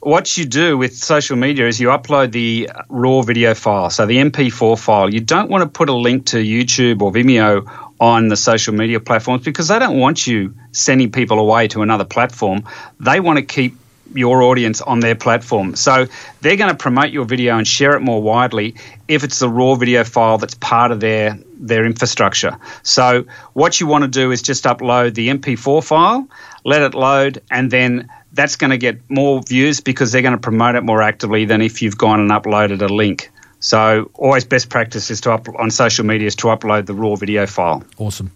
What 0.00 0.36
you 0.36 0.44
do 0.44 0.78
with 0.78 0.94
social 0.96 1.36
media 1.36 1.66
is 1.66 1.80
you 1.80 1.88
upload 1.88 2.30
the 2.30 2.70
raw 2.88 3.22
video 3.22 3.54
file, 3.54 3.90
so 3.90 4.06
the 4.06 4.18
MP4 4.18 4.78
file. 4.78 5.12
You 5.12 5.20
don't 5.20 5.50
want 5.50 5.62
to 5.62 5.68
put 5.68 5.88
a 5.88 5.94
link 5.94 6.26
to 6.26 6.36
YouTube 6.36 7.02
or 7.02 7.10
Vimeo 7.10 7.66
on 7.98 8.28
the 8.28 8.36
social 8.36 8.74
media 8.74 9.00
platforms 9.00 9.42
because 9.42 9.68
they 9.68 9.78
don't 9.78 9.98
want 9.98 10.26
you 10.26 10.54
sending 10.70 11.10
people 11.10 11.40
away 11.40 11.68
to 11.68 11.82
another 11.82 12.04
platform. 12.04 12.64
They 13.00 13.20
want 13.20 13.38
to 13.38 13.44
keep 13.44 13.74
your 14.14 14.42
audience 14.42 14.80
on 14.80 15.00
their 15.00 15.14
platform. 15.14 15.74
So 15.76 16.06
they're 16.40 16.56
going 16.56 16.70
to 16.70 16.76
promote 16.76 17.10
your 17.10 17.24
video 17.24 17.56
and 17.56 17.66
share 17.66 17.96
it 17.96 18.00
more 18.00 18.22
widely 18.22 18.76
if 19.08 19.24
it's 19.24 19.38
the 19.38 19.48
raw 19.48 19.74
video 19.74 20.04
file 20.04 20.38
that's 20.38 20.54
part 20.54 20.90
of 20.90 21.00
their 21.00 21.38
their 21.58 21.84
infrastructure. 21.84 22.58
So 22.82 23.24
what 23.54 23.80
you 23.80 23.86
want 23.86 24.02
to 24.02 24.08
do 24.08 24.30
is 24.30 24.42
just 24.42 24.64
upload 24.64 25.14
the 25.14 25.28
MP4 25.28 25.82
file, 25.82 26.28
let 26.64 26.82
it 26.82 26.94
load, 26.94 27.42
and 27.50 27.70
then 27.70 28.10
that's 28.32 28.56
going 28.56 28.70
to 28.70 28.78
get 28.78 29.08
more 29.10 29.42
views 29.42 29.80
because 29.80 30.12
they're 30.12 30.22
going 30.22 30.34
to 30.34 30.40
promote 30.40 30.74
it 30.74 30.82
more 30.82 31.00
actively 31.00 31.46
than 31.46 31.62
if 31.62 31.80
you've 31.80 31.96
gone 31.96 32.20
and 32.20 32.30
uploaded 32.30 32.82
a 32.82 32.92
link. 32.92 33.30
So 33.60 34.10
always 34.14 34.44
best 34.44 34.68
practice 34.68 35.10
is 35.10 35.22
to 35.22 35.32
up, 35.32 35.48
on 35.58 35.70
social 35.70 36.04
media 36.04 36.26
is 36.26 36.36
to 36.36 36.48
upload 36.48 36.86
the 36.86 36.94
raw 36.94 37.16
video 37.16 37.46
file. 37.46 37.82
Awesome. 37.98 38.30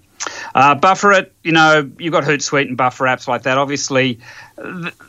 Uh, 0.55 0.74
buffer 0.74 1.12
it, 1.12 1.35
you 1.42 1.53
know, 1.53 1.90
you've 1.98 2.12
got 2.12 2.24
Hootsuite 2.24 2.68
and 2.68 2.76
buffer 2.76 3.05
apps 3.05 3.26
like 3.29 3.42
that. 3.42 3.59
Obviously, 3.59 4.20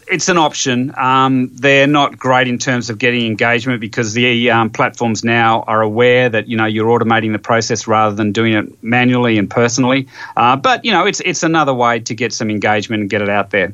it's 0.08 0.30
an 0.30 0.38
option. 0.38 0.94
Um, 0.98 1.50
they're 1.54 1.88
not 1.88 2.18
great 2.18 2.48
in 2.48 2.58
terms 2.58 2.90
of 2.90 2.98
getting 2.98 3.26
engagement 3.26 3.82
because 3.82 4.14
the 4.14 4.52
um, 4.52 4.70
platforms 4.70 5.24
now 5.24 5.64
are 5.64 5.82
aware 5.82 6.30
that 6.30 6.48
you 6.48 6.58
know 6.58 6.66
you're 6.66 6.88
automating 6.88 7.32
the 7.32 7.40
process 7.40 7.88
rather 7.88 8.16
than 8.16 8.32
doing 8.32 8.54
it 8.54 8.84
manually 8.84 9.38
and 9.38 9.50
personally. 9.50 10.08
Uh, 10.36 10.56
but 10.56 10.86
you 10.86 10.92
know, 10.92 11.06
it's 11.06 11.20
it's 11.20 11.44
another 11.44 11.74
way 11.74 12.00
to 12.00 12.16
get 12.16 12.34
some 12.34 12.50
engagement 12.50 13.02
and 13.02 13.10
get 13.10 13.22
it 13.22 13.30
out 13.30 13.50
there. 13.50 13.74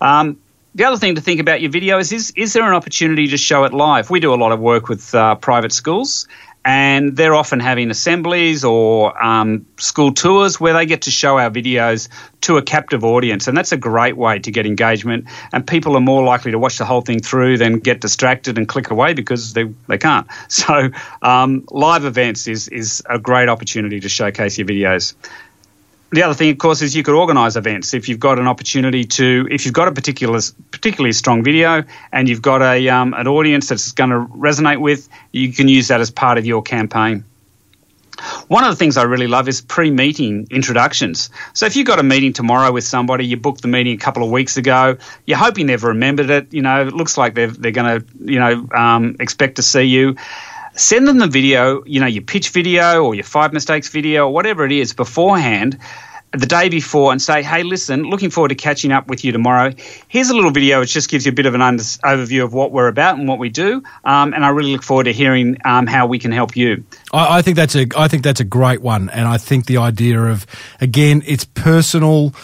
Um, 0.00 0.38
the 0.76 0.84
other 0.84 0.98
thing 0.98 1.14
to 1.14 1.22
think 1.22 1.40
about 1.40 1.62
your 1.62 1.70
video 1.70 1.98
is, 1.98 2.12
is 2.12 2.32
is 2.36 2.52
there 2.52 2.64
an 2.64 2.74
opportunity 2.74 3.28
to 3.28 3.38
show 3.38 3.64
it 3.64 3.72
live? 3.72 4.10
We 4.10 4.20
do 4.20 4.34
a 4.34 4.36
lot 4.36 4.52
of 4.52 4.60
work 4.60 4.88
with 4.88 5.14
uh, 5.14 5.36
private 5.36 5.72
schools, 5.72 6.28
and 6.66 7.16
they're 7.16 7.36
often 7.36 7.60
having 7.60 7.92
assemblies 7.92 8.64
or 8.64 9.22
um, 9.22 9.66
school 9.76 10.12
tours 10.12 10.58
where 10.58 10.72
they 10.72 10.84
get 10.84 11.02
to 11.02 11.12
show 11.12 11.38
our 11.38 11.48
videos 11.48 12.08
to 12.40 12.56
a 12.56 12.62
captive 12.62 13.04
audience, 13.04 13.46
and 13.46 13.56
that's 13.56 13.70
a 13.70 13.76
great 13.76 14.16
way 14.16 14.40
to 14.40 14.50
get 14.50 14.66
engagement. 14.66 15.26
And 15.52 15.64
people 15.64 15.96
are 15.96 16.00
more 16.00 16.24
likely 16.24 16.50
to 16.50 16.58
watch 16.58 16.78
the 16.78 16.84
whole 16.84 17.02
thing 17.02 17.20
through 17.20 17.58
than 17.58 17.78
get 17.78 18.00
distracted 18.00 18.58
and 18.58 18.66
click 18.66 18.90
away 18.90 19.14
because 19.14 19.52
they 19.52 19.64
they 19.86 19.98
can't. 19.98 20.26
So 20.48 20.88
um, 21.22 21.64
live 21.70 22.04
events 22.04 22.48
is 22.48 22.68
is 22.68 23.02
a 23.08 23.18
great 23.18 23.48
opportunity 23.48 24.00
to 24.00 24.08
showcase 24.08 24.58
your 24.58 24.66
videos 24.66 25.14
the 26.12 26.22
other 26.22 26.34
thing, 26.34 26.50
of 26.50 26.58
course, 26.58 26.82
is 26.82 26.94
you 26.94 27.02
could 27.02 27.14
organise 27.14 27.56
events. 27.56 27.92
If 27.92 28.08
you've 28.08 28.20
got 28.20 28.38
an 28.38 28.46
opportunity 28.46 29.04
to, 29.04 29.48
if 29.50 29.64
you've 29.64 29.74
got 29.74 29.88
a 29.88 29.92
particular, 29.92 30.40
particularly 30.70 31.12
strong 31.12 31.42
video, 31.42 31.84
and 32.12 32.28
you've 32.28 32.42
got 32.42 32.62
a 32.62 32.88
um, 32.88 33.12
an 33.14 33.26
audience 33.26 33.68
that's 33.68 33.92
going 33.92 34.10
to 34.10 34.20
resonate 34.26 34.80
with, 34.80 35.08
you 35.32 35.52
can 35.52 35.68
use 35.68 35.88
that 35.88 36.00
as 36.00 36.10
part 36.10 36.38
of 36.38 36.46
your 36.46 36.62
campaign. 36.62 37.24
One 38.48 38.64
of 38.64 38.70
the 38.70 38.76
things 38.76 38.96
I 38.96 39.02
really 39.02 39.26
love 39.26 39.46
is 39.46 39.60
pre-meeting 39.60 40.46
introductions. 40.50 41.28
So 41.52 41.66
if 41.66 41.76
you've 41.76 41.86
got 41.86 41.98
a 41.98 42.02
meeting 42.02 42.32
tomorrow 42.32 42.72
with 42.72 42.84
somebody, 42.84 43.26
you 43.26 43.36
booked 43.36 43.60
the 43.60 43.68
meeting 43.68 43.92
a 43.94 43.98
couple 43.98 44.22
of 44.22 44.30
weeks 44.30 44.56
ago, 44.56 44.96
you're 45.26 45.36
hoping 45.36 45.66
they've 45.66 45.84
remembered 45.84 46.30
it. 46.30 46.54
You 46.54 46.62
know, 46.62 46.86
it 46.86 46.94
looks 46.94 47.18
like 47.18 47.34
they're 47.34 47.48
they're 47.48 47.72
going 47.72 48.00
to, 48.00 48.06
you 48.20 48.38
know, 48.38 48.68
um, 48.72 49.16
expect 49.20 49.56
to 49.56 49.62
see 49.62 49.82
you 49.82 50.16
send 50.76 51.08
them 51.08 51.18
the 51.18 51.26
video, 51.26 51.82
you 51.84 52.00
know, 52.00 52.06
your 52.06 52.22
pitch 52.22 52.50
video 52.50 53.04
or 53.04 53.14
your 53.14 53.24
five 53.24 53.52
mistakes 53.52 53.88
video 53.88 54.26
or 54.26 54.32
whatever 54.32 54.64
it 54.64 54.72
is 54.72 54.92
beforehand 54.92 55.78
the 56.32 56.46
day 56.46 56.68
before 56.68 57.12
and 57.12 57.22
say, 57.22 57.42
hey, 57.42 57.62
listen, 57.62 58.02
looking 58.02 58.30
forward 58.30 58.48
to 58.48 58.54
catching 58.54 58.92
up 58.92 59.08
with 59.08 59.24
you 59.24 59.32
tomorrow. 59.32 59.72
Here's 60.08 60.28
a 60.28 60.34
little 60.34 60.50
video 60.50 60.80
which 60.80 60.92
just 60.92 61.08
gives 61.08 61.24
you 61.24 61.32
a 61.32 61.34
bit 61.34 61.46
of 61.46 61.54
an 61.54 61.62
under- 61.62 61.82
overview 61.82 62.44
of 62.44 62.52
what 62.52 62.72
we're 62.72 62.88
about 62.88 63.18
and 63.18 63.28
what 63.28 63.38
we 63.38 63.48
do. 63.48 63.82
Um, 64.04 64.34
and 64.34 64.44
I 64.44 64.50
really 64.50 64.72
look 64.72 64.82
forward 64.82 65.04
to 65.04 65.12
hearing 65.12 65.56
um, 65.64 65.86
how 65.86 66.06
we 66.06 66.18
can 66.18 66.32
help 66.32 66.56
you. 66.56 66.84
I, 67.12 67.38
I, 67.38 67.42
think 67.42 67.56
that's 67.56 67.74
a 67.74 67.86
I 67.96 68.08
think 68.08 68.22
that's 68.22 68.40
a 68.40 68.44
great 68.44 68.82
one, 68.82 69.08
and 69.10 69.26
I 69.26 69.38
think 69.38 69.66
the 69.66 69.78
idea 69.78 70.20
of 70.20 70.46
again, 70.80 71.22
it's 71.26 71.44
personal 71.44 72.34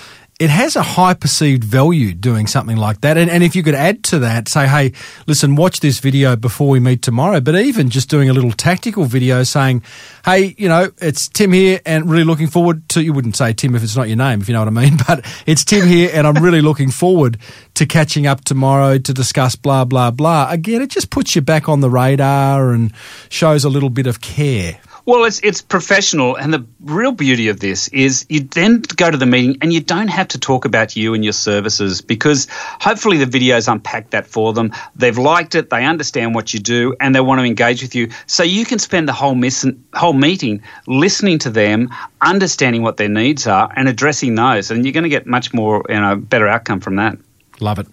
it 0.43 0.51
has 0.51 0.75
a 0.75 0.83
high 0.83 1.15
perceived 1.15 1.63
value 1.63 2.13
doing 2.13 2.49
something 2.49 2.77
like 2.77 3.01
that. 3.03 3.17
And, 3.17 3.31
and 3.31 3.45
if 3.45 3.55
you 3.55 3.63
could 3.63 3.77
add 3.77 4.03
to 4.07 4.19
that, 4.19 4.49
say, 4.49 4.67
hey, 4.67 4.93
listen, 5.29 5.55
watch 5.55 5.79
this 5.79 6.01
video 6.01 6.35
before 6.35 6.69
we 6.69 6.81
meet 6.81 7.01
tomorrow, 7.01 7.41
but 7.41 7.55
even 7.55 7.91
just 7.91 8.11
doing 8.11 8.29
a 8.29 8.33
little 8.33 8.51
tactical 8.51 9.05
video 9.05 9.45
saying, 9.45 9.85
hey, 10.25 10.57
you 10.59 10.69
know, 10.69 10.91
it's 11.01 11.29
Tim 11.29 11.53
here 11.53 11.81
and 11.87 12.11
really 12.11 12.25
looking 12.25 12.49
forward 12.49 12.89
to, 12.89 13.05
you 13.05 13.13
wouldn't 13.13 13.37
say 13.37 13.53
Tim 13.53 13.77
if 13.77 13.85
it's 13.85 13.95
not 13.95 14.09
your 14.09 14.17
name, 14.17 14.41
if 14.41 14.49
you 14.49 14.53
know 14.55 14.63
what 14.63 14.67
I 14.67 14.73
mean, 14.73 14.97
but 15.07 15.25
it's 15.47 15.65
Tim 15.65 15.87
here 15.87 16.11
and 16.13 16.27
I'm 16.27 16.43
really 16.43 16.61
looking 16.61 16.91
forward 16.91 17.39
to 17.75 17.87
catching 17.87 18.27
up 18.27 18.43
tomorrow 18.43 18.99
to 18.99 19.15
discuss 19.15 19.55
blah, 19.55 19.85
blah, 19.85 20.11
blah. 20.11 20.49
Again, 20.51 20.83
it 20.83 20.91
just 20.91 21.11
puts 21.11 21.37
you 21.37 21.43
back 21.43 21.69
on 21.69 21.83
the 21.83 21.91
radar 21.91 22.73
and 22.73 22.93
shows 23.29 23.65
a 23.65 23.69
little 23.69 23.91
bit 23.91 24.09
of 24.09 24.21
care. 24.21 24.81
Well, 25.05 25.25
it's 25.25 25.41
it's 25.41 25.63
professional, 25.63 26.37
and 26.37 26.55
the 26.55 26.65
real 26.81 27.11
beauty 27.11 27.49
of 27.49 27.59
this 27.59 27.89
is 27.89 28.25
you 28.29 28.41
then 28.41 28.83
go 28.83 29.11
to 29.11 29.17
the 29.17 29.27
meeting 29.27 29.59
and 29.61 29.73
you 29.73 29.81
don't 29.81 30.07
have 30.07 30.29
to 30.29 30.39
talk 30.39 30.65
about 30.65 30.95
you 30.95 31.15
and 31.15 31.25
your 31.25 31.33
services 31.33 32.03
because 32.03 32.47
hopefully 32.51 33.17
the 33.17 33.27
videos 33.27 33.71
unpack 33.71 34.11
that 34.11 34.29
for 34.29 34.53
them. 34.53 34.73
They've 34.95 35.19
liked 35.19 35.57
it, 35.57 35.71
they 35.71 35.85
understand 35.85 36.37
what 36.37 36.55
you 36.55 36.61
do, 36.61 36.95
and 37.01 37.15
they 37.15 37.21
want 37.21 37.41
to 37.41 37.45
engage 37.45 37.83
with 37.83 37.97
you. 37.97 38.11
So 38.27 38.45
you 38.45 38.65
can 38.65 38.79
spend 38.79 39.09
the 39.09 39.13
whole 39.13 39.35
miss, 39.35 39.67
whole 39.93 40.13
meeting 40.13 40.63
listening 40.87 41.41
to 41.41 41.51
them, 41.51 41.91
understanding 42.21 42.83
what 42.83 42.97
their 42.97 43.09
needs 43.09 43.49
are, 43.49 43.73
and 43.75 43.89
addressing 43.89 44.37
those, 44.37 44.71
and 44.71 44.85
you're 44.85 44.93
going 44.93 45.03
to 45.03 45.11
get 45.11 45.27
much 45.27 45.53
more, 45.53 45.85
you 45.89 46.01
know, 46.01 46.15
better 46.15 46.47
outcome 46.47 46.79
from 46.79 46.97
that. 46.97 47.19
Love 47.61 47.81
it. 47.81 47.87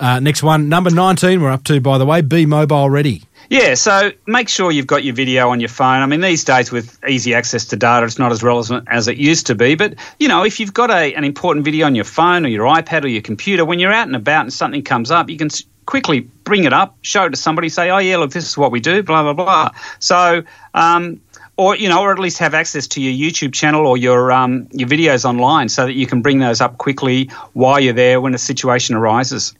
Uh, 0.00 0.18
next 0.18 0.42
one, 0.42 0.68
number 0.68 0.90
19, 0.90 1.40
we're 1.40 1.50
up 1.50 1.64
to, 1.64 1.80
by 1.80 1.98
the 1.98 2.06
way, 2.06 2.22
be 2.22 2.44
mobile 2.44 2.90
ready. 2.90 3.22
Yeah, 3.48 3.74
so 3.74 4.10
make 4.26 4.48
sure 4.48 4.72
you've 4.72 4.86
got 4.86 5.04
your 5.04 5.14
video 5.14 5.50
on 5.50 5.60
your 5.60 5.68
phone. 5.68 6.02
I 6.02 6.06
mean, 6.06 6.20
these 6.20 6.44
days 6.44 6.72
with 6.72 6.98
easy 7.06 7.34
access 7.34 7.66
to 7.66 7.76
data, 7.76 8.04
it's 8.04 8.18
not 8.18 8.32
as 8.32 8.42
relevant 8.42 8.88
as 8.88 9.08
it 9.08 9.16
used 9.16 9.46
to 9.46 9.54
be. 9.54 9.74
But, 9.76 9.94
you 10.18 10.28
know, 10.28 10.44
if 10.44 10.58
you've 10.58 10.74
got 10.74 10.90
a, 10.90 11.14
an 11.14 11.24
important 11.24 11.64
video 11.64 11.86
on 11.86 11.94
your 11.94 12.04
phone 12.04 12.44
or 12.44 12.48
your 12.48 12.66
iPad 12.66 13.04
or 13.04 13.08
your 13.08 13.22
computer, 13.22 13.64
when 13.64 13.78
you're 13.78 13.92
out 13.92 14.06
and 14.06 14.16
about 14.16 14.42
and 14.42 14.52
something 14.52 14.82
comes 14.82 15.10
up, 15.10 15.30
you 15.30 15.36
can 15.36 15.48
quickly 15.84 16.20
bring 16.20 16.64
it 16.64 16.72
up, 16.72 16.96
show 17.02 17.24
it 17.24 17.30
to 17.30 17.36
somebody, 17.36 17.68
say, 17.68 17.90
oh, 17.90 17.98
yeah, 17.98 18.16
look, 18.16 18.32
this 18.32 18.48
is 18.48 18.58
what 18.58 18.72
we 18.72 18.80
do, 18.80 19.02
blah, 19.02 19.22
blah, 19.22 19.32
blah. 19.32 19.70
So, 20.00 20.42
um, 20.74 21.20
or 21.56 21.74
you 21.74 21.88
know, 21.88 22.02
or 22.02 22.12
at 22.12 22.18
least 22.18 22.38
have 22.38 22.52
access 22.52 22.86
to 22.88 23.00
your 23.00 23.30
YouTube 23.30 23.54
channel 23.54 23.86
or 23.86 23.96
your 23.96 24.30
um, 24.30 24.68
your 24.72 24.88
videos 24.88 25.24
online, 25.24 25.70
so 25.70 25.86
that 25.86 25.94
you 25.94 26.06
can 26.06 26.20
bring 26.20 26.38
those 26.38 26.60
up 26.60 26.76
quickly 26.76 27.30
while 27.54 27.80
you're 27.80 27.94
there 27.94 28.20
when 28.20 28.34
a 28.34 28.38
situation 28.38 28.94
arises. 28.94 29.54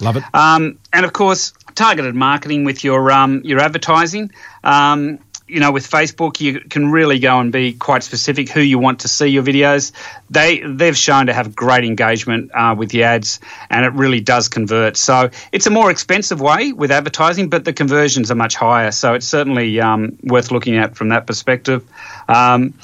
Love 0.00 0.16
it. 0.16 0.24
Um, 0.34 0.78
and 0.92 1.04
of 1.04 1.12
course, 1.12 1.52
targeted 1.74 2.14
marketing 2.14 2.64
with 2.64 2.84
your 2.84 3.10
um, 3.10 3.42
your 3.44 3.60
advertising. 3.60 4.30
Um, 4.64 5.20
you 5.48 5.60
know, 5.60 5.70
with 5.70 5.88
Facebook, 5.88 6.40
you 6.40 6.60
can 6.60 6.90
really 6.90 7.20
go 7.20 7.38
and 7.38 7.52
be 7.52 7.72
quite 7.72 8.02
specific 8.02 8.48
who 8.48 8.60
you 8.60 8.80
want 8.80 9.00
to 9.00 9.08
see 9.08 9.28
your 9.28 9.44
videos. 9.44 9.92
They 10.28 10.58
they've 10.58 10.96
shown 10.96 11.26
to 11.26 11.32
have 11.32 11.54
great 11.54 11.84
engagement 11.84 12.50
uh, 12.52 12.74
with 12.76 12.90
the 12.90 13.04
ads, 13.04 13.38
and 13.70 13.86
it 13.86 13.92
really 13.92 14.20
does 14.20 14.48
convert. 14.48 14.96
So 14.96 15.30
it's 15.52 15.66
a 15.66 15.70
more 15.70 15.90
expensive 15.90 16.40
way 16.40 16.72
with 16.72 16.90
advertising, 16.90 17.48
but 17.48 17.64
the 17.64 17.72
conversions 17.72 18.30
are 18.32 18.34
much 18.34 18.56
higher. 18.56 18.90
So 18.90 19.14
it's 19.14 19.26
certainly 19.26 19.80
um, 19.80 20.18
worth 20.24 20.50
looking 20.50 20.76
at 20.78 20.96
from 20.96 21.10
that 21.10 21.28
perspective. 21.28 21.88
Um, 22.28 22.74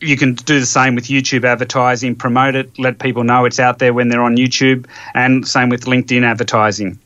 you 0.00 0.16
can 0.16 0.34
do 0.34 0.60
the 0.60 0.66
same 0.66 0.94
with 0.94 1.04
YouTube 1.04 1.44
advertising, 1.44 2.14
promote 2.14 2.54
it, 2.54 2.78
let 2.78 2.98
people 2.98 3.24
know 3.24 3.44
it's 3.44 3.58
out 3.58 3.78
there 3.78 3.92
when 3.92 4.08
they're 4.08 4.22
on 4.22 4.36
YouTube, 4.36 4.86
and 5.14 5.46
same 5.46 5.68
with 5.68 5.84
LinkedIn 5.84 6.22
advertising. 6.22 6.98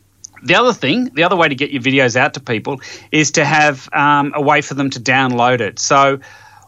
The 0.44 0.57
other 0.57 0.72
thing, 0.72 1.11
the 1.14 1.22
other 1.22 1.37
way 1.37 1.48
to 1.48 1.55
get 1.55 1.70
your 1.70 1.83
videos 1.83 2.16
out 2.16 2.35
to 2.35 2.40
people 2.40 2.81
is 3.12 3.31
to 3.33 3.44
have 3.44 3.88
um, 3.92 4.33
a 4.35 4.42
way 4.42 4.61
for 4.61 4.74
them 4.74 4.90
to 4.90 5.00
download 5.00 5.61
it. 5.61 5.78
So 5.78 6.18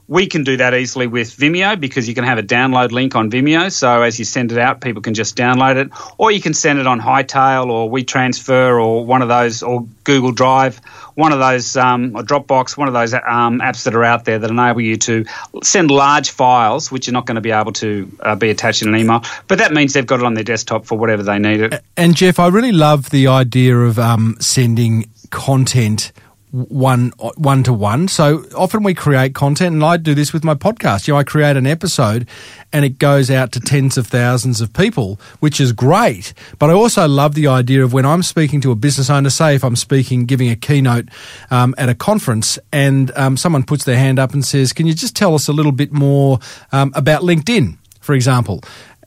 we 0.06 0.26
can 0.26 0.44
do 0.44 0.58
that 0.58 0.74
easily 0.74 1.06
with 1.06 1.34
Vimeo 1.36 1.80
because 1.80 2.06
you 2.06 2.14
can 2.14 2.24
have 2.24 2.38
a 2.38 2.42
download 2.42 2.92
link 2.92 3.14
on 3.16 3.30
Vimeo. 3.30 3.72
So 3.72 4.02
as 4.02 4.18
you 4.18 4.24
send 4.24 4.52
it 4.52 4.58
out, 4.58 4.80
people 4.80 5.00
can 5.00 5.14
just 5.14 5.36
download 5.36 5.76
it, 5.76 5.90
or 6.18 6.30
you 6.30 6.40
can 6.40 6.52
send 6.52 6.78
it 6.78 6.86
on 6.86 7.00
Hightail 7.00 7.68
or 7.68 7.90
WeTransfer 7.90 8.82
or 8.82 9.04
one 9.04 9.22
of 9.22 9.28
those, 9.28 9.62
or 9.62 9.86
Google 10.04 10.32
Drive, 10.32 10.78
one 11.14 11.32
of 11.32 11.38
those, 11.38 11.76
um, 11.76 12.14
or 12.16 12.22
Dropbox, 12.22 12.76
one 12.76 12.88
of 12.88 12.94
those 12.94 13.14
um, 13.14 13.60
apps 13.60 13.84
that 13.84 13.94
are 13.94 14.04
out 14.04 14.24
there 14.26 14.38
that 14.38 14.50
enable 14.50 14.82
you 14.82 14.96
to 14.98 15.24
send 15.62 15.90
large 15.90 16.30
files, 16.30 16.92
which 16.92 17.06
you're 17.06 17.14
not 17.14 17.24
going 17.24 17.36
to 17.36 17.40
be 17.40 17.52
able 17.52 17.72
to 17.72 18.10
uh, 18.20 18.36
be 18.36 18.50
attached 18.50 18.82
in 18.82 18.88
an 18.88 19.00
email. 19.00 19.22
But 19.48 19.58
that 19.58 19.72
means 19.72 19.94
they've 19.94 20.06
got 20.06 20.20
it 20.20 20.26
on 20.26 20.34
their 20.34 20.44
desktop 20.44 20.84
for 20.84 20.98
whatever 20.98 21.22
they 21.22 21.38
need 21.38 21.60
it. 21.60 21.82
And 21.96 22.14
Geoff, 22.14 22.38
I 22.38 22.48
really 22.48 22.72
love 22.72 23.10
the 23.10 23.28
idea 23.28 23.76
of 23.78 23.98
um, 23.98 24.36
sending 24.38 25.10
content 25.30 26.12
one 26.54 27.10
one 27.36 27.64
to 27.64 27.72
one. 27.72 28.06
So 28.06 28.44
often 28.56 28.84
we 28.84 28.94
create 28.94 29.34
content, 29.34 29.74
and 29.74 29.84
I 29.84 29.96
do 29.96 30.14
this 30.14 30.32
with 30.32 30.44
my 30.44 30.54
podcast. 30.54 31.08
You 31.08 31.14
know, 31.14 31.18
I 31.18 31.24
create 31.24 31.56
an 31.56 31.66
episode, 31.66 32.28
and 32.72 32.84
it 32.84 32.98
goes 32.98 33.28
out 33.28 33.50
to 33.52 33.60
tens 33.60 33.98
of 33.98 34.06
thousands 34.06 34.60
of 34.60 34.72
people, 34.72 35.18
which 35.40 35.60
is 35.60 35.72
great. 35.72 36.32
But 36.60 36.70
I 36.70 36.74
also 36.74 37.08
love 37.08 37.34
the 37.34 37.48
idea 37.48 37.82
of 37.82 37.92
when 37.92 38.06
I'm 38.06 38.22
speaking 38.22 38.60
to 38.60 38.70
a 38.70 38.76
business 38.76 39.10
owner, 39.10 39.30
say 39.30 39.56
if 39.56 39.64
I'm 39.64 39.74
speaking, 39.74 40.26
giving 40.26 40.48
a 40.48 40.56
keynote 40.56 41.08
um, 41.50 41.74
at 41.76 41.88
a 41.88 41.94
conference, 41.94 42.56
and 42.72 43.10
um, 43.16 43.36
someone 43.36 43.64
puts 43.64 43.84
their 43.84 43.98
hand 43.98 44.20
up 44.20 44.32
and 44.32 44.44
says, 44.44 44.72
"Can 44.72 44.86
you 44.86 44.94
just 44.94 45.16
tell 45.16 45.34
us 45.34 45.48
a 45.48 45.52
little 45.52 45.72
bit 45.72 45.92
more 45.92 46.38
um, 46.70 46.92
about 46.94 47.22
LinkedIn?" 47.22 47.78
For 48.00 48.14
example, 48.14 48.62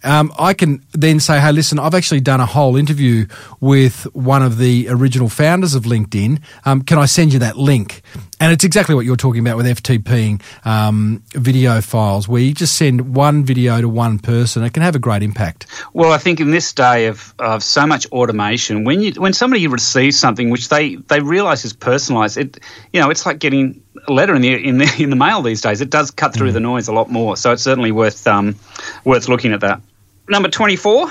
um, 0.07 0.33
I 0.39 0.53
can 0.53 0.85
then 0.93 1.19
say, 1.19 1.39
hey, 1.39 1.51
listen, 1.51 1.79
I've 1.79 1.93
actually 1.93 2.21
done 2.21 2.39
a 2.39 2.45
whole 2.45 2.77
interview 2.77 3.27
with 3.59 4.03
one 4.15 4.41
of 4.41 4.57
the 4.57 4.87
original 4.89 5.27
founders 5.27 5.75
of 5.75 5.83
LinkedIn. 5.83 6.41
Um, 6.65 6.81
can 6.81 6.97
I 6.97 7.05
send 7.05 7.33
you 7.33 7.39
that 7.39 7.57
link? 7.57 8.01
And 8.39 8.53
it's 8.53 8.63
exactly 8.63 8.95
what 8.95 9.03
you're 9.03 9.17
talking 9.17 9.41
about 9.45 9.57
with 9.57 9.65
FTPing 9.65 10.41
um, 10.65 11.23
video 11.31 11.81
files, 11.81 12.27
where 12.27 12.41
you 12.41 12.53
just 12.53 12.77
send 12.77 13.15
one 13.15 13.43
video 13.43 13.81
to 13.81 13.89
one 13.89 14.17
person. 14.19 14.63
It 14.63 14.73
can 14.73 14.83
have 14.83 14.95
a 14.95 14.99
great 14.99 15.23
impact. 15.23 15.65
Well, 15.91 16.13
I 16.13 16.19
think 16.19 16.39
in 16.39 16.51
this 16.51 16.71
day 16.71 17.07
of, 17.07 17.33
of 17.39 17.61
so 17.61 17.85
much 17.85 18.05
automation, 18.11 18.85
when 18.85 19.01
you 19.01 19.11
when 19.13 19.33
somebody 19.33 19.67
receives 19.67 20.17
something 20.17 20.51
which 20.51 20.69
they, 20.69 20.95
they 20.95 21.19
realise 21.19 21.65
is 21.65 21.73
personalised, 21.73 22.37
it 22.37 22.59
you 22.93 23.01
know 23.01 23.09
it's 23.09 23.25
like 23.25 23.39
getting 23.39 23.83
a 24.07 24.13
letter 24.13 24.35
in 24.35 24.41
the 24.41 24.53
in 24.53 24.77
the 24.77 24.95
in 24.99 25.09
the 25.09 25.15
mail 25.17 25.41
these 25.41 25.61
days. 25.61 25.81
It 25.81 25.89
does 25.89 26.11
cut 26.11 26.33
through 26.33 26.51
mm. 26.51 26.53
the 26.53 26.59
noise 26.59 26.87
a 26.87 26.93
lot 26.93 27.09
more. 27.09 27.35
So 27.35 27.51
it's 27.51 27.63
certainly 27.63 27.91
worth 27.91 28.25
um, 28.27 28.55
worth 29.03 29.27
looking 29.27 29.51
at 29.51 29.61
that. 29.61 29.81
Number 30.29 30.49
24, 30.49 31.09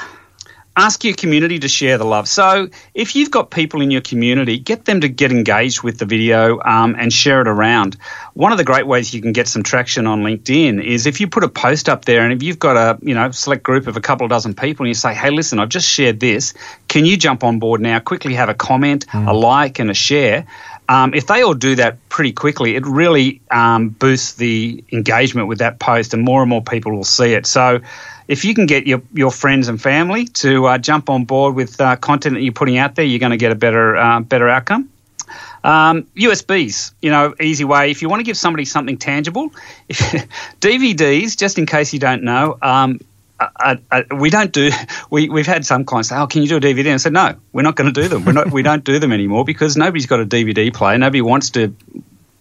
ask 0.77 1.03
your 1.03 1.15
community 1.15 1.59
to 1.61 1.69
share 1.69 1.97
the 1.97 2.05
love. 2.05 2.29
So 2.29 2.69
if 2.93 3.17
you've 3.17 3.31
got 3.31 3.51
people 3.51 3.81
in 3.81 3.91
your 3.91 4.03
community, 4.03 4.59
get 4.59 4.85
them 4.85 5.01
to 5.01 5.09
get 5.09 5.33
engaged 5.33 5.83
with 5.83 5.99
the 5.99 6.05
video 6.05 6.61
um, 6.63 6.95
and 6.99 7.11
share 7.11 7.41
it 7.41 7.49
around. 7.49 7.97
One 8.35 8.53
of 8.53 8.59
the 8.59 8.65
great 8.65 8.87
ways 8.87 9.15
you 9.15 9.23
can 9.23 9.33
get 9.33 9.49
some 9.49 9.63
traction 9.63 10.07
on 10.07 10.23
LinkedIn 10.23 10.85
is 10.85 11.07
if 11.07 11.21
you 11.21 11.29
put 11.29 11.45
a 11.45 11.49
post 11.49 11.89
up 11.89 12.05
there 12.05 12.25
and 12.25 12.33
if 12.35 12.43
you've 12.43 12.59
got 12.59 12.77
a 12.77 12.99
you 13.01 13.15
know 13.15 13.31
select 13.31 13.63
group 13.63 13.87
of 13.87 13.97
a 13.97 14.03
couple 14.03 14.27
of 14.27 14.31
dozen 14.31 14.55
people 14.55 14.85
and 14.85 14.89
you 14.89 14.95
say, 14.95 15.15
hey, 15.15 15.31
listen, 15.31 15.59
I've 15.61 15.71
just 15.71 15.89
shared 15.89 16.21
this. 16.21 16.53
Can 16.87 17.07
you 17.07 17.17
jump 17.17 17.43
on 17.43 17.59
board 17.59 17.81
now? 17.81 17.99
Quickly 18.01 18.35
have 18.35 18.51
a 18.51 18.55
comment, 18.55 19.07
mm. 19.07 19.27
a 19.27 19.33
like, 19.33 19.79
and 19.79 19.91
a 19.91 19.95
share. 19.95 20.47
Um, 20.89 21.15
if 21.15 21.27
they 21.27 21.43
all 21.43 21.55
do 21.55 21.77
that 21.77 22.09
pretty 22.09 22.33
quickly, 22.33 22.77
it 22.77 22.87
really 22.87 23.41
um, 23.51 23.89
boosts 23.89 24.35
the 24.35 24.85
engagement 24.93 25.49
with 25.49 25.59
that 25.59 25.79
post, 25.79 26.15
and 26.15 26.23
more 26.23 26.43
and 26.43 26.51
more 26.51 26.63
people 26.63 26.93
will 26.93 27.03
see 27.03 27.33
it. 27.33 27.47
So 27.47 27.81
if 28.29 28.45
you 28.45 28.55
can 28.55 28.67
get 28.67 28.87
your, 28.87 29.03
your 29.13 29.31
friends 29.31 29.69
and 29.69 29.81
family 29.81 30.27
to 30.27 30.67
uh, 30.67 30.79
jump 30.79 31.11
on 31.11 31.25
board 31.25 31.55
with 31.55 31.81
uh, 31.81 31.97
content 31.97 32.35
that 32.35 32.43
you're 32.43 32.53
putting 32.53 32.79
out 32.79 32.95
there, 32.95 33.05
you're 33.05 33.21
going 33.21 33.31
to 33.31 33.37
get 33.37 33.53
a 33.53 33.57
better 33.57 33.97
uh, 33.97 34.21
better 34.21 34.49
outcome. 34.49 34.91
Um, 35.65 36.05
USBs, 36.17 36.93
you 37.03 37.11
know, 37.11 37.35
easy 37.41 37.65
way. 37.65 37.91
If 37.91 38.03
you 38.03 38.09
want 38.09 38.21
to 38.21 38.25
give 38.25 38.37
somebody 38.37 38.65
something 38.65 38.99
tangible, 38.99 39.51
DVDs, 39.91 41.37
just 41.37 41.59
in 41.59 41.67
case 41.67 41.93
you 41.93 41.99
don't 41.99 42.23
know, 42.23 42.57
um, 42.63 43.01
I, 43.39 43.79
I, 43.91 44.05
we 44.15 44.31
don't 44.31 44.53
do. 44.53 44.71
We 45.11 45.29
we've 45.29 45.47
had 45.47 45.65
some 45.65 45.85
clients 45.85 46.09
say, 46.09 46.17
"Oh, 46.17 46.27
can 46.27 46.43
you 46.43 46.49
do 46.49 46.57
a 46.57 46.61
DVD?" 46.61 46.81
And 46.81 46.89
I 46.91 46.97
said, 46.97 47.13
"No, 47.13 47.37
we're 47.53 47.63
not 47.63 47.77
going 47.77 47.93
to 47.93 48.01
do 48.01 48.09
them. 48.09 48.25
We're 48.25 48.33
not. 48.33 48.51
we 48.51 48.63
don't 48.63 48.83
do 48.83 48.99
them 48.99 49.13
anymore 49.13 49.45
because 49.45 49.77
nobody's 49.77 50.07
got 50.07 50.21
a 50.21 50.27
DVD 50.27 50.75
player. 50.75 50.99
Nobody 50.99 51.23
wants 51.23 51.51
to 51.51 51.75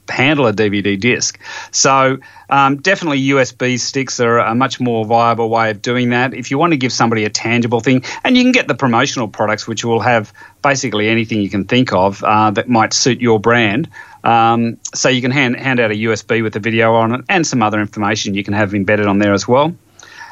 handle 0.10 0.48
a 0.48 0.54
DVD 0.54 1.00
disc. 1.00 1.40
So 1.72 2.18
um, 2.50 2.78
definitely 2.78 3.22
USB 3.22 3.80
sticks 3.80 4.20
are 4.20 4.40
a 4.40 4.56
much 4.56 4.80
more 4.80 5.06
viable 5.06 5.50
way 5.50 5.72
of 5.72 5.82
doing 5.82 6.10
that. 6.10 6.34
If 6.34 6.52
you 6.52 6.58
want 6.58 6.72
to 6.72 6.78
give 6.78 6.92
somebody 6.92 7.26
a 7.26 7.30
tangible 7.30 7.80
thing, 7.80 8.04
and 8.24 8.38
you 8.38 8.44
can 8.44 8.52
get 8.52 8.68
the 8.68 8.76
promotional 8.76 9.28
products, 9.28 9.68
which 9.68 9.84
will 9.84 10.00
have 10.00 10.34
basically 10.62 11.10
anything 11.10 11.42
you 11.42 11.50
can 11.50 11.66
think 11.66 11.94
of 11.94 12.24
uh, 12.24 12.52
that 12.52 12.68
might 12.68 12.94
suit 12.94 13.22
your 13.22 13.40
brand. 13.40 13.90
Um, 14.24 14.78
so 14.94 15.10
you 15.10 15.22
can 15.22 15.32
hand, 15.32 15.56
hand 15.56 15.80
out 15.80 15.92
a 15.92 15.96
USB 15.96 16.42
with 16.42 16.56
a 16.56 16.60
video 16.60 16.96
on 16.96 17.14
it 17.14 17.26
and 17.30 17.46
some 17.46 17.62
other 17.62 17.80
information 17.80 18.34
you 18.34 18.44
can 18.44 18.56
have 18.56 18.74
embedded 18.74 19.06
on 19.06 19.20
there 19.20 19.34
as 19.34 19.48
well. 19.48 19.76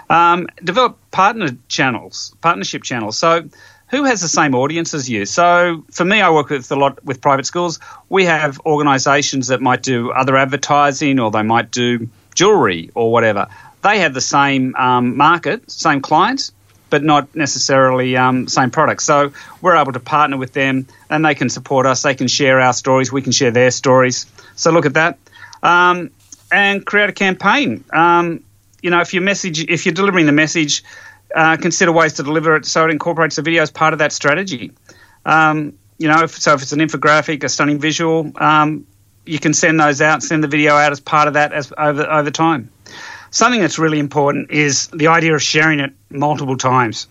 Um, 0.09 0.47
develop 0.63 0.97
partner 1.11 1.49
channels, 1.67 2.35
partnership 2.41 2.83
channels. 2.83 3.17
So 3.17 3.49
who 3.93 4.05
has 4.05 4.21
the 4.21 4.27
same 4.27 4.55
audience 4.55 4.95
as 4.95 5.07
you? 5.07 5.23
So 5.27 5.83
for 5.91 6.03
me, 6.03 6.19
I 6.19 6.31
work 6.31 6.49
with 6.49 6.71
a 6.71 6.75
lot 6.75 7.05
with 7.05 7.21
private 7.21 7.45
schools. 7.45 7.79
We 8.09 8.25
have 8.25 8.59
organisations 8.65 9.49
that 9.49 9.61
might 9.61 9.83
do 9.83 10.11
other 10.11 10.35
advertising, 10.35 11.19
or 11.19 11.29
they 11.29 11.43
might 11.43 11.69
do 11.69 12.09
jewellery 12.33 12.89
or 12.95 13.11
whatever. 13.11 13.49
They 13.83 13.99
have 13.99 14.15
the 14.15 14.21
same 14.21 14.73
um, 14.75 15.15
market, 15.15 15.69
same 15.69 16.01
clients, 16.01 16.51
but 16.89 17.03
not 17.03 17.35
necessarily 17.35 18.17
um, 18.17 18.47
same 18.47 18.71
products. 18.71 19.03
So 19.03 19.31
we're 19.61 19.75
able 19.75 19.93
to 19.93 19.99
partner 19.99 20.37
with 20.37 20.53
them, 20.53 20.87
and 21.11 21.23
they 21.23 21.35
can 21.35 21.49
support 21.49 21.85
us. 21.85 22.01
They 22.01 22.15
can 22.15 22.27
share 22.27 22.59
our 22.59 22.73
stories. 22.73 23.11
We 23.11 23.21
can 23.21 23.31
share 23.31 23.51
their 23.51 23.69
stories. 23.69 24.25
So 24.55 24.71
look 24.71 24.87
at 24.87 24.95
that, 24.95 25.19
um, 25.61 26.09
and 26.51 26.83
create 26.83 27.11
a 27.11 27.13
campaign. 27.13 27.83
Um, 27.93 28.43
you 28.81 28.89
know, 28.89 29.01
if 29.01 29.13
your 29.13 29.21
message, 29.21 29.63
if 29.69 29.85
you're 29.85 29.93
delivering 29.93 30.25
the 30.25 30.31
message 30.31 30.83
uh, 31.33 31.57
consider 31.57 31.91
ways 31.91 32.13
to 32.13 32.23
deliver 32.23 32.55
it 32.55 32.65
so 32.65 32.85
it 32.85 32.91
incorporates 32.91 33.35
the 33.35 33.41
video 33.41 33.61
as 33.61 33.71
part 33.71 33.93
of 33.93 33.99
that 33.99 34.11
strategy. 34.11 34.71
Um, 35.25 35.77
you 35.97 36.07
know, 36.07 36.23
if, 36.23 36.39
so 36.39 36.53
if 36.53 36.61
it's 36.61 36.71
an 36.71 36.79
infographic, 36.79 37.43
a 37.43 37.49
stunning 37.49 37.79
visual, 37.79 38.31
um, 38.35 38.85
you 39.25 39.39
can 39.39 39.53
send 39.53 39.79
those 39.79 40.01
out, 40.01 40.21
send 40.21 40.43
the 40.43 40.47
video 40.47 40.75
out 40.75 40.91
as 40.91 40.99
part 40.99 41.27
of 41.27 41.35
that 41.35 41.53
as 41.53 41.71
over 41.77 42.03
over 42.03 42.31
time. 42.31 42.69
Something 43.31 43.61
that's 43.61 43.79
really 43.79 43.99
important 43.99 44.51
is 44.51 44.87
the 44.87 45.07
idea 45.07 45.33
of 45.33 45.41
sharing 45.41 45.79
it 45.79 45.93
multiple 46.09 46.57
times. 46.57 47.07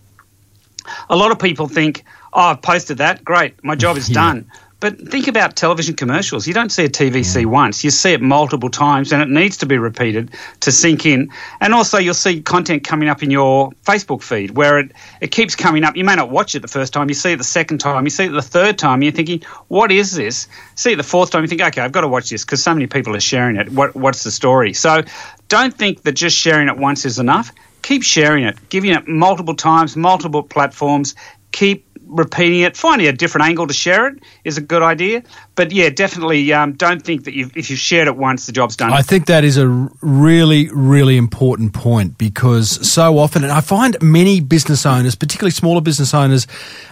A 1.09 1.15
lot 1.15 1.31
of 1.31 1.39
people 1.39 1.67
think, 1.67 2.03
"Oh, 2.31 2.41
I've 2.41 2.61
posted 2.61 2.99
that, 2.99 3.25
great, 3.25 3.63
my 3.63 3.75
job 3.75 3.97
is 3.97 4.09
yeah. 4.09 4.13
done." 4.13 4.51
But 4.83 4.99
think 4.99 5.29
about 5.29 5.55
television 5.55 5.95
commercials. 5.95 6.45
You 6.45 6.53
don't 6.53 6.69
see 6.69 6.83
a 6.83 6.89
TVC 6.89 7.45
once, 7.45 7.85
you 7.85 7.89
see 7.89 8.11
it 8.11 8.21
multiple 8.21 8.69
times, 8.69 9.13
and 9.13 9.21
it 9.21 9.29
needs 9.29 9.55
to 9.59 9.65
be 9.65 9.77
repeated 9.77 10.31
to 10.59 10.73
sink 10.73 11.05
in. 11.05 11.29
And 11.61 11.73
also, 11.73 11.97
you'll 11.99 12.13
see 12.13 12.41
content 12.41 12.83
coming 12.83 13.07
up 13.07 13.23
in 13.23 13.31
your 13.31 13.71
Facebook 13.85 14.21
feed 14.21 14.57
where 14.57 14.79
it, 14.79 14.91
it 15.21 15.31
keeps 15.31 15.55
coming 15.55 15.85
up. 15.85 15.95
You 15.95 16.03
may 16.03 16.15
not 16.15 16.29
watch 16.29 16.53
it 16.53 16.63
the 16.63 16.67
first 16.67 16.91
time, 16.91 17.07
you 17.07 17.13
see 17.13 17.31
it 17.31 17.37
the 17.37 17.45
second 17.45 17.77
time, 17.77 18.03
you 18.03 18.09
see 18.09 18.25
it 18.25 18.33
the 18.33 18.41
third 18.41 18.77
time, 18.77 19.01
you're 19.01 19.13
thinking, 19.13 19.43
what 19.69 19.89
is 19.89 20.11
this? 20.11 20.49
See 20.75 20.91
it 20.91 20.97
the 20.97 21.03
fourth 21.03 21.31
time, 21.31 21.43
you 21.43 21.47
think, 21.47 21.61
okay, 21.61 21.79
I've 21.79 21.93
got 21.93 22.01
to 22.01 22.09
watch 22.09 22.29
this 22.29 22.43
because 22.43 22.61
so 22.61 22.73
many 22.73 22.87
people 22.87 23.15
are 23.15 23.21
sharing 23.21 23.55
it. 23.55 23.69
What, 23.71 23.95
what's 23.95 24.23
the 24.23 24.31
story? 24.31 24.73
So 24.73 25.03
don't 25.47 25.73
think 25.73 26.01
that 26.01 26.11
just 26.11 26.35
sharing 26.35 26.67
it 26.67 26.75
once 26.75 27.05
is 27.05 27.19
enough. 27.19 27.53
Keep 27.83 28.03
sharing 28.03 28.43
it, 28.43 28.57
giving 28.67 28.91
it 28.91 29.07
multiple 29.07 29.55
times, 29.55 29.95
multiple 29.95 30.43
platforms. 30.43 31.15
Keep 31.53 31.92
repeating 32.13 32.61
it, 32.61 32.77
finding 32.77 33.07
a 33.07 33.11
different 33.11 33.47
angle 33.47 33.67
to 33.67 33.73
share 33.73 34.07
it 34.07 34.23
is 34.43 34.57
a 34.57 34.61
good 34.61 34.81
idea. 34.81 35.23
But 35.55 35.71
yeah, 35.71 35.89
definitely 35.89 36.53
um, 36.53 36.73
don't 36.73 37.01
think 37.01 37.25
that 37.25 37.33
you've, 37.33 37.55
if 37.57 37.69
you've 37.69 37.79
shared 37.79 38.07
it 38.07 38.15
once, 38.15 38.45
the 38.45 38.51
job's 38.51 38.75
done. 38.75 38.93
I 38.93 39.01
think 39.01 39.25
that 39.27 39.43
is 39.43 39.57
a 39.57 39.67
really, 40.01 40.69
really 40.71 41.17
important 41.17 41.73
point 41.73 42.17
because 42.17 42.87
so 42.89 43.17
often, 43.17 43.43
and 43.43 43.51
I 43.51 43.61
find 43.61 43.97
many 44.01 44.39
business 44.39 44.85
owners, 44.85 45.15
particularly 45.15 45.51
smaller 45.51 45.81
business 45.81 46.13
owners, 46.13 46.47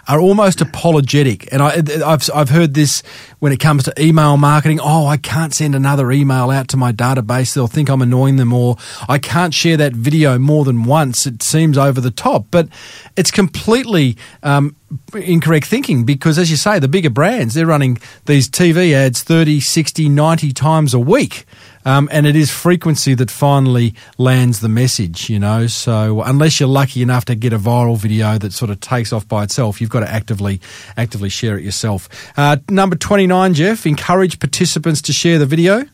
are 0.07 0.19
almost 0.19 0.61
apologetic. 0.61 1.51
And 1.51 1.61
I, 1.61 1.81
I've, 2.05 2.29
I've 2.33 2.49
heard 2.49 2.73
this 2.73 3.03
when 3.41 3.51
it 3.51 3.59
comes 3.59 3.83
to 3.83 4.01
email 4.01 4.37
marketing. 4.37 4.79
Oh, 4.79 5.07
I 5.07 5.17
can't 5.17 5.51
send 5.51 5.73
another 5.73 6.11
email 6.11 6.51
out 6.51 6.67
to 6.69 6.77
my 6.77 6.91
database. 6.91 7.55
They'll 7.55 7.65
think 7.65 7.89
I'm 7.89 8.01
annoying 8.01 8.35
them, 8.35 8.53
or 8.53 8.77
I 9.09 9.17
can't 9.17 9.51
share 9.51 9.77
that 9.77 9.93
video 9.93 10.37
more 10.37 10.63
than 10.63 10.83
once. 10.83 11.25
It 11.25 11.41
seems 11.41 11.75
over 11.75 11.99
the 11.99 12.11
top. 12.11 12.45
But 12.51 12.69
it's 13.17 13.31
completely 13.31 14.15
um, 14.43 14.75
incorrect 15.15 15.65
thinking 15.65 16.05
because, 16.05 16.37
as 16.37 16.51
you 16.51 16.55
say, 16.55 16.77
the 16.77 16.87
bigger 16.87 17.09
brands, 17.09 17.55
they're 17.55 17.65
running 17.65 17.97
these 18.27 18.47
TV 18.47 18.93
ads 18.93 19.23
30, 19.23 19.59
60, 19.59 20.07
90 20.07 20.53
times 20.53 20.93
a 20.93 20.99
week. 20.99 21.45
Um, 21.85 22.09
and 22.11 22.25
it 22.25 22.35
is 22.35 22.51
frequency 22.51 23.13
that 23.15 23.31
finally 23.31 23.95
lands 24.17 24.59
the 24.59 24.69
message, 24.69 25.29
you 25.29 25.39
know. 25.39 25.67
So 25.67 26.21
unless 26.21 26.59
you're 26.59 26.69
lucky 26.69 27.01
enough 27.01 27.25
to 27.25 27.35
get 27.35 27.53
a 27.53 27.59
viral 27.59 27.97
video 27.97 28.37
that 28.37 28.53
sort 28.53 28.71
of 28.71 28.79
takes 28.79 29.11
off 29.13 29.27
by 29.27 29.43
itself, 29.43 29.81
you've 29.81 29.89
got 29.89 30.01
to 30.01 30.09
actively 30.09 30.61
actively 30.97 31.29
share 31.29 31.57
it 31.57 31.63
yourself. 31.63 32.09
Uh, 32.37 32.57
number 32.69 32.95
29, 32.95 33.53
Geoff, 33.53 33.85
encourage 33.85 34.39
participants 34.39 35.01
to 35.03 35.13
share 35.13 35.39
the 35.39 35.45
video. 35.45 35.85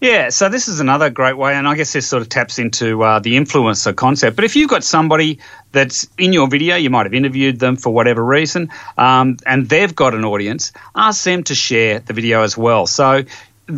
Yeah, 0.00 0.30
so 0.30 0.48
this 0.48 0.68
is 0.68 0.80
another 0.80 1.10
great 1.10 1.36
way, 1.36 1.54
and 1.54 1.68
I 1.68 1.74
guess 1.74 1.92
this 1.92 2.06
sort 2.06 2.22
of 2.22 2.28
taps 2.28 2.58
into 2.58 3.02
uh, 3.02 3.18
the 3.18 3.36
influencer 3.36 3.94
concept. 3.94 4.34
But 4.34 4.44
if 4.44 4.56
you've 4.56 4.70
got 4.70 4.82
somebody 4.82 5.38
that's 5.72 6.08
in 6.18 6.32
your 6.32 6.48
video, 6.48 6.76
you 6.76 6.90
might 6.90 7.06
have 7.06 7.14
interviewed 7.14 7.58
them 7.58 7.76
for 7.76 7.90
whatever 7.90 8.24
reason, 8.24 8.70
um, 8.98 9.36
and 9.46 9.68
they've 9.68 9.94
got 9.94 10.14
an 10.14 10.24
audience, 10.24 10.72
ask 10.94 11.24
them 11.24 11.44
to 11.44 11.54
share 11.54 12.00
the 12.00 12.12
video 12.12 12.42
as 12.42 12.56
well. 12.56 12.86
So 12.86 13.24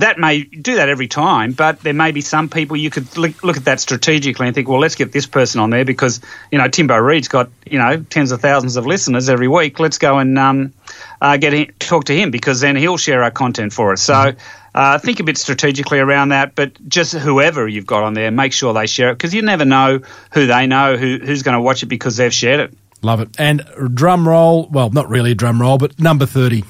that 0.00 0.18
may 0.18 0.42
do 0.42 0.76
that 0.76 0.88
every 0.88 1.08
time, 1.08 1.52
but 1.52 1.80
there 1.80 1.94
may 1.94 2.12
be 2.12 2.20
some 2.20 2.48
people 2.48 2.76
you 2.76 2.90
could 2.90 3.16
look, 3.16 3.42
look, 3.42 3.56
at 3.56 3.64
that 3.64 3.80
strategically 3.80 4.46
and 4.46 4.54
think, 4.54 4.68
well, 4.68 4.80
let's 4.80 4.94
get 4.94 5.12
this 5.12 5.26
person 5.26 5.60
on 5.60 5.70
there 5.70 5.84
because 5.84 6.20
you 6.50 6.58
know 6.58 6.68
Timbo 6.68 6.96
Reid's 6.98 7.28
got 7.28 7.50
you 7.66 7.78
know 7.78 8.02
tens 8.02 8.32
of 8.32 8.40
thousands 8.40 8.76
of 8.76 8.86
listeners 8.86 9.28
every 9.28 9.48
week. 9.48 9.78
Let's 9.78 9.98
go 9.98 10.18
and 10.18 10.38
um, 10.38 10.72
uh, 11.20 11.36
get 11.36 11.78
talk 11.80 12.04
to 12.04 12.16
him 12.16 12.30
because 12.30 12.60
then 12.60 12.76
he'll 12.76 12.98
share 12.98 13.22
our 13.22 13.30
content 13.30 13.72
for 13.72 13.92
us. 13.92 14.02
So. 14.02 14.32
Uh, 14.74 14.98
think 14.98 15.20
a 15.20 15.22
bit 15.22 15.36
strategically 15.36 15.98
around 15.98 16.30
that, 16.30 16.54
but 16.54 16.72
just 16.88 17.12
whoever 17.12 17.68
you've 17.68 17.84
got 17.84 18.04
on 18.04 18.14
there, 18.14 18.30
make 18.30 18.54
sure 18.54 18.72
they 18.72 18.86
share 18.86 19.10
it 19.10 19.16
because 19.16 19.34
you 19.34 19.42
never 19.42 19.66
know 19.66 20.00
who 20.32 20.46
they 20.46 20.66
know, 20.66 20.96
who, 20.96 21.18
who's 21.18 21.42
going 21.42 21.54
to 21.54 21.60
watch 21.60 21.82
it 21.82 21.86
because 21.86 22.16
they've 22.16 22.32
shared 22.32 22.60
it. 22.60 22.78
Love 23.04 23.20
it. 23.20 23.28
And 23.36 23.64
drum 23.94 24.28
roll, 24.28 24.68
well, 24.70 24.90
not 24.90 25.08
really 25.08 25.32
a 25.32 25.34
drum 25.34 25.60
roll, 25.60 25.76
but 25.76 25.98
number 25.98 26.24
30. 26.24 26.62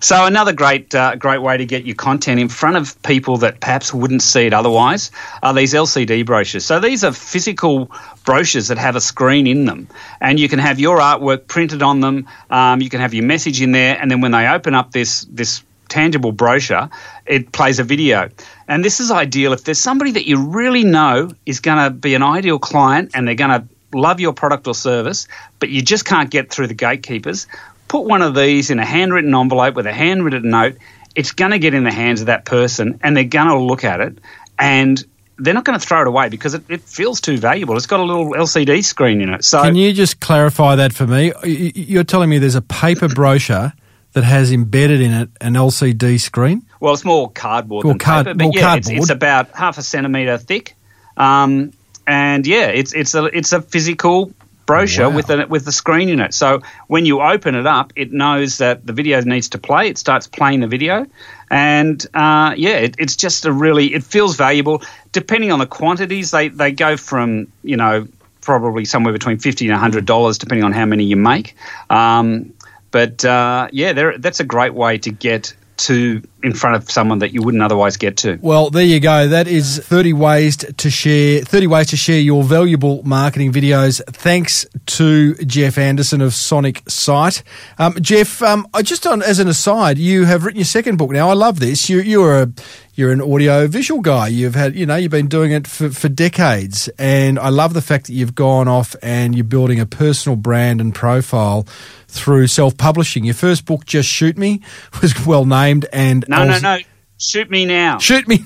So 0.00 0.24
another 0.24 0.54
great 0.54 0.94
uh, 0.94 1.16
great 1.16 1.42
way 1.42 1.58
to 1.58 1.66
get 1.66 1.84
your 1.84 1.96
content 1.96 2.40
in 2.40 2.48
front 2.48 2.76
of 2.76 3.00
people 3.02 3.38
that 3.38 3.60
perhaps 3.60 3.92
wouldn't 3.92 4.22
see 4.22 4.46
it 4.46 4.54
otherwise 4.54 5.10
are 5.42 5.52
these 5.52 5.74
LCD 5.74 6.24
brochures. 6.24 6.64
So 6.64 6.80
these 6.80 7.04
are 7.04 7.12
physical 7.12 7.90
brochures 8.24 8.68
that 8.68 8.78
have 8.78 8.96
a 8.96 9.00
screen 9.02 9.46
in 9.46 9.66
them, 9.66 9.88
and 10.20 10.40
you 10.40 10.48
can 10.48 10.60
have 10.60 10.80
your 10.80 10.98
artwork 10.98 11.46
printed 11.46 11.82
on 11.82 12.00
them. 12.00 12.26
Um, 12.48 12.80
you 12.80 12.88
can 12.88 13.00
have 13.00 13.12
your 13.12 13.24
message 13.24 13.60
in 13.60 13.72
there, 13.72 13.98
and 14.00 14.10
then 14.10 14.22
when 14.22 14.32
they 14.32 14.46
open 14.48 14.74
up 14.74 14.92
this 14.92 15.26
this 15.30 15.62
tangible 15.88 16.32
brochure, 16.32 16.88
it 17.26 17.52
plays 17.52 17.78
a 17.78 17.84
video. 17.84 18.30
And 18.66 18.84
this 18.84 18.98
is 18.98 19.10
ideal 19.10 19.52
if 19.52 19.64
there's 19.64 19.78
somebody 19.78 20.12
that 20.12 20.26
you 20.26 20.40
really 20.48 20.84
know 20.84 21.30
is 21.44 21.60
going 21.60 21.84
to 21.84 21.90
be 21.90 22.14
an 22.14 22.22
ideal 22.22 22.58
client 22.58 23.12
and 23.14 23.28
they're 23.28 23.34
going 23.34 23.60
to 23.60 23.68
love 23.96 24.20
your 24.20 24.32
product 24.32 24.66
or 24.66 24.74
service, 24.74 25.28
but 25.58 25.68
you 25.68 25.82
just 25.82 26.04
can't 26.04 26.30
get 26.30 26.50
through 26.50 26.66
the 26.68 26.74
gatekeepers, 26.74 27.46
put 27.88 28.04
one 28.04 28.22
of 28.22 28.34
these 28.34 28.70
in 28.70 28.78
a 28.78 28.84
handwritten 28.84 29.34
envelope 29.34 29.74
with 29.74 29.86
a 29.86 29.92
handwritten 29.92 30.50
note. 30.50 30.76
It's 31.14 31.32
going 31.32 31.52
to 31.52 31.58
get 31.58 31.74
in 31.74 31.84
the 31.84 31.92
hands 31.92 32.20
of 32.20 32.26
that 32.26 32.44
person 32.44 33.00
and 33.02 33.16
they're 33.16 33.24
going 33.24 33.48
to 33.48 33.58
look 33.58 33.84
at 33.84 34.00
it 34.00 34.18
and 34.58 35.02
they're 35.38 35.54
not 35.54 35.64
going 35.64 35.78
to 35.78 35.86
throw 35.86 36.02
it 36.02 36.06
away 36.06 36.28
because 36.28 36.54
it, 36.54 36.62
it, 36.68 36.80
feels 36.82 37.20
too 37.20 37.36
valuable. 37.38 37.76
It's 37.76 37.86
got 37.86 38.00
a 38.00 38.04
little 38.04 38.32
LCD 38.32 38.84
screen 38.84 39.20
in 39.20 39.34
it. 39.34 39.44
So, 39.44 39.62
can 39.62 39.76
you 39.76 39.92
just 39.92 40.20
clarify 40.20 40.76
that 40.76 40.94
for 40.94 41.06
me? 41.06 41.32
You're 41.44 42.04
telling 42.04 42.30
me 42.30 42.38
there's 42.38 42.54
a 42.54 42.62
paper 42.62 43.08
brochure 43.08 43.72
that 44.16 44.24
has 44.24 44.50
embedded 44.50 45.02
in 45.02 45.12
it 45.12 45.28
an 45.42 45.52
LCD 45.52 46.18
screen? 46.18 46.64
Well, 46.80 46.94
it's 46.94 47.04
more 47.04 47.30
cardboard 47.30 47.84
more 47.84 47.92
than 47.92 47.98
card, 47.98 48.26
paper, 48.26 48.38
but 48.38 48.54
yeah, 48.54 48.60
cardboard. 48.62 48.96
It's, 48.96 49.02
it's, 49.04 49.10
about 49.10 49.50
half 49.50 49.76
a 49.76 49.82
centimetre 49.82 50.38
thick. 50.38 50.74
Um, 51.18 51.74
and 52.06 52.46
yeah, 52.46 52.66
it's 52.66 52.92
it's 52.92 53.14
a 53.14 53.24
it's 53.24 53.52
a 53.52 53.62
physical 53.62 54.32
brochure 54.66 55.08
wow. 55.08 55.16
with 55.16 55.30
a 55.30 55.46
with 55.46 55.64
the 55.64 55.72
screen 55.72 56.08
in 56.08 56.20
it. 56.20 56.34
So 56.34 56.60
when 56.88 57.06
you 57.06 57.20
open 57.20 57.54
it 57.54 57.66
up, 57.66 57.92
it 57.96 58.12
knows 58.12 58.58
that 58.58 58.84
the 58.86 58.92
video 58.92 59.20
needs 59.22 59.50
to 59.50 59.58
play. 59.58 59.88
It 59.88 59.98
starts 59.98 60.26
playing 60.26 60.60
the 60.60 60.66
video, 60.66 61.06
and 61.50 62.04
uh, 62.12 62.54
yeah, 62.56 62.76
it, 62.76 62.96
it's 62.98 63.16
just 63.16 63.46
a 63.46 63.52
really 63.52 63.94
it 63.94 64.04
feels 64.04 64.36
valuable. 64.36 64.82
Depending 65.12 65.52
on 65.52 65.58
the 65.58 65.66
quantities, 65.66 66.30
they 66.32 66.48
they 66.48 66.72
go 66.72 66.96
from 66.96 67.46
you 67.62 67.76
know 67.76 68.06
probably 68.40 68.84
somewhere 68.84 69.12
between 69.12 69.38
fifty 69.38 69.68
and 69.68 69.78
hundred 69.78 70.04
dollars, 70.04 70.38
depending 70.38 70.64
on 70.64 70.72
how 70.72 70.84
many 70.84 71.04
you 71.04 71.16
make. 71.16 71.56
Um, 71.88 72.52
but 72.90 73.24
uh, 73.24 73.68
yeah, 73.72 74.16
that's 74.18 74.40
a 74.40 74.44
great 74.44 74.74
way 74.74 74.98
to 74.98 75.10
get 75.10 75.54
to 75.78 76.22
in 76.42 76.54
front 76.54 76.76
of 76.76 76.90
someone 76.90 77.18
that 77.18 77.32
you 77.32 77.42
wouldn't 77.42 77.62
otherwise 77.62 77.96
get 77.96 78.16
to. 78.18 78.38
Well, 78.40 78.70
there 78.70 78.84
you 78.84 79.00
go. 79.00 79.26
That 79.28 79.48
is 79.48 79.78
30 79.78 80.12
ways 80.12 80.56
to 80.56 80.90
share 80.90 81.40
30 81.42 81.66
ways 81.66 81.88
to 81.88 81.96
share 81.96 82.20
your 82.20 82.44
valuable 82.44 83.02
marketing 83.02 83.52
videos. 83.52 84.00
Thanks 84.06 84.66
to 84.86 85.34
Geoff 85.34 85.78
Anderson 85.78 86.20
of 86.20 86.34
Sonic 86.34 86.82
Sight. 86.88 87.42
Um, 87.78 87.94
Geoff, 88.00 88.42
um, 88.42 88.66
just 88.82 89.06
on 89.06 89.22
as 89.22 89.38
an 89.38 89.48
aside, 89.48 89.98
you 89.98 90.24
have 90.24 90.44
written 90.44 90.58
your 90.58 90.66
second 90.66 90.96
book 90.98 91.10
now. 91.10 91.28
I 91.28 91.34
love 91.34 91.58
this. 91.58 91.88
You 91.90 92.00
you 92.00 92.22
are 92.22 92.42
a 92.42 92.52
you're 92.96 93.12
an 93.12 93.20
audio 93.20 93.66
visual 93.66 94.00
guy. 94.00 94.28
You've 94.28 94.54
had, 94.54 94.74
you 94.74 94.86
know, 94.86 94.96
you've 94.96 95.10
been 95.10 95.28
doing 95.28 95.52
it 95.52 95.66
for, 95.66 95.90
for 95.90 96.08
decades. 96.08 96.88
And 96.98 97.38
I 97.38 97.50
love 97.50 97.74
the 97.74 97.82
fact 97.82 98.06
that 98.06 98.14
you've 98.14 98.34
gone 98.34 98.68
off 98.68 98.96
and 99.02 99.34
you're 99.34 99.44
building 99.44 99.78
a 99.78 99.86
personal 99.86 100.34
brand 100.34 100.80
and 100.80 100.94
profile 100.94 101.66
through 102.08 102.46
self 102.46 102.76
publishing. 102.78 103.24
Your 103.24 103.34
first 103.34 103.66
book, 103.66 103.84
Just 103.84 104.08
Shoot 104.08 104.38
Me, 104.38 104.62
was 105.02 105.26
well 105.26 105.44
named. 105.44 105.86
And 105.92 106.24
no, 106.26 106.44
no, 106.44 106.58
no. 106.58 106.78
Shoot 107.18 107.50
me 107.50 107.64
now. 107.64 107.98
Shoot 107.98 108.28
me. 108.28 108.44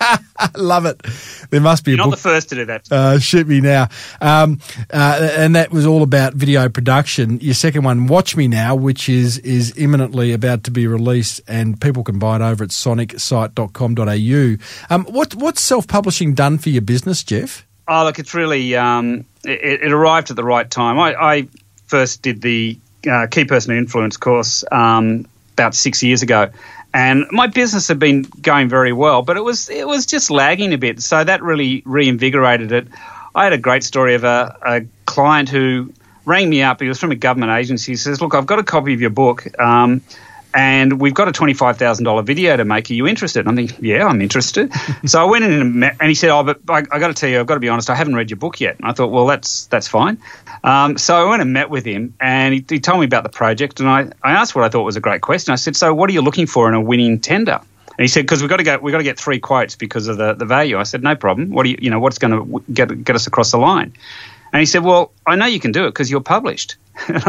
I 0.00 0.50
love 0.56 0.86
it. 0.86 1.02
There 1.50 1.60
must 1.60 1.84
be 1.84 1.92
You're 1.92 1.96
a 1.96 2.04
not 2.04 2.10
book. 2.10 2.18
the 2.18 2.22
first 2.22 2.48
to 2.50 2.54
do 2.54 2.64
that. 2.66 2.90
Uh, 2.90 3.18
shoot 3.18 3.46
me 3.46 3.60
now. 3.60 3.88
Um, 4.20 4.60
uh, 4.92 5.34
and 5.36 5.56
that 5.56 5.70
was 5.70 5.86
all 5.86 6.02
about 6.02 6.34
video 6.34 6.68
production. 6.68 7.40
Your 7.40 7.54
second 7.54 7.84
one, 7.84 8.06
Watch 8.06 8.36
Me 8.36 8.48
Now, 8.48 8.74
which 8.74 9.08
is 9.08 9.38
is 9.38 9.76
imminently 9.76 10.32
about 10.32 10.64
to 10.64 10.70
be 10.70 10.86
released, 10.86 11.40
and 11.48 11.80
people 11.80 12.04
can 12.04 12.18
buy 12.18 12.36
it 12.36 12.42
over 12.42 12.64
at 12.64 12.70
sonicsight.com.au. 12.70 14.94
Um, 14.94 15.04
what, 15.04 15.34
what's 15.34 15.60
self 15.60 15.86
publishing 15.86 16.34
done 16.34 16.58
for 16.58 16.70
your 16.70 16.82
business, 16.82 17.22
Geoff? 17.22 17.66
Oh, 17.88 18.04
look, 18.04 18.18
it's 18.18 18.34
really 18.34 18.74
um, 18.76 19.24
it, 19.44 19.82
it, 19.82 19.92
arrived 19.92 20.30
at 20.30 20.36
the 20.36 20.44
right 20.44 20.68
time. 20.68 20.98
I, 20.98 21.14
I 21.14 21.48
first 21.86 22.22
did 22.22 22.42
the 22.42 22.78
uh, 23.08 23.28
key 23.30 23.44
person 23.44 23.76
influence 23.76 24.16
course 24.16 24.64
um, 24.72 25.26
about 25.52 25.74
six 25.74 26.02
years 26.02 26.22
ago, 26.22 26.50
and 26.96 27.26
my 27.30 27.46
business 27.46 27.88
had 27.88 27.98
been 27.98 28.22
going 28.22 28.70
very 28.70 28.94
well, 28.94 29.20
but 29.20 29.36
it 29.36 29.44
was 29.44 29.68
it 29.68 29.86
was 29.86 30.06
just 30.06 30.30
lagging 30.30 30.72
a 30.72 30.78
bit. 30.78 31.02
So 31.02 31.22
that 31.22 31.42
really 31.42 31.82
reinvigorated 31.84 32.72
it. 32.72 32.88
I 33.34 33.44
had 33.44 33.52
a 33.52 33.58
great 33.58 33.84
story 33.84 34.14
of 34.14 34.24
a, 34.24 34.56
a 34.64 34.80
client 35.04 35.50
who 35.50 35.92
rang 36.24 36.48
me 36.48 36.62
up. 36.62 36.80
He 36.80 36.88
was 36.88 36.98
from 36.98 37.10
a 37.12 37.14
government 37.14 37.52
agency. 37.52 37.92
He 37.92 37.96
says, 37.96 38.22
"Look, 38.22 38.34
I've 38.34 38.46
got 38.46 38.60
a 38.60 38.64
copy 38.64 38.94
of 38.94 39.02
your 39.02 39.10
book." 39.10 39.46
Um, 39.60 40.00
and 40.56 40.98
we've 41.00 41.12
got 41.12 41.28
a 41.28 41.32
twenty-five 41.32 41.76
thousand 41.76 42.06
dollar 42.06 42.22
video 42.22 42.56
to 42.56 42.64
make. 42.64 42.90
Are 42.90 42.94
you 42.94 43.06
interested? 43.06 43.40
And 43.40 43.50
I'm 43.50 43.56
thinking, 43.56 43.84
yeah, 43.84 44.06
I'm 44.06 44.22
interested. 44.22 44.72
so 45.04 45.20
I 45.20 45.24
went 45.30 45.44
in 45.44 45.52
and, 45.52 45.74
met, 45.74 45.96
and 46.00 46.08
he 46.08 46.14
said, 46.14 46.30
oh, 46.30 46.42
but 46.42 46.60
I, 46.68 46.78
I 46.90 46.98
got 46.98 47.08
to 47.08 47.14
tell 47.14 47.28
you, 47.28 47.38
I've 47.38 47.46
got 47.46 47.54
to 47.54 47.60
be 47.60 47.68
honest, 47.68 47.90
I 47.90 47.94
haven't 47.94 48.16
read 48.16 48.30
your 48.30 48.38
book 48.38 48.58
yet. 48.58 48.76
And 48.78 48.88
I 48.88 48.92
thought, 48.92 49.10
well, 49.10 49.26
that's 49.26 49.66
that's 49.66 49.86
fine. 49.86 50.18
Um, 50.64 50.96
so 50.96 51.14
I 51.14 51.28
went 51.28 51.42
and 51.42 51.52
met 51.52 51.68
with 51.68 51.84
him, 51.84 52.14
and 52.18 52.54
he, 52.54 52.64
he 52.66 52.80
told 52.80 53.00
me 53.00 53.04
about 53.04 53.22
the 53.22 53.28
project. 53.28 53.80
And 53.80 53.88
I, 53.88 54.10
I 54.22 54.32
asked 54.32 54.54
what 54.54 54.64
I 54.64 54.70
thought 54.70 54.84
was 54.84 54.96
a 54.96 55.00
great 55.00 55.20
question. 55.20 55.52
I 55.52 55.56
said, 55.56 55.76
so 55.76 55.94
what 55.94 56.08
are 56.08 56.14
you 56.14 56.22
looking 56.22 56.46
for 56.46 56.68
in 56.68 56.74
a 56.74 56.80
winning 56.80 57.20
tender? 57.20 57.60
And 57.98 58.04
he 58.04 58.08
said, 58.08 58.22
because 58.22 58.40
we've 58.40 58.50
got 58.50 58.58
to 58.58 58.62
go, 58.62 58.78
we've 58.78 58.92
got 58.92 58.98
to 58.98 59.04
get 59.04 59.18
three 59.18 59.38
quotes 59.38 59.76
because 59.76 60.08
of 60.08 60.16
the, 60.16 60.34
the 60.34 60.44
value. 60.44 60.78
I 60.78 60.82
said, 60.84 61.02
no 61.02 61.16
problem. 61.16 61.50
What 61.50 61.64
do 61.64 61.70
you, 61.70 61.78
you 61.80 61.90
know, 61.90 61.98
what's 61.98 62.18
going 62.18 62.32
to 62.32 62.64
get 62.72 63.04
get 63.04 63.14
us 63.14 63.26
across 63.26 63.50
the 63.50 63.58
line? 63.58 63.92
And 64.52 64.60
he 64.60 64.66
said, 64.66 64.84
well, 64.84 65.12
I 65.26 65.36
know 65.36 65.46
you 65.46 65.60
can 65.60 65.72
do 65.72 65.84
it 65.84 65.88
because 65.90 66.10
you're 66.10 66.20
published. 66.20 66.76
and 67.08 67.20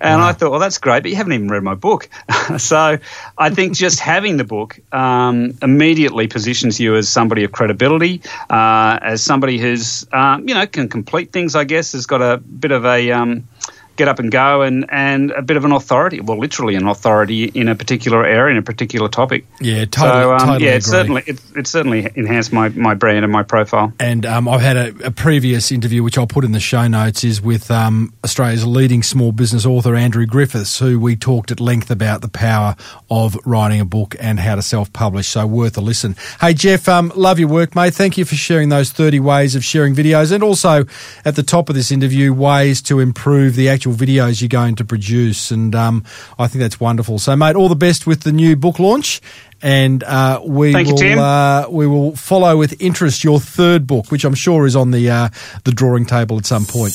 I 0.00 0.32
thought, 0.32 0.50
well, 0.50 0.60
that's 0.60 0.78
great, 0.78 1.02
but 1.02 1.10
you 1.10 1.16
haven't 1.16 1.32
even 1.32 1.48
read 1.48 1.62
my 1.62 1.74
book. 1.74 2.08
so 2.58 2.98
I 3.38 3.50
think 3.50 3.74
just 3.74 4.00
having 4.12 4.36
the 4.36 4.44
book 4.44 4.78
um, 4.92 5.56
immediately 5.62 6.26
positions 6.26 6.78
you 6.78 6.96
as 6.96 7.08
somebody 7.08 7.44
of 7.44 7.52
credibility, 7.52 8.22
uh, 8.50 8.98
as 9.00 9.22
somebody 9.22 9.58
who's, 9.58 10.06
um, 10.12 10.48
you 10.48 10.54
know, 10.54 10.66
can 10.66 10.88
complete 10.88 11.32
things, 11.32 11.54
I 11.54 11.64
guess, 11.64 11.92
has 11.92 12.06
got 12.06 12.20
a 12.22 12.36
bit 12.38 12.72
of 12.72 12.84
a. 12.84 13.10
Um, 13.12 13.48
get 13.96 14.08
up 14.08 14.18
and 14.18 14.30
go 14.30 14.62
and, 14.62 14.86
and 14.88 15.30
a 15.32 15.42
bit 15.42 15.56
of 15.56 15.64
an 15.64 15.72
authority, 15.72 16.20
well, 16.20 16.38
literally 16.38 16.74
an 16.74 16.86
authority 16.86 17.44
in 17.44 17.68
a 17.68 17.74
particular 17.74 18.24
area, 18.24 18.52
in 18.52 18.58
a 18.58 18.62
particular 18.62 19.08
topic. 19.08 19.46
Yeah, 19.60 19.86
totally. 19.86 20.22
So, 20.22 20.32
um, 20.32 20.38
totally 20.38 20.64
yeah, 20.64 20.74
it 20.74 20.84
certainly 20.84 21.22
it, 21.26 21.40
it 21.56 21.66
certainly 21.66 22.10
enhanced 22.14 22.52
my, 22.52 22.68
my 22.70 22.94
brand 22.94 23.24
and 23.24 23.32
my 23.32 23.42
profile. 23.42 23.92
And 23.98 24.24
um, 24.26 24.48
I've 24.48 24.60
had 24.60 24.76
a, 24.76 25.06
a, 25.06 25.10
previous 25.10 25.72
interview, 25.72 26.02
which 26.02 26.18
I'll 26.18 26.26
put 26.26 26.44
in 26.44 26.52
the 26.52 26.60
show 26.60 26.86
notes, 26.86 27.24
is 27.24 27.40
with 27.40 27.70
um, 27.70 28.12
Australia's 28.22 28.66
leading 28.66 29.02
small 29.02 29.32
business 29.32 29.64
author, 29.64 29.94
Andrew 29.94 30.26
Griffiths, 30.26 30.78
who 30.78 31.00
we 31.00 31.16
talked 31.16 31.50
at 31.50 31.58
length 31.58 31.90
about 31.90 32.20
the 32.20 32.28
power 32.28 32.76
of 33.10 33.36
writing 33.44 33.80
a 33.80 33.84
book 33.84 34.14
and 34.20 34.38
how 34.38 34.54
to 34.54 34.62
self 34.62 34.92
publish. 34.92 35.28
So, 35.28 35.46
worth 35.46 35.76
a 35.76 35.80
listen. 35.80 36.16
Hey, 36.40 36.54
Geoff, 36.54 36.88
um, 36.88 37.12
love 37.16 37.38
your 37.38 37.48
work, 37.48 37.74
mate. 37.74 37.94
Thank 37.94 38.18
you 38.18 38.24
for 38.24 38.34
sharing 38.34 38.68
those 38.68 38.90
30 38.90 39.20
ways 39.20 39.54
of 39.54 39.64
sharing 39.64 39.94
videos. 39.94 40.32
And 40.32 40.42
also, 40.42 40.84
at 41.24 41.36
the 41.36 41.42
top 41.42 41.68
of 41.68 41.74
this 41.74 41.90
interview, 41.90 42.32
ways 42.32 42.82
to 42.82 43.00
improve 43.00 43.56
the 43.56 43.68
actual 43.68 43.85
videos 43.94 44.40
you're 44.40 44.48
going 44.48 44.76
to 44.76 44.84
produce. 44.84 45.50
And 45.50 45.74
um, 45.74 46.04
I 46.38 46.48
think 46.48 46.60
that's 46.60 46.80
wonderful. 46.80 47.18
So, 47.18 47.36
mate, 47.36 47.56
all 47.56 47.68
the 47.68 47.76
best 47.76 48.06
with 48.06 48.22
the 48.22 48.32
new 48.32 48.56
book 48.56 48.78
launch 48.78 49.20
and 49.62 50.02
uh, 50.04 50.40
we 50.44 50.72
Thank 50.72 50.88
you, 50.88 50.94
will 50.94 51.00
Tim. 51.00 51.18
uh, 51.18 51.68
we 51.68 51.86
will 51.86 52.14
follow 52.14 52.56
with 52.56 52.80
interest 52.80 53.24
your 53.24 53.40
third 53.40 53.86
book, 53.86 54.10
which 54.10 54.24
I'm 54.24 54.34
sure 54.34 54.66
is 54.66 54.76
on 54.76 54.90
the 54.90 55.10
uh, 55.10 55.28
the 55.64 55.72
drawing 55.72 56.04
table 56.04 56.38
at 56.38 56.46
some 56.46 56.64
point. 56.66 56.94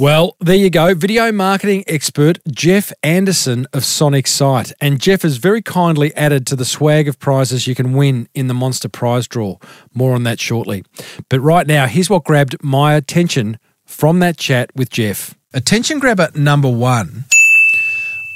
Well, 0.00 0.36
there 0.38 0.54
you 0.54 0.70
go. 0.70 0.94
Video 0.94 1.32
marketing 1.32 1.82
expert 1.88 2.38
Geoff 2.48 2.92
Anderson 3.02 3.66
of 3.72 3.84
Sonic 3.84 4.28
Sight. 4.28 4.72
And 4.80 5.00
Geoff 5.00 5.22
has 5.22 5.38
very 5.38 5.60
kindly 5.60 6.14
added 6.14 6.46
to 6.46 6.56
the 6.56 6.64
swag 6.64 7.08
of 7.08 7.18
prizes 7.18 7.66
you 7.66 7.74
can 7.74 7.92
win 7.94 8.28
in 8.32 8.46
the 8.46 8.54
Monster 8.54 8.88
Prize 8.88 9.26
Draw. 9.26 9.56
More 9.94 10.14
on 10.14 10.22
that 10.22 10.38
shortly. 10.38 10.84
But 11.28 11.40
right 11.40 11.66
now, 11.66 11.86
here's 11.86 12.08
what 12.08 12.22
grabbed 12.22 12.62
my 12.62 12.94
attention 12.94 13.58
from 13.88 14.20
that 14.20 14.36
chat 14.36 14.70
with 14.76 14.90
Geoff. 14.90 15.34
Attention 15.52 15.98
grabber 15.98 16.28
number 16.34 16.70
one. 16.70 17.24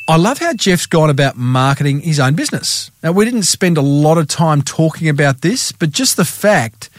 I 0.09 0.16
love 0.16 0.38
how 0.38 0.55
Geoff's 0.55 0.86
gone 0.86 1.11
about 1.11 1.36
marketing 1.36 2.00
his 2.00 2.18
own 2.18 2.34
business. 2.34 2.90
Now, 3.03 3.12
we 3.12 3.24
didn't 3.24 3.44
spend 3.44 3.76
a 3.76 3.82
lot 3.82 4.18
of 4.18 4.26
time 4.26 4.62
talking 4.62 5.09
about 5.09 5.42
this, 5.42 5.70
but 5.70 5.92
just 5.92 6.16
the 6.16 6.24
fact 6.24 6.90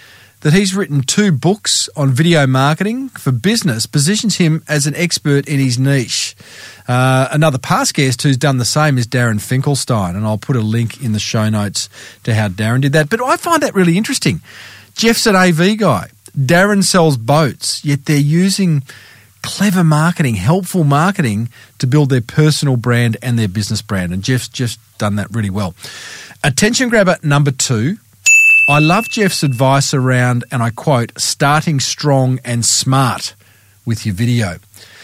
that 0.42 0.54
he's 0.54 0.76
written 0.76 1.02
two 1.02 1.32
books 1.32 1.90
on 1.96 2.12
video 2.12 2.46
marketing 2.46 3.10
for 3.10 3.32
business 3.32 3.86
positions 3.86 4.38
him 4.38 4.64
as 4.68 4.86
an 4.86 4.96
expert 4.96 5.48
in 5.48 5.60
his 5.60 5.80
niche. 5.80 6.36
Uh, 6.88 7.28
another 7.32 7.58
past 7.58 7.94
guest 7.94 8.22
who's 8.22 8.38
done 8.38 8.58
the 8.58 8.66
same 8.66 8.98
is 8.98 9.08
Darren 9.08 9.42
Finkelstein, 9.42 10.16
and 10.16 10.26
I'll 10.26 10.38
put 10.38 10.56
a 10.56 10.62
link 10.62 11.02
in 11.04 11.12
the 11.12 11.20
show 11.20 11.50
notes 11.50 11.90
to 12.24 12.34
how 12.36 12.50
Darren 12.50 12.82
did 12.82 12.94
that. 12.94 13.10
But 13.10 13.22
I 13.22 13.36
find 13.36 13.64
that 13.64 13.74
really 13.74 13.98
interesting. 13.98 14.42
Geoff's 14.96 15.26
an 15.26 15.36
AV 15.36 15.78
guy. 15.78 16.10
Darren 16.38 16.84
sells 16.84 17.18
boats, 17.18 17.84
yet 17.86 18.06
they're 18.06 18.18
using 18.18 18.84
clever 19.42 19.84
marketing, 19.84 20.36
helpful 20.36 20.84
marketing 20.84 21.50
to 21.78 21.86
build 21.86 22.10
their 22.10 22.22
personal 22.22 22.78
brand 22.78 23.18
and 23.22 23.38
their 23.38 23.48
business 23.48 23.82
brand. 23.82 24.14
And 24.14 24.24
Geoff's 24.24 24.48
just 24.48 24.80
done 24.98 25.18
that 25.18 25.34
really 25.34 25.50
well. 25.50 25.76
Attention 26.44 26.90
grabber 26.90 27.18
number 27.22 27.52
two. 27.52 27.98
I 28.70 28.80
love 28.80 29.06
Geoff's 29.10 29.44
advice 29.44 29.94
around, 29.94 30.46
and 30.50 30.64
I 30.64 30.70
quote, 30.70 31.12
starting 31.18 31.82
strong 31.82 32.40
and 32.46 32.66
smart 32.66 33.36
with 33.86 34.06
your 34.06 34.16
video. 34.16 34.58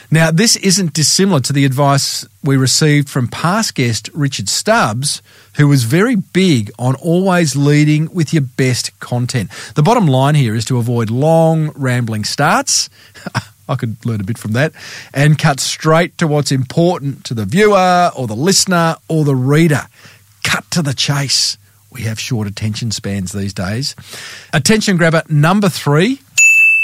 Now, 0.09 0.31
this 0.31 0.55
isn't 0.55 0.93
dissimilar 0.93 1.41
to 1.41 1.53
the 1.53 1.65
advice 1.65 2.25
we 2.43 2.57
received 2.57 3.09
from 3.09 3.27
past 3.27 3.75
guest 3.75 4.09
Richard 4.13 4.49
Stubbs, 4.49 5.21
who 5.59 5.67
was 5.67 5.83
very 5.83 6.15
big 6.15 6.71
on 6.79 6.95
always 6.95 7.53
leading 7.53 8.11
with 8.13 8.33
your 8.33 8.41
best 8.41 8.97
content. 9.01 9.51
The 9.75 9.83
bottom 9.83 10.07
line 10.07 10.35
here 10.35 10.55
is 10.55 10.63
to 10.65 10.77
avoid 10.77 11.09
long, 11.09 11.71
rambling 11.75 12.23
starts. 12.23 12.89
I 13.67 13.75
could 13.75 14.03
learn 14.05 14.21
a 14.21 14.23
bit 14.23 14.37
from 14.37 14.53
that 14.53 14.71
and 15.13 15.37
cut 15.37 15.59
straight 15.59 16.17
to 16.17 16.27
what's 16.27 16.53
important 16.53 17.25
to 17.25 17.33
the 17.33 17.43
viewer 17.43 18.09
or 18.15 18.25
the 18.25 18.37
listener 18.37 18.95
or 19.09 19.25
the 19.25 19.35
reader. 19.35 19.87
Cut 20.43 20.63
to 20.71 20.81
the 20.81 20.93
chase. 20.93 21.57
We 21.91 22.03
have 22.03 22.21
short 22.21 22.47
attention 22.47 22.91
spans 22.91 23.33
these 23.33 23.53
days. 23.53 23.95
Attention 24.53 24.95
grabber 24.95 25.23
number 25.27 25.67
three. 25.67 26.21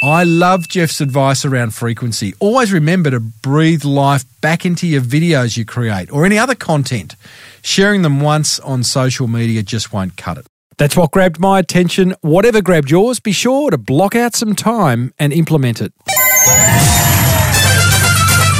I 0.06 0.24
love 0.24 0.68
Geoff's 0.68 1.02
advice 1.02 1.46
around 1.46 1.74
frequency. 1.74 2.36
Always 2.40 2.72
remember 2.72 3.10
to 3.10 3.20
breathe 3.20 3.84
life 3.84 4.24
back 4.40 4.64
into 4.64 4.86
your 4.86 5.02
videos 5.02 5.58
you 5.58 5.66
create 5.66 6.12
or 6.12 6.28
any 6.28 6.38
other 6.38 6.54
content. 6.54 7.16
Sharing 7.64 8.04
them 8.04 8.20
once 8.20 8.60
on 8.60 8.84
social 8.84 9.28
media 9.28 9.64
just 9.64 9.92
won't 9.92 10.16
cut 10.16 10.38
it. 10.38 10.46
That's 10.78 10.96
what 10.96 11.10
grabbed 11.10 11.40
my 11.40 11.58
attention. 11.58 12.14
Whatever 12.22 12.62
grabbed 12.62 12.92
yours, 12.92 13.20
be 13.20 13.32
sure 13.32 13.72
to 13.72 13.80
block 13.80 14.16
out 14.16 14.36
some 14.36 14.54
time 14.54 15.12
and 15.18 15.34
implement 15.34 15.82
it. 15.82 15.92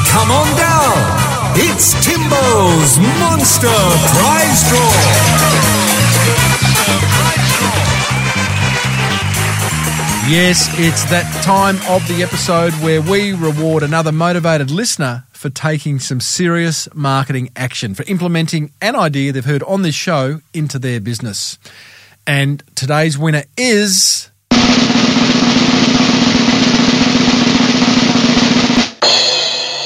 Come 0.10 0.32
on 0.32 0.58
down. 0.58 0.98
It's 1.58 1.94
Timbo's 2.04 2.98
Monster 3.20 3.68
Prize 3.68 4.68
Draw. 4.68 5.56
Yes, 10.28 10.68
it's 10.80 11.04
that 11.12 11.44
time 11.44 11.76
of 11.88 12.08
the 12.08 12.24
episode 12.24 12.74
where 12.84 13.00
we 13.00 13.34
reward 13.34 13.84
another 13.84 14.12
motivated 14.12 14.72
listener 14.72 15.24
for 15.32 15.52
taking 15.52 16.00
some 16.00 16.20
serious 16.20 16.92
marketing 16.96 17.52
action, 17.56 17.94
for 17.94 18.02
implementing 18.08 18.72
an 18.82 18.96
idea 18.96 19.32
they've 19.32 19.46
heard 19.46 19.62
on 19.64 19.84
this 19.84 19.94
show 19.94 20.42
into 20.52 20.80
their 20.80 21.00
business. 21.00 21.60
And 22.26 22.64
today's 22.74 23.20
winner 23.20 23.44
is. 23.56 24.32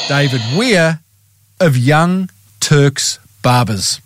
David 0.08 0.42
Weir 0.58 1.02
of 1.60 1.76
Young 1.76 2.30
Turks 2.62 3.20
Barbers. 3.42 4.00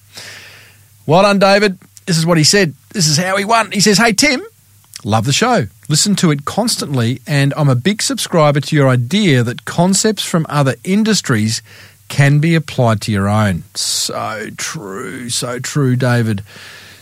Well 1.05 1.21
done, 1.21 1.37
David. 1.37 1.77
This 2.07 2.17
is 2.17 2.25
what 2.25 2.39
he 2.39 2.43
said. 2.43 2.73
This 2.91 3.07
is 3.07 3.17
how 3.17 3.37
he 3.37 3.45
won. 3.45 3.71
He 3.71 3.81
says, 3.81 3.99
Hey, 3.99 4.13
Tim, 4.13 4.43
love 5.03 5.25
the 5.25 5.33
show. 5.33 5.67
Listen 5.89 6.15
to 6.15 6.31
it 6.31 6.45
constantly, 6.45 7.21
and 7.27 7.53
I'm 7.55 7.69
a 7.69 7.75
big 7.75 8.01
subscriber 8.01 8.59
to 8.61 8.75
your 8.75 8.89
idea 8.89 9.43
that 9.43 9.65
concepts 9.65 10.23
from 10.23 10.45
other 10.49 10.75
industries 10.83 11.61
can 12.09 12.39
be 12.39 12.55
applied 12.55 13.01
to 13.01 13.11
your 13.11 13.27
own. 13.27 13.63
So 13.75 14.49
true, 14.57 15.29
so 15.29 15.59
true, 15.59 15.95
David. 15.95 16.43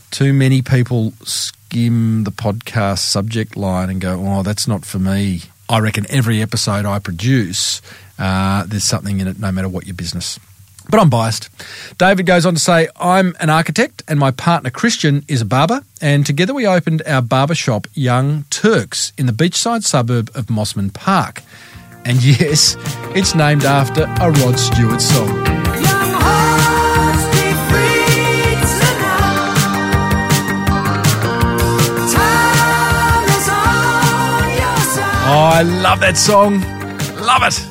Too 0.10 0.34
many 0.34 0.62
people 0.62 1.14
skim 1.24 2.24
the 2.24 2.32
podcast 2.32 3.00
subject 3.00 3.56
line 3.56 3.90
and 3.90 4.02
go, 4.02 4.22
oh, 4.26 4.44
that's 4.44 4.68
not 4.68 4.86
for 4.86 5.00
me. 5.00 5.42
I 5.70 5.80
reckon 5.80 6.06
every 6.10 6.42
episode 6.42 6.86
I 6.86 7.00
produce, 7.00 7.82
uh, 8.20 8.66
there's 8.66 8.84
something 8.84 9.20
in 9.20 9.28
it, 9.28 9.40
no 9.40 9.52
matter 9.52 9.70
what 9.70 9.86
your 9.86 9.96
business. 9.96 10.38
But 10.92 11.00
I'm 11.00 11.10
biased. 11.10 11.50
David 11.98 12.26
goes 12.26 12.46
on 12.46 12.54
to 12.56 12.60
say, 12.60 12.90
I'm 12.98 13.34
an 13.40 13.50
architect 13.50 14.04
and 14.10 14.20
my 14.20 14.32
partner 14.32 14.70
Christian 14.70 15.24
is 15.30 15.40
a 15.40 15.46
barber, 15.46 15.84
and 16.02 16.26
together 16.26 16.54
we 16.54 16.68
opened 16.68 17.02
our 17.08 17.22
barber 17.22 17.56
shop, 17.56 17.88
Young 17.94 18.44
Turks, 18.50 19.14
in 19.18 19.26
the 19.26 19.32
beachside 19.32 19.84
suburb 19.86 20.30
of 20.36 20.48
Mosman 20.48 20.94
Park. 20.94 21.44
And 22.04 22.22
yes, 22.42 22.76
it's 23.16 23.34
named 23.34 23.64
after 23.64 24.04
a 24.04 24.32
Rod 24.32 24.60
Stewart 24.60 25.00
song. 25.00 25.30
Young 25.30 26.12
hearts 26.20 27.24
be 27.38 27.54
free 27.72 28.56
tonight. 28.76 29.56
Time 32.12 33.30
is 33.30 33.48
on 33.48 34.50
your 34.60 34.78
side. 34.92 35.24
Oh, 35.30 35.52
I 35.54 35.62
love 35.62 36.02
that 36.02 36.18
song. 36.18 36.60
Love 37.26 37.44
it. 37.44 37.71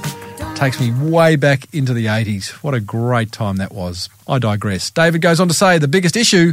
Takes 0.61 0.79
me 0.79 0.93
way 0.93 1.37
back 1.37 1.73
into 1.73 1.95
the 1.95 2.05
80s. 2.05 2.51
What 2.63 2.75
a 2.75 2.81
great 2.81 3.33
time 3.33 3.57
that 3.57 3.73
was. 3.73 4.11
I 4.29 4.39
digress. 4.39 4.91
David 4.91 5.23
goes 5.23 5.41
on 5.41 5.49
to 5.49 5.55
say 5.55 5.79
the 5.79 5.89
biggest 5.89 6.17
issue 6.19 6.53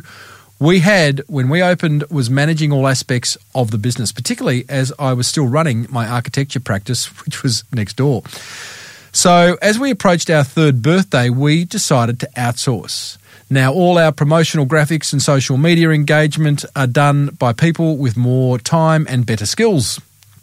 we 0.62 0.80
had 0.80 1.24
when 1.28 1.49
we 1.49 1.62
opened 1.62 2.05
was 2.10 2.30
managing 2.30 2.72
all 2.72 2.88
aspects 2.88 3.38
of 3.53 3.70
the 3.72 3.78
business, 3.78 4.14
particularly 4.14 4.64
as 4.70 4.93
I 4.97 5.12
was 5.12 5.28
still 5.28 5.45
running 5.45 5.88
my 5.89 6.08
architecture 6.08 6.62
practice, 6.62 7.08
which 7.26 7.43
was 7.43 7.66
next 7.74 7.97
door. 7.97 8.24
So, 9.12 9.58
as 9.62 9.78
we 9.78 9.91
approached 9.91 10.30
our 10.30 10.45
third 10.45 10.82
birthday, 10.82 11.30
we 11.30 11.66
decided 11.66 12.18
to 12.22 12.30
outsource. 12.38 13.18
Now, 13.49 13.74
all 13.74 13.97
our 13.97 14.14
promotional 14.14 14.66
graphics 14.66 15.12
and 15.12 15.22
social 15.22 15.58
media 15.58 15.89
engagement 15.89 16.64
are 16.78 16.88
done 16.88 17.32
by 17.38 17.51
people 17.51 17.97
with 17.97 18.16
more 18.16 18.58
time 18.58 19.05
and 19.10 19.26
better 19.26 19.45
skills. 19.45 19.99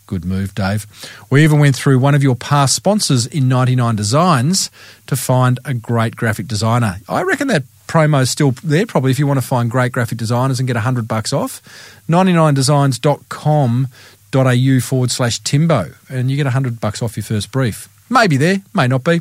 Good 0.07 0.25
move, 0.25 0.55
Dave. 0.55 0.87
We 1.31 1.45
even 1.45 1.59
went 1.59 1.77
through 1.77 1.99
one 1.99 2.15
of 2.15 2.23
your 2.23 2.37
past 2.37 2.75
sponsors 2.75 3.27
in 3.27 3.49
99 3.49 3.97
Designs 3.97 4.71
to 5.07 5.17
find 5.17 5.59
a 5.65 5.75
great 5.75 6.17
graphic 6.17 6.47
designer. 6.47 6.97
I 7.09 7.23
reckon 7.23 7.49
that 7.49 7.65
promo's 7.87 8.31
still 8.31 8.53
there 8.63 8.87
probably 8.87 9.11
if 9.11 9.19
you 9.19 9.27
want 9.27 9.41
to 9.41 9.47
find 9.47 9.71
great 9.71 9.93
graphic 9.93 10.19
designers 10.19 10.59
and 10.59 10.67
get 10.67 10.77
100 10.77 11.09
bucks 11.09 11.33
off. 11.33 11.63
99designs.com.au 12.09 14.81
forward 14.81 15.11
slash 15.11 15.39
Timbo 15.41 15.91
and 16.09 16.31
you 16.31 16.37
get 16.37 16.45
100 16.45 16.81
bucks 16.81 17.03
off 17.03 17.17
your 17.17 17.25
first 17.25 17.51
brief. 17.53 17.89
Maybe 18.11 18.37
there, 18.37 18.63
may 18.75 18.89
not 18.89 19.05
be. 19.05 19.21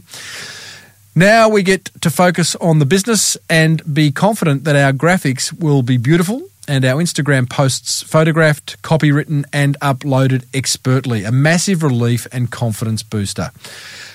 Now 1.15 1.47
we 1.47 1.61
get 1.61 1.85
to 2.01 2.09
focus 2.09 2.55
on 2.55 2.79
the 2.79 2.85
business 2.85 3.37
and 3.49 3.93
be 3.93 4.11
confident 4.11 4.63
that 4.63 4.75
our 4.75 4.91
graphics 4.91 5.53
will 5.53 5.83
be 5.83 5.97
beautiful 5.97 6.41
and 6.67 6.85
our 6.85 7.01
Instagram 7.01 7.49
posts 7.49 8.03
photographed, 8.03 8.81
copywritten, 8.81 9.45
and 9.51 9.77
uploaded 9.79 10.45
expertly. 10.53 11.23
A 11.23 11.31
massive 11.31 11.83
relief 11.83 12.27
and 12.31 12.51
confidence 12.51 13.03
booster. 13.03 13.51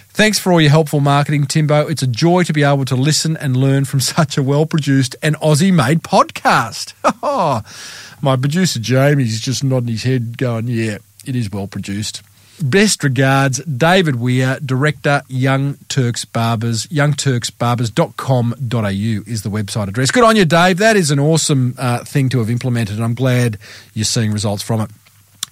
Thanks 0.09 0.39
for 0.39 0.53
all 0.53 0.61
your 0.61 0.71
helpful 0.71 1.01
marketing, 1.01 1.47
Timbo. 1.47 1.87
It's 1.87 2.03
a 2.03 2.07
joy 2.07 2.43
to 2.43 2.53
be 2.53 2.65
able 2.65 2.85
to 2.87 2.97
listen 2.97 3.37
and 3.37 3.57
learn 3.57 3.85
from 3.85 4.01
such 4.17 4.37
a 4.37 4.43
well 4.43 4.67
produced 4.67 5.15
and 5.23 5.37
Aussie 5.37 5.73
made 5.73 6.03
podcast. 6.03 6.95
My 8.21 8.37
producer, 8.37 8.81
Jamie's 8.81 9.41
just 9.41 9.63
nodding 9.63 9.89
his 9.89 10.03
head, 10.03 10.37
going, 10.37 10.67
Yeah, 10.67 10.99
it 11.25 11.37
is 11.37 11.51
well 11.51 11.69
produced. 11.69 12.23
Best 12.61 13.05
regards, 13.05 13.63
David 13.65 14.17
Weir, 14.17 14.59
Director, 14.65 15.23
Young 15.29 15.77
Turks 15.89 16.25
Barbers. 16.25 16.87
YoungTurksBarbers.com.au 16.87 19.31
is 19.31 19.43
the 19.43 19.51
website 19.51 19.89
address. 19.89 20.11
Good 20.11 20.25
on 20.25 20.35
you, 20.35 20.45
Dave. 20.45 20.79
That 20.79 20.97
is 20.97 21.13
an 21.13 21.21
awesome 21.21 21.77
uh, 21.79 22.05
thing 22.05 22.29
to 22.31 22.41
have 22.41 22.51
implemented, 22.51 22.97
and 22.97 23.05
I'm 23.05 23.15
glad 23.15 23.59
you're 23.95 24.05
seeing 24.05 24.33
results 24.33 24.63
from 24.63 24.81
it. 24.81 24.91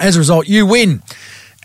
As 0.01 0.17
a 0.17 0.19
result, 0.19 0.49
you 0.49 0.67
win 0.67 1.03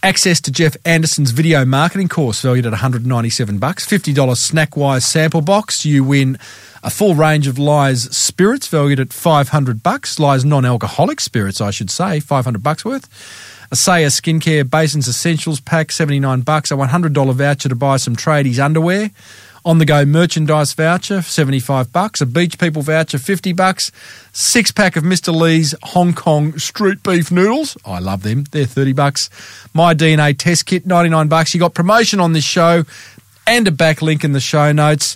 access 0.04 0.42
to 0.42 0.52
Geoff 0.52 0.76
Anderson's 0.86 1.32
video 1.32 1.66
marketing 1.66 2.08
course 2.08 2.42
valued 2.42 2.66
at 2.66 2.72
197 2.72 3.58
bucks, 3.58 3.86
$50 3.86 4.14
Snackwise 4.14 5.04
sample 5.04 5.42
box. 5.42 5.86
You 5.86 6.04
win 6.04 6.38
a 6.84 6.90
full 6.90 7.16
range 7.16 7.48
of 7.48 7.60
Lyre's 7.60 8.16
spirits 8.16 8.68
valued 8.68 9.00
at 9.00 9.14
500 9.14 9.84
bucks, 9.84 10.20
Lyre's 10.20 10.46
non-alcoholic 10.46 11.20
spirits, 11.20 11.62
I 11.62 11.72
should 11.72 11.90
say, 11.90 12.20
500 12.20 12.64
bucks 12.64 12.86
worth. 12.86 13.61
A 13.72 13.76
Saya 13.78 14.08
Skincare 14.08 14.70
Basins 14.70 15.08
Essentials 15.08 15.62
pack, 15.62 15.94
79 15.94 16.42
bucks. 16.42 16.72
A 16.72 16.76
$100 16.76 17.34
voucher 17.34 17.70
to 17.70 17.76
buy 17.76 17.96
some 17.96 18.18
tradies 18.18 18.60
underwear. 18.60 19.12
On 19.64 19.78
the 19.78 19.86
go 19.86 20.04
merchandise 20.06 20.74
voucher, 20.74 21.22
75 21.22 21.94
bucks. 21.94 22.20
A 22.20 22.26
Beach 22.26 22.60
People 22.60 22.82
voucher, 22.82 23.18
50 23.18 23.54
bucks. 23.54 23.92
Six 24.34 24.72
pack 24.72 24.98
of 24.98 25.06
Mr. 25.06 25.34
Lee's 25.34 25.74
Hong 25.84 26.14
Kong 26.14 26.58
street 26.58 27.02
beef 27.02 27.32
noodles. 27.32 27.78
I 27.86 28.00
love 28.00 28.24
them. 28.24 28.44
They're 28.52 28.66
30 28.66 28.92
bucks. 28.92 29.30
My 29.74 29.94
DNA 29.94 30.38
test 30.38 30.66
kit, 30.66 30.86
99 30.86 31.30
bucks. 31.30 31.54
You 31.54 31.62
got 31.62 31.74
promotion 31.74 32.20
on 32.20 32.34
this 32.34 32.44
show 32.44 32.84
and 33.48 33.68
a 33.70 33.72
backlink 33.72 34.26
in 34.26 34.34
the 34.34 34.42
show 34.42 34.74
notes. 34.74 35.16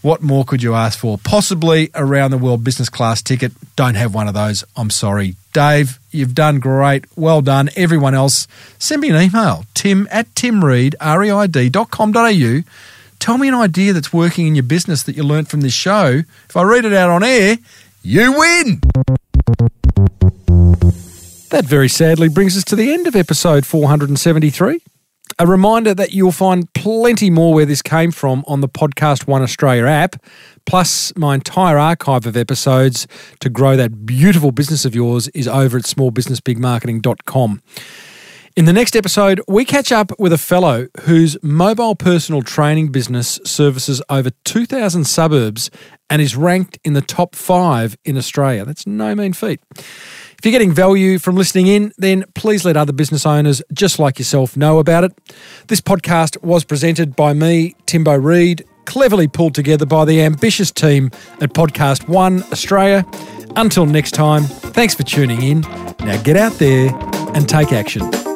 What 0.00 0.22
more 0.22 0.44
could 0.44 0.62
you 0.62 0.74
ask 0.74 0.98
for? 0.98 1.18
Possibly 1.18 1.90
around 1.94 2.30
the 2.30 2.38
world 2.38 2.62
business 2.62 2.88
class 2.88 3.20
ticket. 3.20 3.52
Don't 3.74 3.96
have 3.96 4.14
one 4.14 4.28
of 4.28 4.34
those. 4.34 4.64
I'm 4.76 4.90
sorry. 4.90 5.34
Dave, 5.52 5.98
you've 6.12 6.34
done 6.34 6.60
great. 6.60 7.04
Well 7.16 7.42
done. 7.42 7.68
Everyone 7.74 8.14
else, 8.14 8.46
send 8.78 9.02
me 9.02 9.10
an 9.10 9.20
email. 9.20 9.64
Tim 9.74 10.06
at 10.10 10.32
timreid, 10.36 10.94
R-E-I-D.com.au. 11.00 12.60
Tell 13.18 13.38
me 13.38 13.48
an 13.48 13.54
idea 13.54 13.92
that's 13.92 14.12
working 14.12 14.46
in 14.46 14.54
your 14.54 14.62
business 14.62 15.02
that 15.02 15.16
you 15.16 15.24
learnt 15.24 15.48
from 15.48 15.62
this 15.62 15.72
show. 15.72 16.22
If 16.48 16.56
I 16.56 16.62
read 16.62 16.84
it 16.84 16.92
out 16.92 17.10
on 17.10 17.24
air, 17.24 17.58
you 18.02 18.32
win. 18.38 18.80
That 21.50 21.64
very 21.64 21.88
sadly 21.88 22.28
brings 22.28 22.56
us 22.56 22.64
to 22.64 22.76
the 22.76 22.92
end 22.92 23.08
of 23.08 23.16
episode 23.16 23.66
473. 23.66 24.80
A 25.40 25.46
reminder 25.46 25.94
that 25.94 26.12
you'll 26.12 26.32
find 26.32 26.72
plenty 26.74 27.30
more 27.30 27.54
where 27.54 27.64
this 27.64 27.80
came 27.80 28.10
from 28.10 28.42
on 28.48 28.60
the 28.60 28.68
Podcast 28.68 29.28
One 29.28 29.40
Australia 29.40 29.84
app, 29.84 30.16
plus 30.66 31.12
my 31.16 31.36
entire 31.36 31.78
archive 31.78 32.26
of 32.26 32.36
episodes 32.36 33.06
to 33.38 33.48
grow 33.48 33.76
that 33.76 34.04
beautiful 34.04 34.50
business 34.50 34.84
of 34.84 34.96
yours 34.96 35.28
is 35.28 35.46
over 35.46 35.76
at 35.76 35.84
smallbusinessbigmarketing.com. 35.84 37.62
In 38.56 38.64
the 38.64 38.72
next 38.72 38.96
episode, 38.96 39.40
we 39.46 39.64
catch 39.64 39.92
up 39.92 40.10
with 40.18 40.32
a 40.32 40.38
fellow 40.38 40.88
whose 41.02 41.40
mobile 41.44 41.94
personal 41.94 42.42
training 42.42 42.90
business 42.90 43.38
services 43.44 44.02
over 44.10 44.30
2,000 44.44 45.04
suburbs 45.04 45.70
and 46.10 46.20
is 46.20 46.34
ranked 46.34 46.80
in 46.82 46.94
the 46.94 47.00
top 47.00 47.36
five 47.36 47.96
in 48.04 48.16
Australia. 48.16 48.64
That's 48.64 48.88
no 48.88 49.14
mean 49.14 49.34
feat. 49.34 49.60
If 50.38 50.44
you're 50.44 50.52
getting 50.52 50.72
value 50.72 51.18
from 51.18 51.34
listening 51.34 51.66
in, 51.66 51.92
then 51.98 52.24
please 52.34 52.64
let 52.64 52.76
other 52.76 52.92
business 52.92 53.26
owners 53.26 53.60
just 53.72 53.98
like 53.98 54.20
yourself 54.20 54.56
know 54.56 54.78
about 54.78 55.02
it. 55.02 55.12
This 55.66 55.80
podcast 55.80 56.40
was 56.44 56.62
presented 56.62 57.16
by 57.16 57.32
me, 57.32 57.74
Timbo 57.86 58.14
Reid, 58.14 58.64
cleverly 58.84 59.26
pulled 59.26 59.56
together 59.56 59.84
by 59.84 60.04
the 60.04 60.22
ambitious 60.22 60.70
team 60.70 61.10
at 61.40 61.54
Podcast 61.54 62.08
One 62.08 62.44
Australia. 62.52 63.04
Until 63.56 63.84
next 63.84 64.12
time, 64.12 64.44
thanks 64.44 64.94
for 64.94 65.02
tuning 65.02 65.42
in. 65.42 65.62
Now 66.00 66.22
get 66.22 66.36
out 66.36 66.52
there 66.52 66.90
and 67.34 67.48
take 67.48 67.72
action. 67.72 68.27